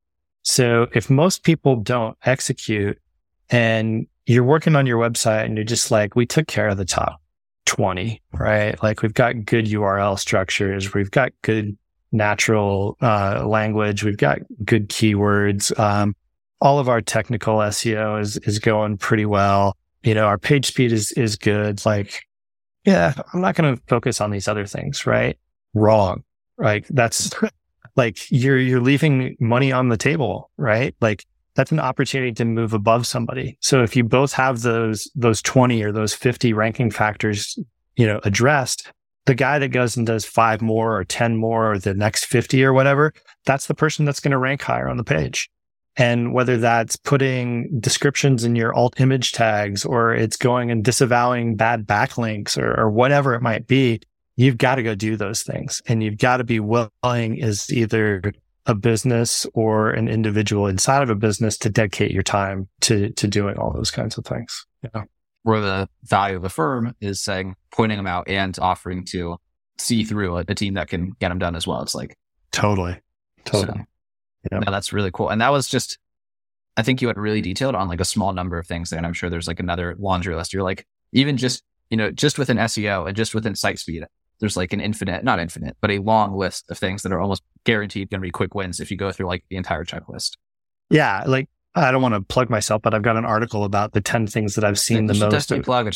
So 0.42 0.88
if 0.94 1.10
most 1.10 1.44
people 1.44 1.76
don't 1.76 2.18
execute 2.24 2.98
and 3.50 4.08
you're 4.30 4.44
working 4.44 4.76
on 4.76 4.86
your 4.86 5.00
website 5.00 5.46
and 5.46 5.58
you're 5.58 5.64
just 5.64 5.90
like, 5.90 6.16
we 6.16 6.24
took 6.24 6.48
care 6.48 6.68
of 6.68 6.78
the 6.78 6.86
top 6.86 7.20
20, 7.66 8.22
right? 8.34 8.82
Like 8.84 9.02
we've 9.02 9.14
got 9.14 9.44
good 9.44 9.66
URL 9.66 10.20
structures. 10.20 10.94
We've 10.94 11.10
got 11.10 11.32
good 11.42 11.76
natural 12.12 12.96
uh, 13.02 13.44
language. 13.48 14.04
We've 14.04 14.18
got 14.18 14.38
good 14.64 14.90
keywords. 14.90 15.78
Um, 15.80 16.16
all 16.62 16.78
of 16.78 16.88
our 16.88 17.02
technical 17.02 17.56
SEO 17.58 18.22
is, 18.22 18.38
is 18.38 18.60
going 18.60 18.98
pretty 18.98 19.26
well. 19.26 19.76
You 20.04 20.14
know, 20.14 20.26
our 20.26 20.38
page 20.38 20.68
speed 20.68 20.92
is, 20.92 21.12
is 21.14 21.36
good. 21.36 21.84
Like, 21.84 22.22
yeah, 22.86 23.16
I'm 23.34 23.42
not 23.42 23.56
going 23.56 23.76
to 23.76 23.82
focus 23.88 24.22
on 24.22 24.30
these 24.30 24.48
other 24.48 24.68
things, 24.68 25.08
right? 25.08 25.40
Wrong. 25.74 26.24
Right. 26.56 26.86
That's 26.92 27.32
like 27.96 28.20
you're, 28.30 28.60
you're 28.60 28.80
leaving 28.80 29.36
money 29.40 29.72
on 29.72 29.90
the 29.90 29.98
table, 29.98 30.52
right? 30.56 30.94
Like 31.02 31.26
that's 31.56 31.72
an 31.72 31.80
opportunity 31.80 32.32
to 32.34 32.46
move 32.46 32.74
above 32.74 33.06
somebody. 33.06 33.58
So 33.62 33.84
if 33.84 33.96
you 33.96 34.04
both 34.04 34.34
have 34.34 34.62
those, 34.62 35.10
those 35.16 35.42
20 35.42 35.84
or 35.84 35.92
those 35.92 36.14
50 36.14 36.54
ranking 36.54 36.92
factors, 36.92 37.58
you 37.96 38.06
know, 38.06 38.20
addressed, 38.24 38.92
the 39.26 39.36
guy 39.36 39.60
that 39.60 39.70
goes 39.70 39.96
and 39.96 40.08
does 40.08 40.26
five 40.26 40.62
more 40.62 40.98
or 40.98 41.04
10 41.04 41.38
more 41.38 41.74
or 41.74 41.78
the 41.80 41.94
next 41.94 42.26
50 42.26 42.64
or 42.64 42.74
whatever, 42.74 43.14
that's 43.46 43.68
the 43.68 43.76
person 43.76 44.06
that's 44.06 44.20
going 44.20 44.32
to 44.32 44.38
rank 44.38 44.62
higher 44.62 44.90
on 44.90 44.98
the 44.98 45.04
page. 45.04 45.50
And 45.98 46.34
whether 46.34 46.58
that's 46.58 46.96
putting 46.96 47.80
descriptions 47.80 48.44
in 48.44 48.56
your 48.56 48.74
alt 48.74 49.00
image 49.00 49.34
tags 49.34 49.86
or 49.86 50.14
it's 50.14 50.38
going 50.38 50.72
and 50.72 50.84
disavowing 50.84 51.58
bad 51.58 51.86
backlinks 51.86 52.58
or, 52.58 52.80
or 52.80 52.90
whatever 52.90 53.34
it 53.34 53.42
might 53.42 53.68
be, 53.68 54.00
you've 54.36 54.58
got 54.58 54.76
to 54.76 54.84
go 54.84 54.96
do 54.96 55.18
those 55.18 55.44
things 55.44 55.82
and 55.88 56.02
you've 56.02 56.18
got 56.18 56.38
to 56.38 56.46
be 56.46 56.62
willing 56.62 57.42
as 57.44 57.70
either 57.72 58.34
a 58.66 58.76
business 58.76 59.46
or 59.54 59.92
an 59.92 60.08
individual 60.08 60.68
inside 60.68 61.02
of 61.02 61.10
a 61.10 61.16
business 61.16 61.58
to 61.60 61.70
dedicate 61.70 62.12
your 62.12 62.24
time 62.24 62.68
to 62.82 63.10
to 63.12 63.28
doing 63.28 63.58
all 63.58 63.72
those 63.72 63.92
kinds 63.92 64.18
of 64.18 64.26
things. 64.26 64.66
Yeah. 64.84 65.04
Where 65.44 65.62
the 65.62 65.90
value 66.04 66.36
of 66.36 66.42
the 66.42 66.50
firm 66.50 66.96
is 67.00 67.22
saying 67.22 67.56
pointing 67.72 67.98
them 67.98 68.08
out 68.08 68.28
and 68.28 68.58
offering 68.60 69.06
to 69.06 69.38
see 69.78 70.04
through 70.04 70.38
a, 70.38 70.46
a 70.48 70.56
team 70.56 70.76
that 70.76 70.90
can 70.90 71.12
get 71.20 71.30
them 71.30 71.40
done 71.40 71.56
as 71.56 71.66
well. 71.66 71.82
It's 71.82 71.96
like 71.96 72.18
totally, 72.52 73.00
totally. 73.46 73.80
So, 73.80 73.86
yeah, 74.52 74.60
no, 74.60 74.72
that's 74.72 74.94
really 74.94 75.12
cool. 75.12 75.30
And 75.30 75.42
that 75.42 75.52
was 75.52 75.68
just, 75.68 75.98
I 76.78 76.84
think 76.84 77.02
you 77.02 77.08
had 77.08 77.18
really 77.18 77.42
detailed 77.42 77.76
on 77.76 77.88
like 77.88 78.00
a 78.00 78.06
small 78.06 78.34
number 78.34 78.58
of 78.58 78.68
things 78.68 78.90
there. 78.90 78.98
And 78.98 79.06
I'm 79.06 79.14
sure 79.14 79.30
there's 79.30 79.48
like 79.48 79.60
another 79.60 79.96
laundry 80.00 80.36
list. 80.36 80.54
You're 80.54 80.64
like, 80.64 80.86
even 81.12 81.38
just, 81.38 81.64
you 81.90 81.98
know, 81.98 82.12
just 82.12 82.38
within 82.38 82.58
SEO 82.58 83.08
and 83.08 83.18
just 83.18 83.34
within 83.34 83.56
site 83.56 83.80
speed, 83.80 84.06
there's 84.40 84.58
like 84.58 84.74
an 84.74 84.82
infinite, 84.82 85.24
not 85.24 85.40
infinite, 85.40 85.78
but 85.82 85.92
a 85.92 86.00
long 86.00 86.36
list 86.36 86.70
of 86.70 86.78
things 86.78 87.04
that 87.04 87.12
are 87.12 87.20
almost 87.20 87.44
guaranteed 87.64 88.10
going 88.10 88.22
to 88.22 88.26
be 88.26 88.32
quick 88.32 88.56
wins 88.56 88.80
if 88.80 88.90
you 88.92 88.98
go 88.98 89.12
through 89.12 89.28
like 89.28 89.44
the 89.50 89.58
entire 89.58 89.84
checklist. 89.84 90.38
Yeah. 90.90 91.24
Like 91.28 91.50
I 91.76 91.92
don't 91.92 92.02
want 92.02 92.16
to 92.16 92.22
plug 92.22 92.50
myself, 92.50 92.82
but 92.82 92.94
I've 92.94 93.04
got 93.04 93.18
an 93.18 93.26
article 93.26 93.64
about 93.64 93.94
the 93.94 94.02
10 94.02 94.28
things 94.28 94.56
that 94.56 94.64
I've 94.64 94.80
seen 94.80 95.06
the 95.06 95.14
most. 95.14 95.32
Definitely 95.50 95.64
plug, 95.64 95.94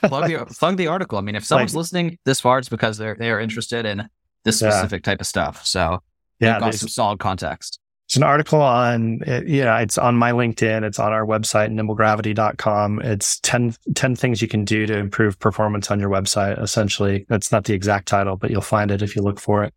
plug, 0.00 0.28
the, 0.28 0.46
plug 0.58 0.76
the 0.76 0.86
article. 0.86 1.18
I 1.18 1.22
mean, 1.22 1.34
if 1.34 1.44
someone's 1.44 1.74
like, 1.74 1.80
listening 1.80 2.18
this 2.24 2.40
far, 2.40 2.58
it's 2.58 2.68
because 2.68 2.98
they're, 2.98 3.16
they 3.18 3.30
are 3.30 3.40
interested 3.40 3.84
in 3.84 4.08
this 4.44 4.58
specific 4.58 5.04
yeah. 5.04 5.12
type 5.12 5.20
of 5.20 5.26
stuff. 5.26 5.66
So 5.66 6.02
yeah, 6.40 6.60
got 6.60 6.74
some 6.74 6.88
solid 6.88 7.18
context. 7.18 7.80
It's 8.08 8.16
an 8.16 8.22
article 8.22 8.62
on, 8.62 9.20
yeah, 9.44 9.78
it's 9.80 9.98
on 9.98 10.16
my 10.16 10.32
LinkedIn. 10.32 10.82
It's 10.82 10.98
on 10.98 11.12
our 11.12 11.26
website, 11.26 11.70
nimblegravity.com. 11.70 13.02
It's 13.02 13.38
10, 13.40 13.74
10 13.94 14.16
things 14.16 14.40
you 14.40 14.48
can 14.48 14.64
do 14.64 14.86
to 14.86 14.96
improve 14.96 15.38
performance 15.38 15.90
on 15.90 16.00
your 16.00 16.08
website. 16.08 16.58
Essentially, 16.58 17.26
that's 17.28 17.52
not 17.52 17.64
the 17.64 17.74
exact 17.74 18.08
title, 18.08 18.36
but 18.36 18.50
you'll 18.50 18.62
find 18.62 18.90
it 18.90 19.02
if 19.02 19.14
you 19.14 19.20
look 19.20 19.38
for 19.38 19.62
it. 19.62 19.74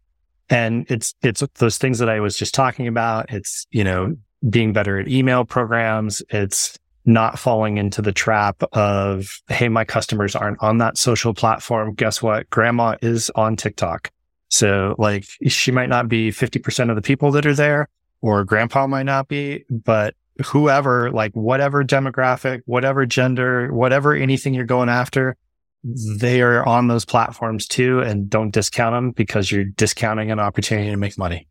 And 0.50 0.90
it's, 0.90 1.14
it's 1.22 1.44
those 1.56 1.78
things 1.78 2.00
that 2.00 2.08
I 2.08 2.22
was 2.22 2.38
just 2.38 2.54
talking 2.54 2.88
about. 2.88 3.34
It's, 3.34 3.68
you 3.70 3.84
know, 3.84 4.16
being 4.50 4.72
better 4.72 4.98
at 4.98 5.10
email 5.10 5.44
programs. 5.44 6.24
It's 6.30 6.80
not 7.04 7.38
falling 7.38 7.80
into 7.80 8.02
the 8.02 8.14
trap 8.14 8.64
of, 8.72 9.42
Hey, 9.50 9.68
my 9.68 9.84
customers 9.84 10.38
aren't 10.38 10.64
on 10.64 10.78
that 10.78 10.98
social 10.98 11.34
platform. 11.34 11.96
Guess 11.96 12.22
what? 12.22 12.50
Grandma 12.50 12.96
is 13.02 13.30
on 13.36 13.58
TikTok. 13.58 14.10
So 14.48 14.96
like 14.98 15.26
she 15.48 15.72
might 15.72 15.90
not 15.90 16.08
be 16.08 16.32
50% 16.32 16.90
of 16.90 16.96
the 16.96 17.02
people 17.02 17.32
that 17.32 17.46
are 17.46 17.54
there, 17.54 17.90
or 18.22 18.44
grandpa 18.44 18.88
might 18.88 19.04
not 19.04 19.28
be, 19.28 19.66
but 19.70 20.16
whoever, 20.46 21.12
like 21.12 21.34
whatever 21.34 21.84
demographic, 21.84 22.62
whatever 22.66 23.06
gender, 23.06 23.74
whatever 23.74 24.14
anything 24.14 24.54
you're 24.54 24.66
going 24.66 24.90
after, 24.90 25.36
they 25.84 26.42
are 26.42 26.66
on 26.66 26.88
those 26.88 27.06
platforms 27.06 27.68
too. 27.68 28.00
And 28.00 28.30
don't 28.30 28.52
discount 28.52 28.94
them 28.94 29.12
because 29.12 29.52
you're 29.52 29.66
discounting 29.66 30.32
an 30.32 30.40
opportunity 30.40 30.90
to 30.92 30.98
make 30.98 31.18
money. 31.18 31.48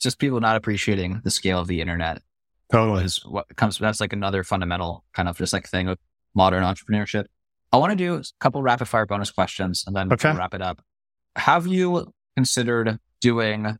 Just 0.00 0.18
people 0.18 0.40
not 0.40 0.56
appreciating 0.56 1.20
the 1.24 1.30
scale 1.30 1.60
of 1.60 1.68
the 1.68 1.80
internet. 1.80 2.22
Totally. 2.72 3.04
Is 3.04 3.18
what 3.24 3.46
comes, 3.56 3.78
that's 3.78 4.00
like 4.00 4.12
another 4.12 4.42
fundamental 4.42 5.04
kind 5.12 5.28
of 5.28 5.36
just 5.36 5.52
like 5.52 5.68
thing 5.68 5.88
of 5.88 5.98
modern 6.34 6.64
entrepreneurship. 6.64 7.26
I 7.72 7.76
want 7.76 7.90
to 7.90 7.96
do 7.96 8.14
a 8.14 8.22
couple 8.40 8.62
rapid 8.62 8.86
fire 8.86 9.06
bonus 9.06 9.30
questions 9.30 9.84
and 9.86 9.94
then 9.94 10.12
okay. 10.12 10.34
wrap 10.34 10.54
it 10.54 10.62
up. 10.62 10.82
Have 11.36 11.66
you 11.66 12.12
considered 12.36 12.98
doing 13.20 13.76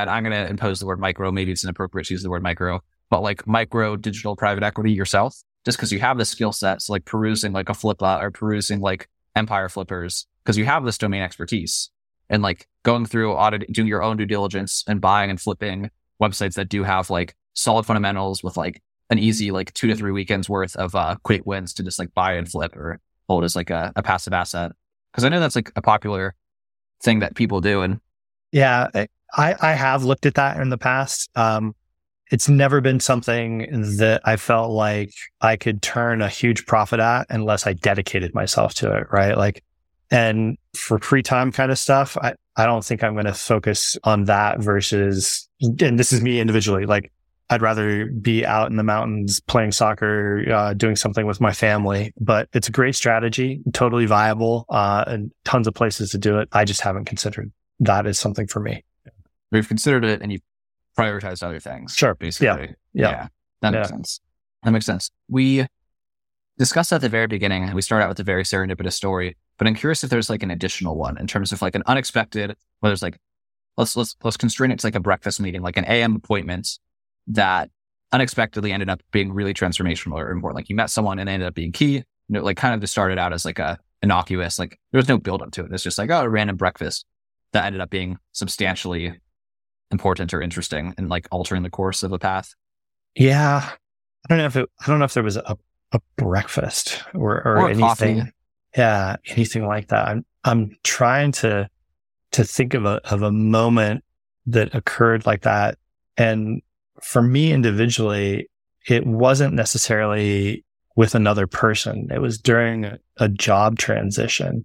and 0.00 0.10
I'm 0.10 0.24
going 0.24 0.32
to 0.32 0.50
impose 0.50 0.80
the 0.80 0.86
word 0.86 1.00
micro. 1.00 1.30
Maybe 1.30 1.52
it's 1.52 1.64
inappropriate 1.64 2.06
to 2.08 2.14
use 2.14 2.22
the 2.22 2.30
word 2.30 2.42
micro, 2.42 2.80
but 3.10 3.22
like 3.22 3.46
micro 3.46 3.96
digital 3.96 4.36
private 4.36 4.62
equity 4.62 4.92
yourself, 4.92 5.36
just 5.64 5.78
because 5.78 5.92
you 5.92 6.00
have 6.00 6.18
the 6.18 6.24
skill 6.24 6.52
sets, 6.52 6.88
like 6.88 7.04
perusing 7.04 7.52
like 7.52 7.68
a 7.68 7.72
Flipbot 7.72 8.22
or 8.22 8.30
perusing 8.30 8.80
like 8.80 9.08
Empire 9.36 9.68
Flippers, 9.68 10.26
because 10.44 10.56
you 10.56 10.64
have 10.64 10.84
this 10.84 10.98
domain 10.98 11.22
expertise 11.22 11.90
and 12.28 12.42
like 12.42 12.66
going 12.82 13.06
through 13.06 13.32
audit, 13.32 13.70
doing 13.72 13.88
your 13.88 14.02
own 14.02 14.16
due 14.16 14.26
diligence 14.26 14.84
and 14.88 15.00
buying 15.00 15.30
and 15.30 15.40
flipping 15.40 15.90
websites 16.20 16.54
that 16.54 16.68
do 16.68 16.82
have 16.82 17.10
like 17.10 17.34
solid 17.54 17.84
fundamentals 17.84 18.42
with 18.42 18.56
like 18.56 18.82
an 19.10 19.18
easy 19.18 19.50
like 19.50 19.72
two 19.74 19.86
to 19.88 19.94
three 19.94 20.12
weekends 20.12 20.48
worth 20.48 20.74
of 20.76 20.94
uh, 20.94 21.16
quick 21.22 21.42
wins 21.44 21.74
to 21.74 21.82
just 21.82 21.98
like 21.98 22.14
buy 22.14 22.34
and 22.34 22.50
flip 22.50 22.74
or 22.76 22.98
hold 23.28 23.44
as 23.44 23.54
like 23.54 23.70
a, 23.70 23.92
a 23.96 24.02
passive 24.02 24.32
asset. 24.32 24.72
Cause 25.12 25.24
I 25.24 25.28
know 25.28 25.40
that's 25.40 25.56
like 25.56 25.70
a 25.76 25.82
popular 25.82 26.34
thing 27.02 27.18
that 27.18 27.34
people 27.34 27.60
do. 27.60 27.82
And 27.82 28.00
yeah, 28.52 28.88
I, 29.34 29.56
I 29.60 29.72
have 29.72 30.04
looked 30.04 30.26
at 30.26 30.34
that 30.34 30.60
in 30.60 30.68
the 30.68 30.78
past. 30.78 31.30
Um, 31.34 31.74
it's 32.30 32.48
never 32.48 32.80
been 32.80 33.00
something 33.00 33.96
that 33.98 34.22
I 34.24 34.36
felt 34.36 34.70
like 34.70 35.12
I 35.40 35.56
could 35.56 35.82
turn 35.82 36.22
a 36.22 36.28
huge 36.28 36.66
profit 36.66 37.00
at 37.00 37.26
unless 37.28 37.66
I 37.66 37.74
dedicated 37.74 38.34
myself 38.34 38.74
to 38.74 38.92
it. 38.96 39.06
Right. 39.10 39.36
Like, 39.36 39.62
and 40.10 40.56
for 40.74 40.98
free 40.98 41.22
time 41.22 41.52
kind 41.52 41.70
of 41.70 41.78
stuff, 41.78 42.16
I, 42.18 42.34
I 42.56 42.66
don't 42.66 42.84
think 42.84 43.02
I'm 43.02 43.14
going 43.14 43.26
to 43.26 43.34
focus 43.34 43.98
on 44.04 44.24
that 44.24 44.60
versus, 44.60 45.48
and 45.60 45.98
this 45.98 46.12
is 46.12 46.22
me 46.22 46.40
individually. 46.40 46.86
Like, 46.86 47.10
I'd 47.50 47.60
rather 47.60 48.06
be 48.06 48.46
out 48.46 48.70
in 48.70 48.76
the 48.76 48.82
mountains 48.82 49.40
playing 49.40 49.72
soccer, 49.72 50.44
uh, 50.50 50.72
doing 50.72 50.96
something 50.96 51.26
with 51.26 51.38
my 51.38 51.52
family, 51.52 52.14
but 52.18 52.48
it's 52.54 52.68
a 52.68 52.72
great 52.72 52.94
strategy, 52.94 53.60
totally 53.74 54.06
viable, 54.06 54.64
uh, 54.70 55.04
and 55.06 55.30
tons 55.44 55.66
of 55.66 55.74
places 55.74 56.10
to 56.10 56.18
do 56.18 56.38
it. 56.38 56.48
I 56.52 56.64
just 56.64 56.80
haven't 56.80 57.04
considered 57.04 57.52
that 57.80 58.06
as 58.06 58.18
something 58.18 58.46
for 58.46 58.60
me. 58.60 58.84
We've 59.50 59.68
considered 59.68 60.04
it 60.04 60.22
and 60.22 60.32
you've 60.32 60.42
prioritized 60.98 61.42
other 61.42 61.60
things. 61.60 61.94
Sure. 61.94 62.14
Basically. 62.14 62.46
Yeah. 62.46 62.66
Yeah. 62.94 63.10
yeah 63.10 63.28
that 63.60 63.70
makes 63.72 63.86
yeah. 63.86 63.90
sense. 63.90 64.20
That 64.62 64.70
makes 64.70 64.86
sense. 64.86 65.10
We 65.28 65.66
discussed 66.58 66.92
at 66.92 67.00
the 67.00 67.08
very 67.08 67.26
beginning, 67.26 67.72
we 67.74 67.82
start 67.82 68.02
out 68.02 68.08
with 68.08 68.20
a 68.20 68.24
very 68.24 68.44
serendipitous 68.44 68.92
story, 68.92 69.36
but 69.58 69.66
I'm 69.66 69.74
curious 69.74 70.04
if 70.04 70.10
there's 70.10 70.30
like 70.30 70.42
an 70.42 70.50
additional 70.50 70.96
one 70.96 71.18
in 71.18 71.26
terms 71.26 71.52
of 71.52 71.62
like 71.62 71.74
an 71.74 71.82
unexpected, 71.86 72.56
whether 72.80 72.92
it's 72.92 73.02
like, 73.02 73.18
let's, 73.76 73.96
let's, 73.96 74.16
let's 74.22 74.36
constrain 74.36 74.70
it 74.70 74.78
to 74.80 74.86
like 74.86 74.94
a 74.94 75.00
breakfast 75.00 75.40
meeting, 75.40 75.62
like 75.62 75.76
an 75.76 75.84
AM 75.86 76.16
appointment 76.16 76.78
that 77.28 77.70
unexpectedly 78.12 78.72
ended 78.72 78.90
up 78.90 79.00
being 79.10 79.32
really 79.32 79.54
transformational 79.54 80.14
or 80.14 80.30
important. 80.30 80.56
Like 80.56 80.68
you 80.68 80.76
met 80.76 80.90
someone 80.90 81.18
and 81.18 81.28
ended 81.28 81.46
up 81.46 81.54
being 81.54 81.72
key, 81.72 81.94
you 81.94 82.04
know, 82.28 82.42
like 82.42 82.56
kind 82.56 82.74
of 82.74 82.80
just 82.80 82.92
started 82.92 83.18
out 83.18 83.32
as 83.32 83.44
like 83.44 83.58
a 83.58 83.78
innocuous. 84.02 84.58
Like 84.58 84.78
there 84.90 84.98
was 84.98 85.08
no 85.08 85.18
build 85.18 85.42
up 85.42 85.52
to 85.52 85.64
it. 85.64 85.72
It's 85.72 85.82
just 85.82 85.98
like, 85.98 86.10
oh, 86.10 86.20
a 86.20 86.28
random 86.28 86.56
breakfast 86.56 87.06
that 87.52 87.66
ended 87.66 87.80
up 87.80 87.90
being 87.90 88.18
substantially 88.32 89.18
important 89.90 90.32
or 90.32 90.40
interesting 90.40 90.94
and 90.96 91.08
like 91.08 91.28
altering 91.30 91.62
the 91.62 91.70
course 91.70 92.02
of 92.02 92.12
a 92.12 92.18
path. 92.18 92.54
Yeah. 93.14 93.68
I 93.68 94.26
don't 94.28 94.38
know 94.38 94.46
if 94.46 94.56
it, 94.56 94.68
I 94.80 94.86
don't 94.86 94.98
know 94.98 95.04
if 95.04 95.14
there 95.14 95.22
was 95.22 95.36
a, 95.36 95.56
a 95.92 96.00
breakfast 96.16 97.02
or, 97.14 97.46
or, 97.46 97.58
or 97.58 97.68
anything. 97.68 98.20
Coffee. 98.20 98.32
Yeah. 98.76 99.16
Anything 99.26 99.66
like 99.66 99.88
that. 99.88 100.08
I'm, 100.08 100.24
I'm 100.44 100.76
trying 100.82 101.32
to, 101.32 101.68
to 102.32 102.44
think 102.44 102.72
of 102.72 102.86
a, 102.86 103.00
of 103.10 103.22
a 103.22 103.30
moment 103.30 104.02
that 104.46 104.74
occurred 104.74 105.26
like 105.26 105.42
that. 105.42 105.76
And 106.16 106.62
for 107.02 107.20
me 107.20 107.52
individually, 107.52 108.48
it 108.88 109.06
wasn't 109.06 109.54
necessarily 109.54 110.64
with 110.96 111.14
another 111.14 111.46
person. 111.46 112.08
It 112.10 112.20
was 112.20 112.38
during 112.38 112.86
a, 112.86 112.98
a 113.18 113.28
job 113.28 113.78
transition. 113.78 114.64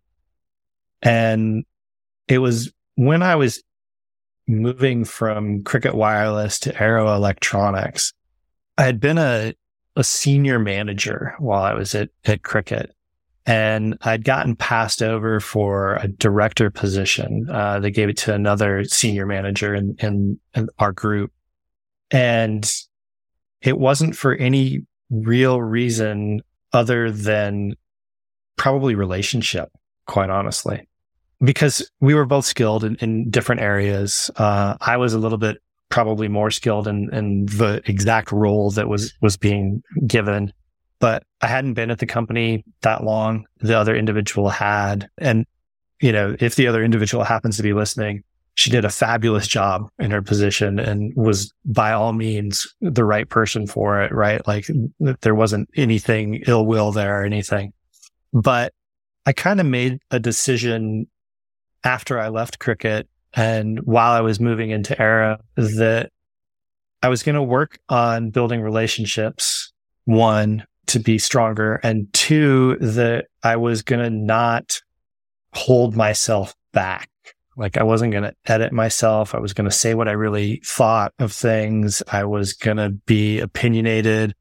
And 1.02 1.66
it 2.28 2.40
was 2.40 2.72
when 2.98 3.22
I 3.22 3.36
was 3.36 3.64
moving 4.48 5.06
from 5.06 5.64
Cricket 5.64 5.94
Wireless 5.94 6.60
to 6.60 6.82
Arrow 6.82 7.14
Electronics. 7.14 8.14
I 8.78 8.84
had 8.84 9.00
been 9.00 9.18
a, 9.18 9.54
a 9.96 10.04
senior 10.04 10.58
manager 10.58 11.36
while 11.38 11.64
I 11.64 11.74
was 11.74 11.94
at, 11.94 12.10
at 12.26 12.44
Cricket 12.44 12.96
and 13.46 13.98
I'd 14.02 14.24
gotten 14.24 14.56
passed 14.56 15.02
over 15.04 15.40
for 15.40 15.96
a 15.96 16.08
director 16.08 16.70
position. 16.70 17.48
Uh, 17.50 17.80
they 17.80 17.92
gave 17.92 18.10
it 18.10 18.18
to 18.18 18.34
another 18.34 18.84
senior 18.86 19.26
manager 19.26 19.76
in, 19.76 19.96
in, 20.00 20.40
in 20.56 20.70
our 20.80 20.92
group. 20.92 21.32
And 22.10 22.70
it 23.62 23.78
wasn't 23.78 24.16
for 24.16 24.34
any 24.34 24.86
real 25.10 25.62
reason 25.62 26.42
other 26.74 27.12
than 27.12 27.76
probably 28.56 28.96
relationship, 28.96 29.70
quite 30.08 30.30
honestly, 30.30 30.87
because 31.42 31.90
we 32.00 32.14
were 32.14 32.26
both 32.26 32.46
skilled 32.46 32.84
in, 32.84 32.96
in 32.96 33.30
different 33.30 33.62
areas. 33.62 34.32
Uh, 34.36 34.76
I 34.82 34.98
was 34.98 35.14
a 35.14 35.20
little 35.20 35.38
bit 35.38 35.58
probably 35.90 36.28
more 36.28 36.52
skilled 36.52 36.88
in, 36.88 37.14
in 37.14 37.46
the 37.46 37.82
exact 37.86 38.32
role 38.32 38.72
that 38.72 38.90
was, 38.90 39.14
was 39.22 39.38
being 39.38 39.82
given, 40.06 40.52
but 41.00 41.24
I 41.42 41.48
hadn't 41.48 41.76
been 41.76 41.92
at 41.92 42.00
the 42.00 42.06
company 42.06 42.66
that 42.82 43.04
long. 43.04 43.46
The 43.60 43.78
other 43.78 43.96
individual 43.96 44.50
had. 44.50 45.10
And, 45.18 45.46
you 46.02 46.12
know, 46.12 46.36
if 46.40 46.56
the 46.56 46.68
other 46.68 46.84
individual 46.84 47.24
happens 47.24 47.58
to 47.58 47.64
be 47.64 47.74
listening, 47.74 48.24
she 48.56 48.72
did 48.72 48.86
a 48.86 48.90
fabulous 48.90 49.48
job 49.48 49.88
in 50.00 50.10
her 50.10 50.24
position 50.24 50.80
and 50.80 51.14
was 51.16 51.54
by 51.64 51.92
all 51.92 52.12
means 52.12 52.66
the 52.82 53.06
right 53.06 53.30
person 53.30 53.68
for 53.68 54.02
it, 54.02 54.12
right? 54.12 54.46
Like 54.48 54.68
there 55.22 55.36
wasn't 55.36 55.70
anything 55.76 56.42
ill 56.48 56.66
will 56.66 56.92
there 56.92 57.22
or 57.22 57.24
anything. 57.24 57.72
But 58.34 58.74
I 59.28 59.34
kind 59.34 59.60
of 59.60 59.68
made 59.68 60.00
a 60.10 60.20
decision 60.20 61.06
after 61.88 62.20
I 62.20 62.28
left 62.28 62.60
cricket 62.60 63.08
and 63.34 63.80
while 63.80 64.12
I 64.12 64.22
was 64.22 64.40
moving 64.40 64.72
into 64.72 65.00
Arrow 65.02 65.38
that 65.56 66.12
I 67.02 67.10
was 67.10 67.24
going 67.24 67.36
to 67.36 67.44
work 67.44 67.80
on 67.88 68.30
building 68.30 68.62
relationships. 68.62 69.72
One, 70.06 70.66
to 70.88 71.00
be 71.00 71.18
stronger 71.18 71.80
and 71.84 72.12
two, 72.14 72.78
that 72.80 73.28
I 73.44 73.56
was 73.56 73.82
going 73.82 74.02
to 74.02 74.10
not 74.10 74.82
hold 75.54 75.96
myself 75.96 76.56
back 76.74 77.10
like 77.58 77.78
I 77.78 77.84
wasn't 77.84 78.12
going 78.12 78.24
to 78.24 78.36
edit 78.46 78.72
myself. 78.72 79.34
I 79.34 79.40
was 79.40 79.54
going 79.54 79.70
to 79.70 79.76
say 79.76 79.96
what 79.96 80.08
I 80.08 80.12
really 80.12 80.62
thought 80.64 81.14
of 81.20 81.34
things. 81.34 82.04
I 82.12 82.24
was 82.24 82.54
going 82.54 82.78
to 82.78 82.90
be 82.90 83.40
opinionated. 83.40 84.36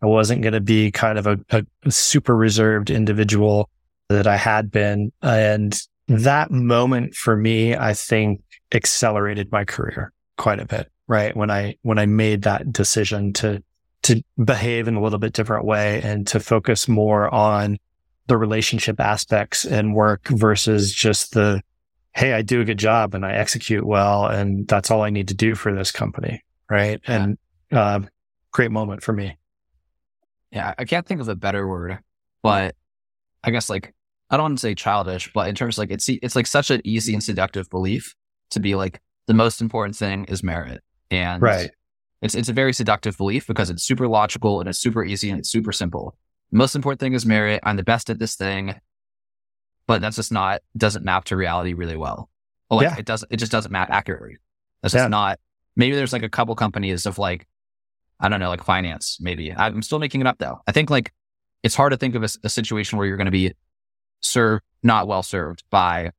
I 0.00 0.06
wasn't 0.06 0.42
going 0.42 0.54
to 0.54 0.60
be 0.60 0.90
kind 0.90 1.18
of 1.18 1.26
a, 1.26 1.38
a, 1.50 1.90
super 1.90 2.34
reserved 2.34 2.90
individual 2.90 3.68
that 4.08 4.26
I 4.26 4.36
had 4.36 4.70
been. 4.70 5.12
And 5.20 5.78
that 6.08 6.50
moment 6.50 7.14
for 7.14 7.36
me, 7.36 7.76
I 7.76 7.94
think 7.94 8.42
accelerated 8.72 9.50
my 9.52 9.64
career 9.64 10.12
quite 10.36 10.60
a 10.60 10.66
bit, 10.66 10.90
right? 11.06 11.36
When 11.36 11.50
I, 11.50 11.76
when 11.82 11.98
I 11.98 12.06
made 12.06 12.42
that 12.42 12.72
decision 12.72 13.32
to, 13.34 13.62
to 14.02 14.22
behave 14.42 14.88
in 14.88 14.96
a 14.96 15.02
little 15.02 15.18
bit 15.18 15.32
different 15.32 15.64
way 15.64 16.00
and 16.02 16.26
to 16.28 16.40
focus 16.40 16.88
more 16.88 17.32
on 17.32 17.78
the 18.26 18.36
relationship 18.36 19.00
aspects 19.00 19.64
and 19.64 19.94
work 19.94 20.28
versus 20.28 20.92
just 20.92 21.34
the, 21.34 21.62
hey, 22.14 22.32
I 22.32 22.42
do 22.42 22.60
a 22.60 22.64
good 22.64 22.78
job 22.78 23.14
and 23.14 23.24
I 23.24 23.32
execute 23.32 23.84
well, 23.84 24.26
and 24.26 24.66
that's 24.68 24.90
all 24.90 25.02
I 25.02 25.10
need 25.10 25.28
to 25.28 25.34
do 25.34 25.54
for 25.54 25.74
this 25.74 25.90
company, 25.90 26.42
right? 26.68 27.00
Yeah. 27.08 27.22
And 27.22 27.38
uh, 27.70 28.00
great 28.50 28.70
moment 28.70 29.02
for 29.02 29.12
me. 29.12 29.36
Yeah, 30.50 30.74
I 30.76 30.84
can't 30.84 31.06
think 31.06 31.20
of 31.20 31.28
a 31.28 31.34
better 31.34 31.66
word, 31.66 31.98
but 32.42 32.74
I 33.42 33.50
guess 33.50 33.70
like 33.70 33.94
I 34.32 34.36
don't 34.36 34.44
want 34.44 34.58
to 34.58 34.62
say 34.62 34.74
childish, 34.74 35.30
but 35.32 35.48
in 35.48 35.54
terms 35.54 35.76
of 35.76 35.82
like 35.82 35.92
it's 35.92 36.08
it's 36.08 36.34
like 36.34 36.48
such 36.48 36.70
an 36.70 36.80
easy 36.84 37.12
and 37.12 37.22
seductive 37.22 37.70
belief 37.70 38.16
to 38.50 38.60
be 38.60 38.74
like 38.74 39.00
the 39.28 39.34
most 39.34 39.60
important 39.60 39.94
thing 39.94 40.24
is 40.24 40.42
merit, 40.42 40.82
and 41.10 41.40
right. 41.40 41.70
It's 42.22 42.34
it's 42.34 42.48
a 42.48 42.52
very 42.52 42.72
seductive 42.72 43.16
belief 43.16 43.46
because 43.46 43.68
it's 43.68 43.82
super 43.82 44.08
logical 44.08 44.60
and 44.60 44.68
it's 44.68 44.78
super 44.78 45.04
easy 45.04 45.28
and 45.30 45.40
it's 45.40 45.50
super 45.50 45.72
simple. 45.72 46.16
The 46.50 46.58
most 46.58 46.74
important 46.74 47.00
thing 47.00 47.14
is 47.14 47.26
merit. 47.26 47.60
I'm 47.64 47.76
the 47.76 47.82
best 47.82 48.10
at 48.10 48.18
this 48.18 48.36
thing 48.36 48.76
but 49.86 50.00
that's 50.00 50.16
just 50.16 50.32
not 50.32 50.62
doesn't 50.76 51.04
map 51.04 51.24
to 51.24 51.36
reality 51.36 51.74
really 51.74 51.96
well. 51.96 52.30
like 52.70 52.84
yeah. 52.84 52.96
it 52.96 53.04
doesn't 53.04 53.30
it 53.30 53.36
just 53.36 53.52
doesn't 53.52 53.72
map 53.72 53.90
accurately. 53.90 54.38
That's 54.82 54.92
just 54.92 55.04
yeah. 55.04 55.08
not 55.08 55.38
maybe 55.76 55.96
there's 55.96 56.12
like 56.12 56.22
a 56.22 56.28
couple 56.28 56.54
companies 56.54 57.06
of 57.06 57.18
like 57.18 57.46
I 58.20 58.28
don't 58.28 58.38
know, 58.38 58.50
like 58.50 58.62
finance, 58.62 59.18
maybe. 59.20 59.52
I'm 59.52 59.82
still 59.82 59.98
making 59.98 60.20
it 60.20 60.26
up 60.26 60.38
though. 60.38 60.60
I 60.66 60.72
think 60.72 60.90
like 60.90 61.12
it's 61.62 61.74
hard 61.74 61.90
to 61.90 61.96
think 61.96 62.14
of 62.14 62.22
a, 62.22 62.28
a 62.44 62.48
situation 62.48 62.96
where 62.96 63.06
you're 63.06 63.16
going 63.16 63.26
to 63.26 63.32
be 63.32 63.52
served, 64.22 64.62
not 64.82 65.06
well 65.06 65.22
served 65.22 65.62
by 65.70 66.10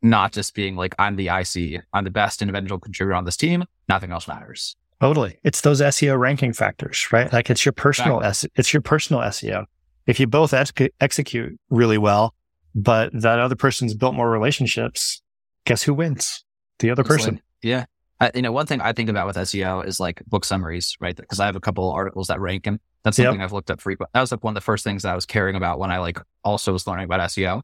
not 0.00 0.32
just 0.32 0.54
being 0.54 0.76
like, 0.76 0.94
I'm 0.98 1.16
the 1.16 1.28
IC, 1.28 1.82
I'm 1.92 2.04
the 2.04 2.10
best 2.10 2.40
individual 2.40 2.78
contributor 2.78 3.14
on 3.16 3.24
this 3.24 3.36
team. 3.36 3.64
Nothing 3.88 4.12
else 4.12 4.28
matters. 4.28 4.76
Totally. 5.00 5.38
It's 5.44 5.60
those 5.60 5.80
SEO 5.80 6.18
ranking 6.18 6.52
factors, 6.52 7.08
right? 7.12 7.32
Like 7.32 7.50
it's 7.50 7.64
your 7.64 7.72
personal, 7.72 8.18
exactly. 8.18 8.48
S- 8.48 8.58
it's 8.58 8.72
your 8.72 8.82
personal 8.82 9.22
SEO 9.22 9.64
if 10.08 10.18
you 10.18 10.26
both 10.26 10.54
ex- 10.54 10.72
execute 11.00 11.60
really 11.68 11.98
well, 11.98 12.34
but 12.74 13.10
that 13.12 13.38
other 13.38 13.54
person's 13.54 13.94
built 13.94 14.14
more 14.14 14.28
relationships, 14.30 15.22
guess 15.66 15.82
who 15.82 15.94
wins? 15.94 16.44
The 16.80 16.90
other 16.90 17.04
person. 17.04 17.40
yeah. 17.62 17.84
I, 18.20 18.32
you 18.34 18.42
know, 18.42 18.50
one 18.50 18.66
thing 18.66 18.80
I 18.80 18.92
think 18.92 19.08
about 19.08 19.28
with 19.28 19.36
SEO 19.36 19.86
is 19.86 20.00
like 20.00 20.24
book 20.26 20.44
summaries, 20.44 20.96
right? 20.98 21.14
Because 21.14 21.38
I 21.38 21.46
have 21.46 21.54
a 21.54 21.60
couple 21.60 21.88
articles 21.92 22.26
that 22.28 22.40
rank 22.40 22.66
and 22.66 22.80
that's 23.04 23.16
something 23.16 23.40
yep. 23.40 23.44
I've 23.44 23.52
looked 23.52 23.70
up 23.70 23.80
frequent. 23.80 24.10
That 24.12 24.20
was 24.20 24.32
like 24.32 24.42
one 24.42 24.52
of 24.52 24.54
the 24.56 24.64
first 24.64 24.84
things 24.84 25.02
that 25.02 25.12
I 25.12 25.14
was 25.14 25.26
caring 25.26 25.56
about 25.56 25.78
when 25.78 25.90
I 25.90 25.98
like 25.98 26.18
also 26.44 26.72
was 26.72 26.86
learning 26.86 27.04
about 27.04 27.20
SEO. 27.20 27.62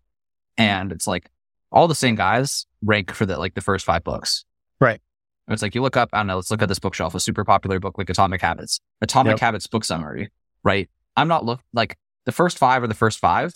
And 0.56 0.92
it's 0.92 1.06
like 1.06 1.30
all 1.72 1.88
the 1.88 1.94
same 1.94 2.14
guys 2.14 2.66
rank 2.82 3.12
for 3.12 3.26
the 3.26 3.36
like 3.38 3.54
the 3.54 3.60
first 3.60 3.84
five 3.84 4.04
books. 4.04 4.44
Right. 4.80 5.00
It's 5.48 5.60
like 5.60 5.74
you 5.74 5.82
look 5.82 5.96
up, 5.96 6.08
I 6.12 6.18
don't 6.18 6.28
know, 6.28 6.36
let's 6.36 6.50
look 6.50 6.62
at 6.62 6.68
this 6.68 6.78
bookshelf, 6.78 7.14
a 7.14 7.20
super 7.20 7.44
popular 7.44 7.78
book 7.80 7.98
like 7.98 8.08
Atomic 8.08 8.40
Habits. 8.40 8.80
Atomic 9.02 9.32
yep. 9.32 9.40
Habits 9.40 9.66
book 9.66 9.84
summary, 9.84 10.30
right? 10.62 10.88
I'm 11.16 11.28
not 11.28 11.44
look 11.44 11.60
like 11.72 11.98
the 12.24 12.32
first 12.32 12.56
five 12.56 12.82
are 12.82 12.86
the 12.86 12.94
first 12.94 13.18
five. 13.18 13.52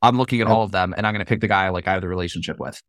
I'm 0.00 0.18
looking 0.18 0.40
at 0.40 0.48
all 0.48 0.64
of 0.64 0.72
them 0.72 0.92
and 0.96 1.06
I'm 1.06 1.14
going 1.14 1.24
to 1.24 1.28
pick 1.28 1.40
the 1.40 1.48
guy 1.48 1.68
like 1.68 1.86
I 1.86 1.92
have 1.92 2.00
the 2.00 2.08
relationship 2.08 2.58
with. 2.58 2.82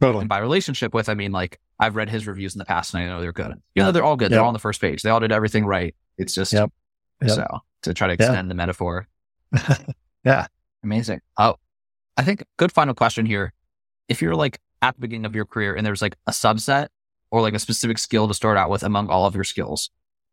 Totally. 0.00 0.22
And 0.22 0.28
by 0.28 0.38
relationship 0.38 0.94
with, 0.94 1.10
I 1.10 1.14
mean 1.14 1.32
like 1.32 1.60
I've 1.78 1.96
read 1.96 2.08
his 2.08 2.26
reviews 2.26 2.54
in 2.54 2.58
the 2.58 2.64
past 2.64 2.94
and 2.94 3.02
I 3.02 3.06
know 3.06 3.20
they're 3.20 3.32
good. 3.32 3.60
You 3.74 3.82
know, 3.82 3.92
they're 3.92 4.04
all 4.04 4.16
good. 4.16 4.26
Yep. 4.26 4.30
They're 4.30 4.40
all 4.40 4.48
on 4.48 4.54
the 4.54 4.60
first 4.60 4.80
page. 4.80 5.02
They 5.02 5.10
all 5.10 5.20
did 5.20 5.32
everything 5.32 5.66
right. 5.66 5.94
It's 6.16 6.34
just 6.34 6.54
yep. 7.28 7.36
So 7.36 7.60
to 7.82 7.94
try 7.94 8.08
to 8.08 8.14
extend 8.14 8.34
yeah. 8.34 8.48
the 8.48 8.54
metaphor. 8.54 9.08
yeah. 10.24 10.46
Amazing. 10.82 11.20
Oh, 11.38 11.56
I 12.16 12.22
think 12.22 12.44
good 12.56 12.72
final 12.72 12.94
question 12.94 13.26
here. 13.26 13.52
If 14.08 14.20
you're 14.20 14.34
like 14.34 14.60
at 14.82 14.94
the 14.96 15.00
beginning 15.00 15.24
of 15.24 15.34
your 15.34 15.46
career 15.46 15.74
and 15.74 15.86
there's 15.86 16.02
like 16.02 16.16
a 16.26 16.30
subset 16.30 16.88
or 17.30 17.40
like 17.40 17.54
a 17.54 17.58
specific 17.58 17.98
skill 17.98 18.28
to 18.28 18.34
start 18.34 18.56
out 18.56 18.70
with 18.70 18.82
among 18.82 19.08
all 19.08 19.26
of 19.26 19.34
your 19.34 19.44
skills, 19.44 19.90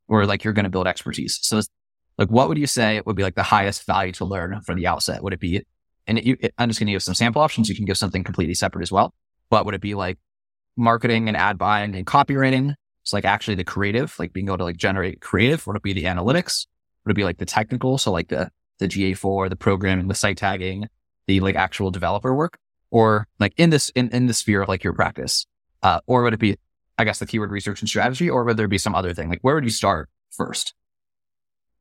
or 0.07 0.25
like 0.25 0.43
you're 0.43 0.53
going 0.53 0.65
to 0.65 0.69
build 0.69 0.87
expertise. 0.87 1.39
So 1.41 1.61
like, 2.17 2.29
what 2.29 2.47
would 2.49 2.57
you 2.57 2.67
say 2.67 3.01
would 3.05 3.15
be 3.15 3.23
like 3.23 3.35
the 3.35 3.43
highest 3.43 3.85
value 3.85 4.11
to 4.13 4.25
learn 4.25 4.61
from 4.61 4.75
the 4.75 4.85
outset? 4.85 5.23
Would 5.23 5.33
it 5.33 5.39
be, 5.39 5.65
and 6.05 6.19
it, 6.19 6.37
it, 6.39 6.53
I'm 6.57 6.69
just 6.69 6.79
going 6.79 6.87
to 6.87 6.93
give 6.93 7.01
some 7.01 7.15
sample 7.15 7.41
options. 7.41 7.69
You 7.69 7.75
can 7.75 7.85
give 7.85 7.97
something 7.97 8.23
completely 8.23 8.53
separate 8.53 8.83
as 8.83 8.91
well. 8.91 9.13
But 9.49 9.65
would 9.65 9.73
it 9.73 9.81
be 9.81 9.95
like 9.95 10.19
marketing 10.77 11.27
and 11.27 11.37
ad 11.37 11.57
buying 11.57 11.95
and 11.95 12.05
copywriting? 12.05 12.75
It's 13.03 13.13
like 13.13 13.25
actually 13.25 13.55
the 13.55 13.63
creative, 13.63 14.13
like 14.19 14.33
being 14.33 14.47
able 14.47 14.59
to 14.59 14.63
like 14.63 14.77
generate 14.77 15.21
creative. 15.21 15.65
Would 15.65 15.77
it 15.77 15.81
be 15.81 15.93
the 15.93 16.03
analytics? 16.03 16.67
Would 17.06 17.12
it 17.12 17.16
be 17.16 17.24
like 17.24 17.38
the 17.38 17.45
technical? 17.45 17.97
So 17.97 18.12
like 18.12 18.30
the, 18.30 18.52
the 18.80 18.88
GA4, 18.88 19.49
the 19.49 19.56
programming, 19.56 20.08
the 20.08 20.16
site 20.16 20.38
tagging, 20.38 20.88
the 21.28 21.39
like 21.39 21.56
actual 21.56 21.91
developer 21.91 22.34
work 22.34 22.58
or 22.89 23.28
like 23.39 23.54
in 23.58 23.70
this, 23.70 23.89
in, 23.89 24.10
in 24.10 24.28
the 24.28 24.34
sphere 24.34 24.62
of 24.62 24.70
like 24.70 24.84
your 24.84 24.93
practice? 24.93 25.45
Uh, 25.84 25.99
or 26.08 26.24
would 26.24 26.34
it 26.34 26.39
be, 26.39 26.58
I 26.97 27.04
guess 27.04 27.20
the 27.20 27.26
keyword 27.26 27.52
research 27.52 27.82
and 27.82 27.89
strategy, 27.89 28.30
or 28.30 28.43
would 28.43 28.58
there 28.58 28.68
be 28.68 28.78
some 28.78 28.93
other 28.93 29.14
thing? 29.14 29.30
Like 29.30 29.41
where 29.41 29.56
would 29.56 29.64
you 29.64 29.70
start 29.70 30.10
first? 30.32 30.74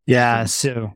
Yeah. 0.06 0.44
So, 0.44 0.92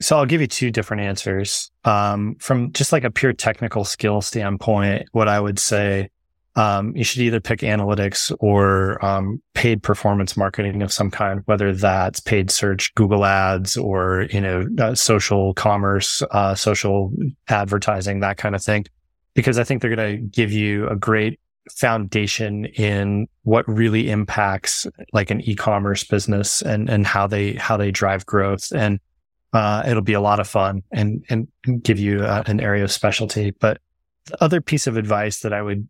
so 0.00 0.16
I'll 0.16 0.26
give 0.26 0.40
you 0.40 0.46
two 0.46 0.70
different 0.70 1.02
answers. 1.02 1.70
Um, 1.84 2.36
from 2.40 2.72
just 2.72 2.92
like 2.92 3.04
a 3.04 3.10
pure 3.10 3.32
technical 3.32 3.84
skill 3.84 4.20
standpoint, 4.20 5.08
what 5.12 5.28
I 5.28 5.40
would 5.40 5.58
say, 5.58 6.08
um, 6.58 6.92
you 6.96 7.04
should 7.04 7.22
either 7.22 7.38
pick 7.38 7.60
analytics 7.60 8.34
or 8.40 9.02
um, 9.04 9.40
paid 9.54 9.80
performance 9.80 10.36
marketing 10.36 10.82
of 10.82 10.92
some 10.92 11.08
kind, 11.08 11.42
whether 11.44 11.72
that's 11.72 12.18
paid 12.18 12.50
search, 12.50 12.92
Google 12.96 13.24
Ads, 13.24 13.76
or 13.76 14.26
you 14.32 14.40
know 14.40 14.66
uh, 14.80 14.92
social 14.96 15.54
commerce, 15.54 16.20
uh, 16.32 16.56
social 16.56 17.12
advertising, 17.48 18.18
that 18.20 18.38
kind 18.38 18.56
of 18.56 18.62
thing. 18.62 18.86
Because 19.34 19.56
I 19.56 19.62
think 19.62 19.80
they're 19.80 19.94
going 19.94 20.16
to 20.16 20.22
give 20.22 20.50
you 20.50 20.88
a 20.88 20.96
great 20.96 21.38
foundation 21.70 22.64
in 22.64 23.28
what 23.42 23.68
really 23.68 24.10
impacts 24.10 24.84
like 25.12 25.30
an 25.30 25.40
e-commerce 25.42 26.02
business 26.02 26.60
and 26.62 26.90
and 26.90 27.06
how 27.06 27.28
they 27.28 27.52
how 27.52 27.76
they 27.76 27.92
drive 27.92 28.26
growth 28.26 28.72
and 28.74 28.98
uh, 29.52 29.82
it'll 29.86 30.02
be 30.02 30.14
a 30.14 30.20
lot 30.20 30.40
of 30.40 30.48
fun 30.48 30.82
and 30.92 31.22
and 31.28 31.46
give 31.82 31.98
you 31.98 32.24
uh, 32.24 32.42
an 32.46 32.58
area 32.58 32.82
of 32.82 32.90
specialty 32.90 33.50
but 33.50 33.82
the 34.24 34.42
other 34.42 34.62
piece 34.62 34.86
of 34.86 34.96
advice 34.96 35.40
that 35.40 35.52
I 35.52 35.60
would 35.60 35.86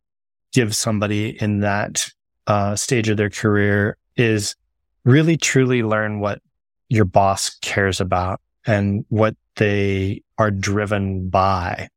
give 0.52 0.74
somebody 0.74 1.40
in 1.42 1.60
that 1.60 2.08
uh, 2.46 2.74
stage 2.76 3.08
of 3.08 3.16
their 3.16 3.30
career 3.30 3.96
is 4.16 4.56
really 5.04 5.36
truly 5.36 5.82
learn 5.82 6.20
what 6.20 6.40
your 6.88 7.04
boss 7.04 7.56
cares 7.60 8.00
about 8.00 8.40
and 8.66 9.04
what 9.08 9.36
they 9.56 10.22
are 10.38 10.50
driven 10.50 11.28
by 11.28 11.88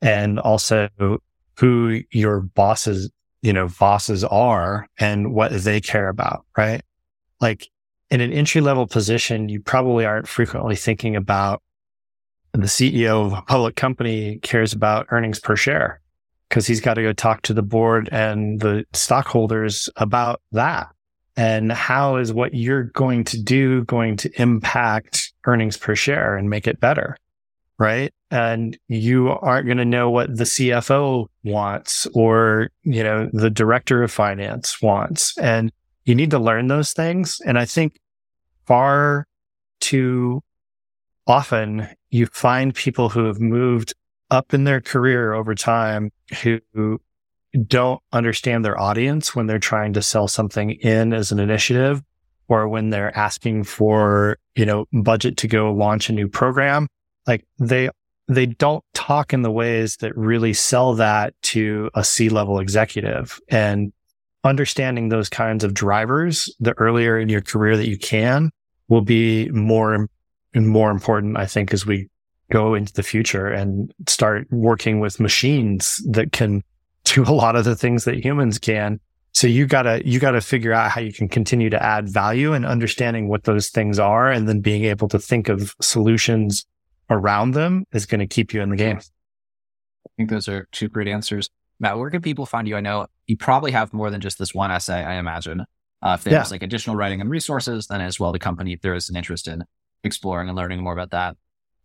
and 0.00 0.38
also 0.38 0.88
who 1.56 2.00
your 2.12 2.40
bosses, 2.40 3.10
you 3.42 3.52
know, 3.52 3.68
bosses 3.80 4.22
are 4.24 4.86
and 4.98 5.32
what 5.32 5.50
they 5.50 5.80
care 5.80 6.08
about, 6.08 6.44
right? 6.56 6.82
Like 7.40 7.68
in 8.10 8.20
an 8.20 8.32
entry 8.32 8.60
level 8.60 8.86
position, 8.86 9.48
you 9.48 9.60
probably 9.60 10.04
aren't 10.04 10.28
frequently 10.28 10.76
thinking 10.76 11.16
about 11.16 11.62
the 12.52 12.66
CEO 12.66 13.26
of 13.26 13.32
a 13.32 13.42
public 13.42 13.76
company 13.76 14.38
cares 14.42 14.72
about 14.72 15.06
earnings 15.10 15.38
per 15.38 15.56
share 15.56 16.00
because 16.48 16.66
he's 16.66 16.80
got 16.80 16.94
to 16.94 17.02
go 17.02 17.12
talk 17.12 17.42
to 17.42 17.54
the 17.54 17.62
board 17.62 18.08
and 18.10 18.60
the 18.60 18.84
stockholders 18.92 19.88
about 19.96 20.40
that. 20.52 20.88
And 21.36 21.70
how 21.70 22.16
is 22.16 22.32
what 22.32 22.54
you're 22.54 22.84
going 22.84 23.24
to 23.24 23.40
do 23.40 23.84
going 23.84 24.16
to 24.18 24.42
impact 24.42 25.32
earnings 25.46 25.76
per 25.76 25.94
share 25.94 26.36
and 26.36 26.50
make 26.50 26.66
it 26.66 26.80
better? 26.80 27.16
Right. 27.78 28.12
And 28.30 28.76
you 28.88 29.28
aren't 29.28 29.66
going 29.66 29.78
to 29.78 29.84
know 29.84 30.10
what 30.10 30.36
the 30.36 30.44
CFO 30.44 31.28
wants 31.44 32.08
or, 32.12 32.70
you 32.82 33.04
know, 33.04 33.30
the 33.32 33.50
director 33.50 34.02
of 34.02 34.10
finance 34.10 34.82
wants. 34.82 35.38
And 35.38 35.70
you 36.04 36.16
need 36.16 36.32
to 36.32 36.40
learn 36.40 36.66
those 36.66 36.92
things. 36.92 37.40
And 37.46 37.56
I 37.56 37.66
think 37.66 38.00
far 38.66 39.28
too 39.80 40.42
often 41.28 41.88
you 42.10 42.26
find 42.26 42.74
people 42.74 43.10
who 43.10 43.26
have 43.26 43.40
moved 43.40 43.94
up 44.30 44.52
in 44.52 44.64
their 44.64 44.80
career 44.80 45.34
over 45.34 45.54
time 45.54 46.10
who 46.42 47.00
don't 47.66 48.00
understand 48.12 48.64
their 48.64 48.78
audience 48.78 49.34
when 49.34 49.46
they're 49.46 49.58
trying 49.58 49.94
to 49.94 50.02
sell 50.02 50.28
something 50.28 50.70
in 50.70 51.12
as 51.12 51.32
an 51.32 51.38
initiative 51.38 52.02
or 52.48 52.68
when 52.68 52.90
they're 52.90 53.16
asking 53.16 53.64
for, 53.64 54.38
you 54.54 54.66
know, 54.66 54.86
budget 54.92 55.36
to 55.38 55.48
go 55.48 55.72
launch 55.72 56.08
a 56.08 56.12
new 56.12 56.28
program. 56.28 56.88
Like 57.26 57.46
they, 57.58 57.90
they 58.26 58.46
don't 58.46 58.84
talk 58.94 59.32
in 59.32 59.42
the 59.42 59.50
ways 59.50 59.96
that 59.96 60.16
really 60.16 60.52
sell 60.52 60.94
that 60.94 61.34
to 61.42 61.90
a 61.94 62.04
C 62.04 62.28
level 62.28 62.58
executive 62.58 63.40
and 63.48 63.92
understanding 64.44 65.08
those 65.08 65.28
kinds 65.28 65.64
of 65.64 65.74
drivers 65.74 66.54
the 66.60 66.72
earlier 66.78 67.18
in 67.18 67.28
your 67.28 67.40
career 67.40 67.76
that 67.76 67.88
you 67.88 67.98
can 67.98 68.50
will 68.88 69.02
be 69.02 69.48
more 69.50 70.08
and 70.54 70.68
more 70.68 70.90
important, 70.90 71.36
I 71.36 71.46
think, 71.46 71.74
as 71.74 71.84
we 71.84 72.08
go 72.50 72.74
into 72.74 72.92
the 72.92 73.02
future 73.02 73.46
and 73.46 73.92
start 74.06 74.46
working 74.50 75.00
with 75.00 75.20
machines 75.20 76.02
that 76.08 76.32
can 76.32 76.62
do 77.04 77.22
a 77.22 77.32
lot 77.32 77.56
of 77.56 77.64
the 77.64 77.76
things 77.76 78.04
that 78.04 78.24
humans 78.24 78.58
can. 78.58 79.00
So 79.32 79.46
you 79.46 79.66
gotta, 79.66 80.02
you 80.04 80.18
gotta 80.18 80.40
figure 80.40 80.72
out 80.72 80.90
how 80.90 81.00
you 81.00 81.12
can 81.12 81.28
continue 81.28 81.70
to 81.70 81.82
add 81.82 82.08
value 82.08 82.52
and 82.54 82.66
understanding 82.66 83.28
what 83.28 83.44
those 83.44 83.68
things 83.68 83.98
are 83.98 84.30
and 84.30 84.48
then 84.48 84.60
being 84.60 84.84
able 84.84 85.08
to 85.08 85.18
think 85.18 85.48
of 85.48 85.74
solutions 85.80 86.66
around 87.10 87.52
them 87.52 87.84
is 87.92 88.06
going 88.06 88.20
to 88.20 88.26
keep 88.26 88.52
you 88.52 88.60
in 88.60 88.70
the 88.70 88.76
game. 88.76 88.98
I 88.98 90.10
think 90.16 90.30
those 90.30 90.48
are 90.48 90.68
two 90.72 90.88
great 90.88 91.08
answers. 91.08 91.48
Matt, 91.80 91.98
where 91.98 92.10
can 92.10 92.22
people 92.22 92.46
find 92.46 92.66
you? 92.66 92.76
I 92.76 92.80
know 92.80 93.06
you 93.26 93.36
probably 93.36 93.70
have 93.72 93.92
more 93.92 94.10
than 94.10 94.20
just 94.20 94.38
this 94.38 94.54
one 94.54 94.70
essay, 94.70 95.04
I 95.04 95.14
imagine. 95.14 95.64
Uh, 96.02 96.16
if 96.18 96.24
there's 96.24 96.32
yeah. 96.32 96.44
like 96.50 96.62
additional 96.62 96.96
writing 96.96 97.20
and 97.20 97.30
resources, 97.30 97.86
then 97.86 98.00
as 98.00 98.18
well, 98.18 98.32
the 98.32 98.38
company, 98.38 98.72
if 98.72 98.80
there 98.80 98.94
is 98.94 99.08
an 99.08 99.16
interest 99.16 99.48
in 99.48 99.64
exploring 100.04 100.48
and 100.48 100.56
learning 100.56 100.82
more 100.82 100.92
about 100.92 101.10
that, 101.10 101.36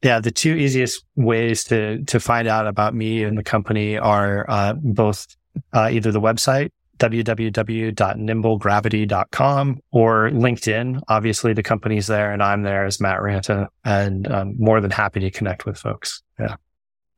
yeah, 0.04 0.20
the 0.20 0.32
two 0.32 0.56
easiest 0.56 1.04
ways 1.16 1.64
to 1.66 2.04
to 2.04 2.20
find 2.20 2.48
out 2.48 2.68
about 2.68 2.94
me 2.94 3.24
and 3.24 3.38
the 3.38 3.44
company 3.44 3.98
are 3.98 4.46
uh, 4.50 4.74
both 4.74 5.28
uh, 5.72 5.90
either 5.92 6.12
the 6.12 6.22
website 6.22 6.72
www.nimblegravity.com 7.00 9.80
or 9.92 10.30
LinkedIn. 10.30 11.02
Obviously, 11.08 11.54
the 11.54 11.64
company's 11.64 12.06
there, 12.08 12.32
and 12.32 12.44
I'm 12.44 12.64
there 12.64 12.86
as 12.86 13.02
Matt 13.02 13.20
Ranta, 13.20 13.68
and 13.84 14.28
I'm 14.28 14.56
more 14.58 14.80
than 14.80 14.92
happy 14.92 15.20
to 15.22 15.32
connect 15.32 15.66
with 15.66 15.78
folks. 15.78 16.22
Yeah, 16.40 16.56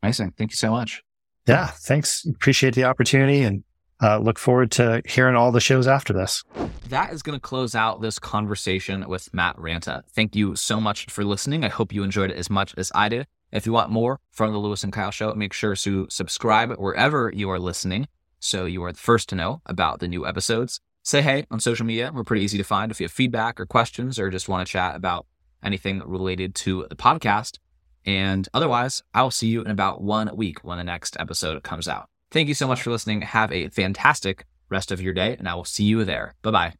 amazing. 0.01 0.31
Thank 0.37 0.51
you 0.51 0.57
so 0.57 0.71
much. 0.71 1.03
Yeah, 1.47 1.67
thanks. 1.67 2.25
Appreciate 2.25 2.73
the 2.73 2.85
opportunity, 2.85 3.43
and 3.43 3.63
uh, 4.01 4.19
look 4.19 4.37
forward 4.37 4.71
to 4.71 5.01
hearing 5.05 5.35
all 5.35 5.51
the 5.51 5.59
shows 5.59 5.87
after 5.87 6.13
this. 6.13 6.43
That 6.89 7.13
is 7.13 7.23
going 7.23 7.37
to 7.37 7.41
close 7.41 7.75
out 7.75 8.01
this 8.01 8.19
conversation 8.19 9.07
with 9.07 9.33
Matt 9.33 9.57
Ranta. 9.57 10.03
Thank 10.09 10.35
you 10.35 10.55
so 10.55 10.79
much 10.79 11.05
for 11.07 11.23
listening. 11.23 11.63
I 11.63 11.69
hope 11.69 11.93
you 11.93 12.03
enjoyed 12.03 12.31
it 12.31 12.37
as 12.37 12.49
much 12.49 12.73
as 12.77 12.91
I 12.93 13.09
did. 13.09 13.27
If 13.51 13.65
you 13.65 13.71
want 13.71 13.89
more 13.89 14.19
from 14.31 14.51
the 14.51 14.59
Louis 14.59 14.83
and 14.83 14.91
Kyle 14.91 15.11
Show, 15.11 15.33
make 15.33 15.53
sure 15.53 15.75
to 15.75 16.07
subscribe 16.09 16.73
wherever 16.77 17.31
you 17.33 17.49
are 17.49 17.59
listening 17.59 18.07
so 18.39 18.65
you 18.65 18.83
are 18.83 18.91
the 18.91 18.99
first 18.99 19.29
to 19.29 19.35
know 19.35 19.61
about 19.65 19.99
the 19.99 20.07
new 20.07 20.27
episodes. 20.27 20.81
Say 21.03 21.21
hey 21.21 21.45
on 21.49 21.59
social 21.59 21.85
media. 21.85 22.11
We're 22.13 22.23
pretty 22.23 22.43
easy 22.43 22.57
to 22.57 22.63
find 22.63 22.91
if 22.91 22.99
you 22.99 23.05
have 23.05 23.11
feedback 23.11 23.59
or 23.59 23.65
questions 23.65 24.19
or 24.19 24.29
just 24.29 24.49
want 24.49 24.65
to 24.65 24.71
chat 24.71 24.95
about 24.95 25.25
anything 25.63 26.01
related 26.05 26.53
to 26.55 26.85
the 26.89 26.95
podcast. 26.95 27.59
And 28.05 28.47
otherwise, 28.53 29.01
I'll 29.13 29.31
see 29.31 29.47
you 29.47 29.61
in 29.61 29.71
about 29.71 30.01
one 30.01 30.35
week 30.35 30.63
when 30.63 30.77
the 30.77 30.83
next 30.83 31.17
episode 31.19 31.63
comes 31.63 31.87
out. 31.87 32.09
Thank 32.35 32.49
you 32.49 32.53
so 32.53 32.67
much 32.67 32.81
for 32.81 32.91
listening. 32.91 33.21
Have 33.21 33.49
a 33.53 33.69
fantastic 33.69 34.45
rest 34.67 34.91
of 34.91 35.01
your 35.01 35.13
day, 35.13 35.37
and 35.39 35.47
I 35.47 35.55
will 35.55 35.63
see 35.63 35.85
you 35.85 36.03
there. 36.03 36.35
Bye 36.41 36.51
bye. 36.51 36.75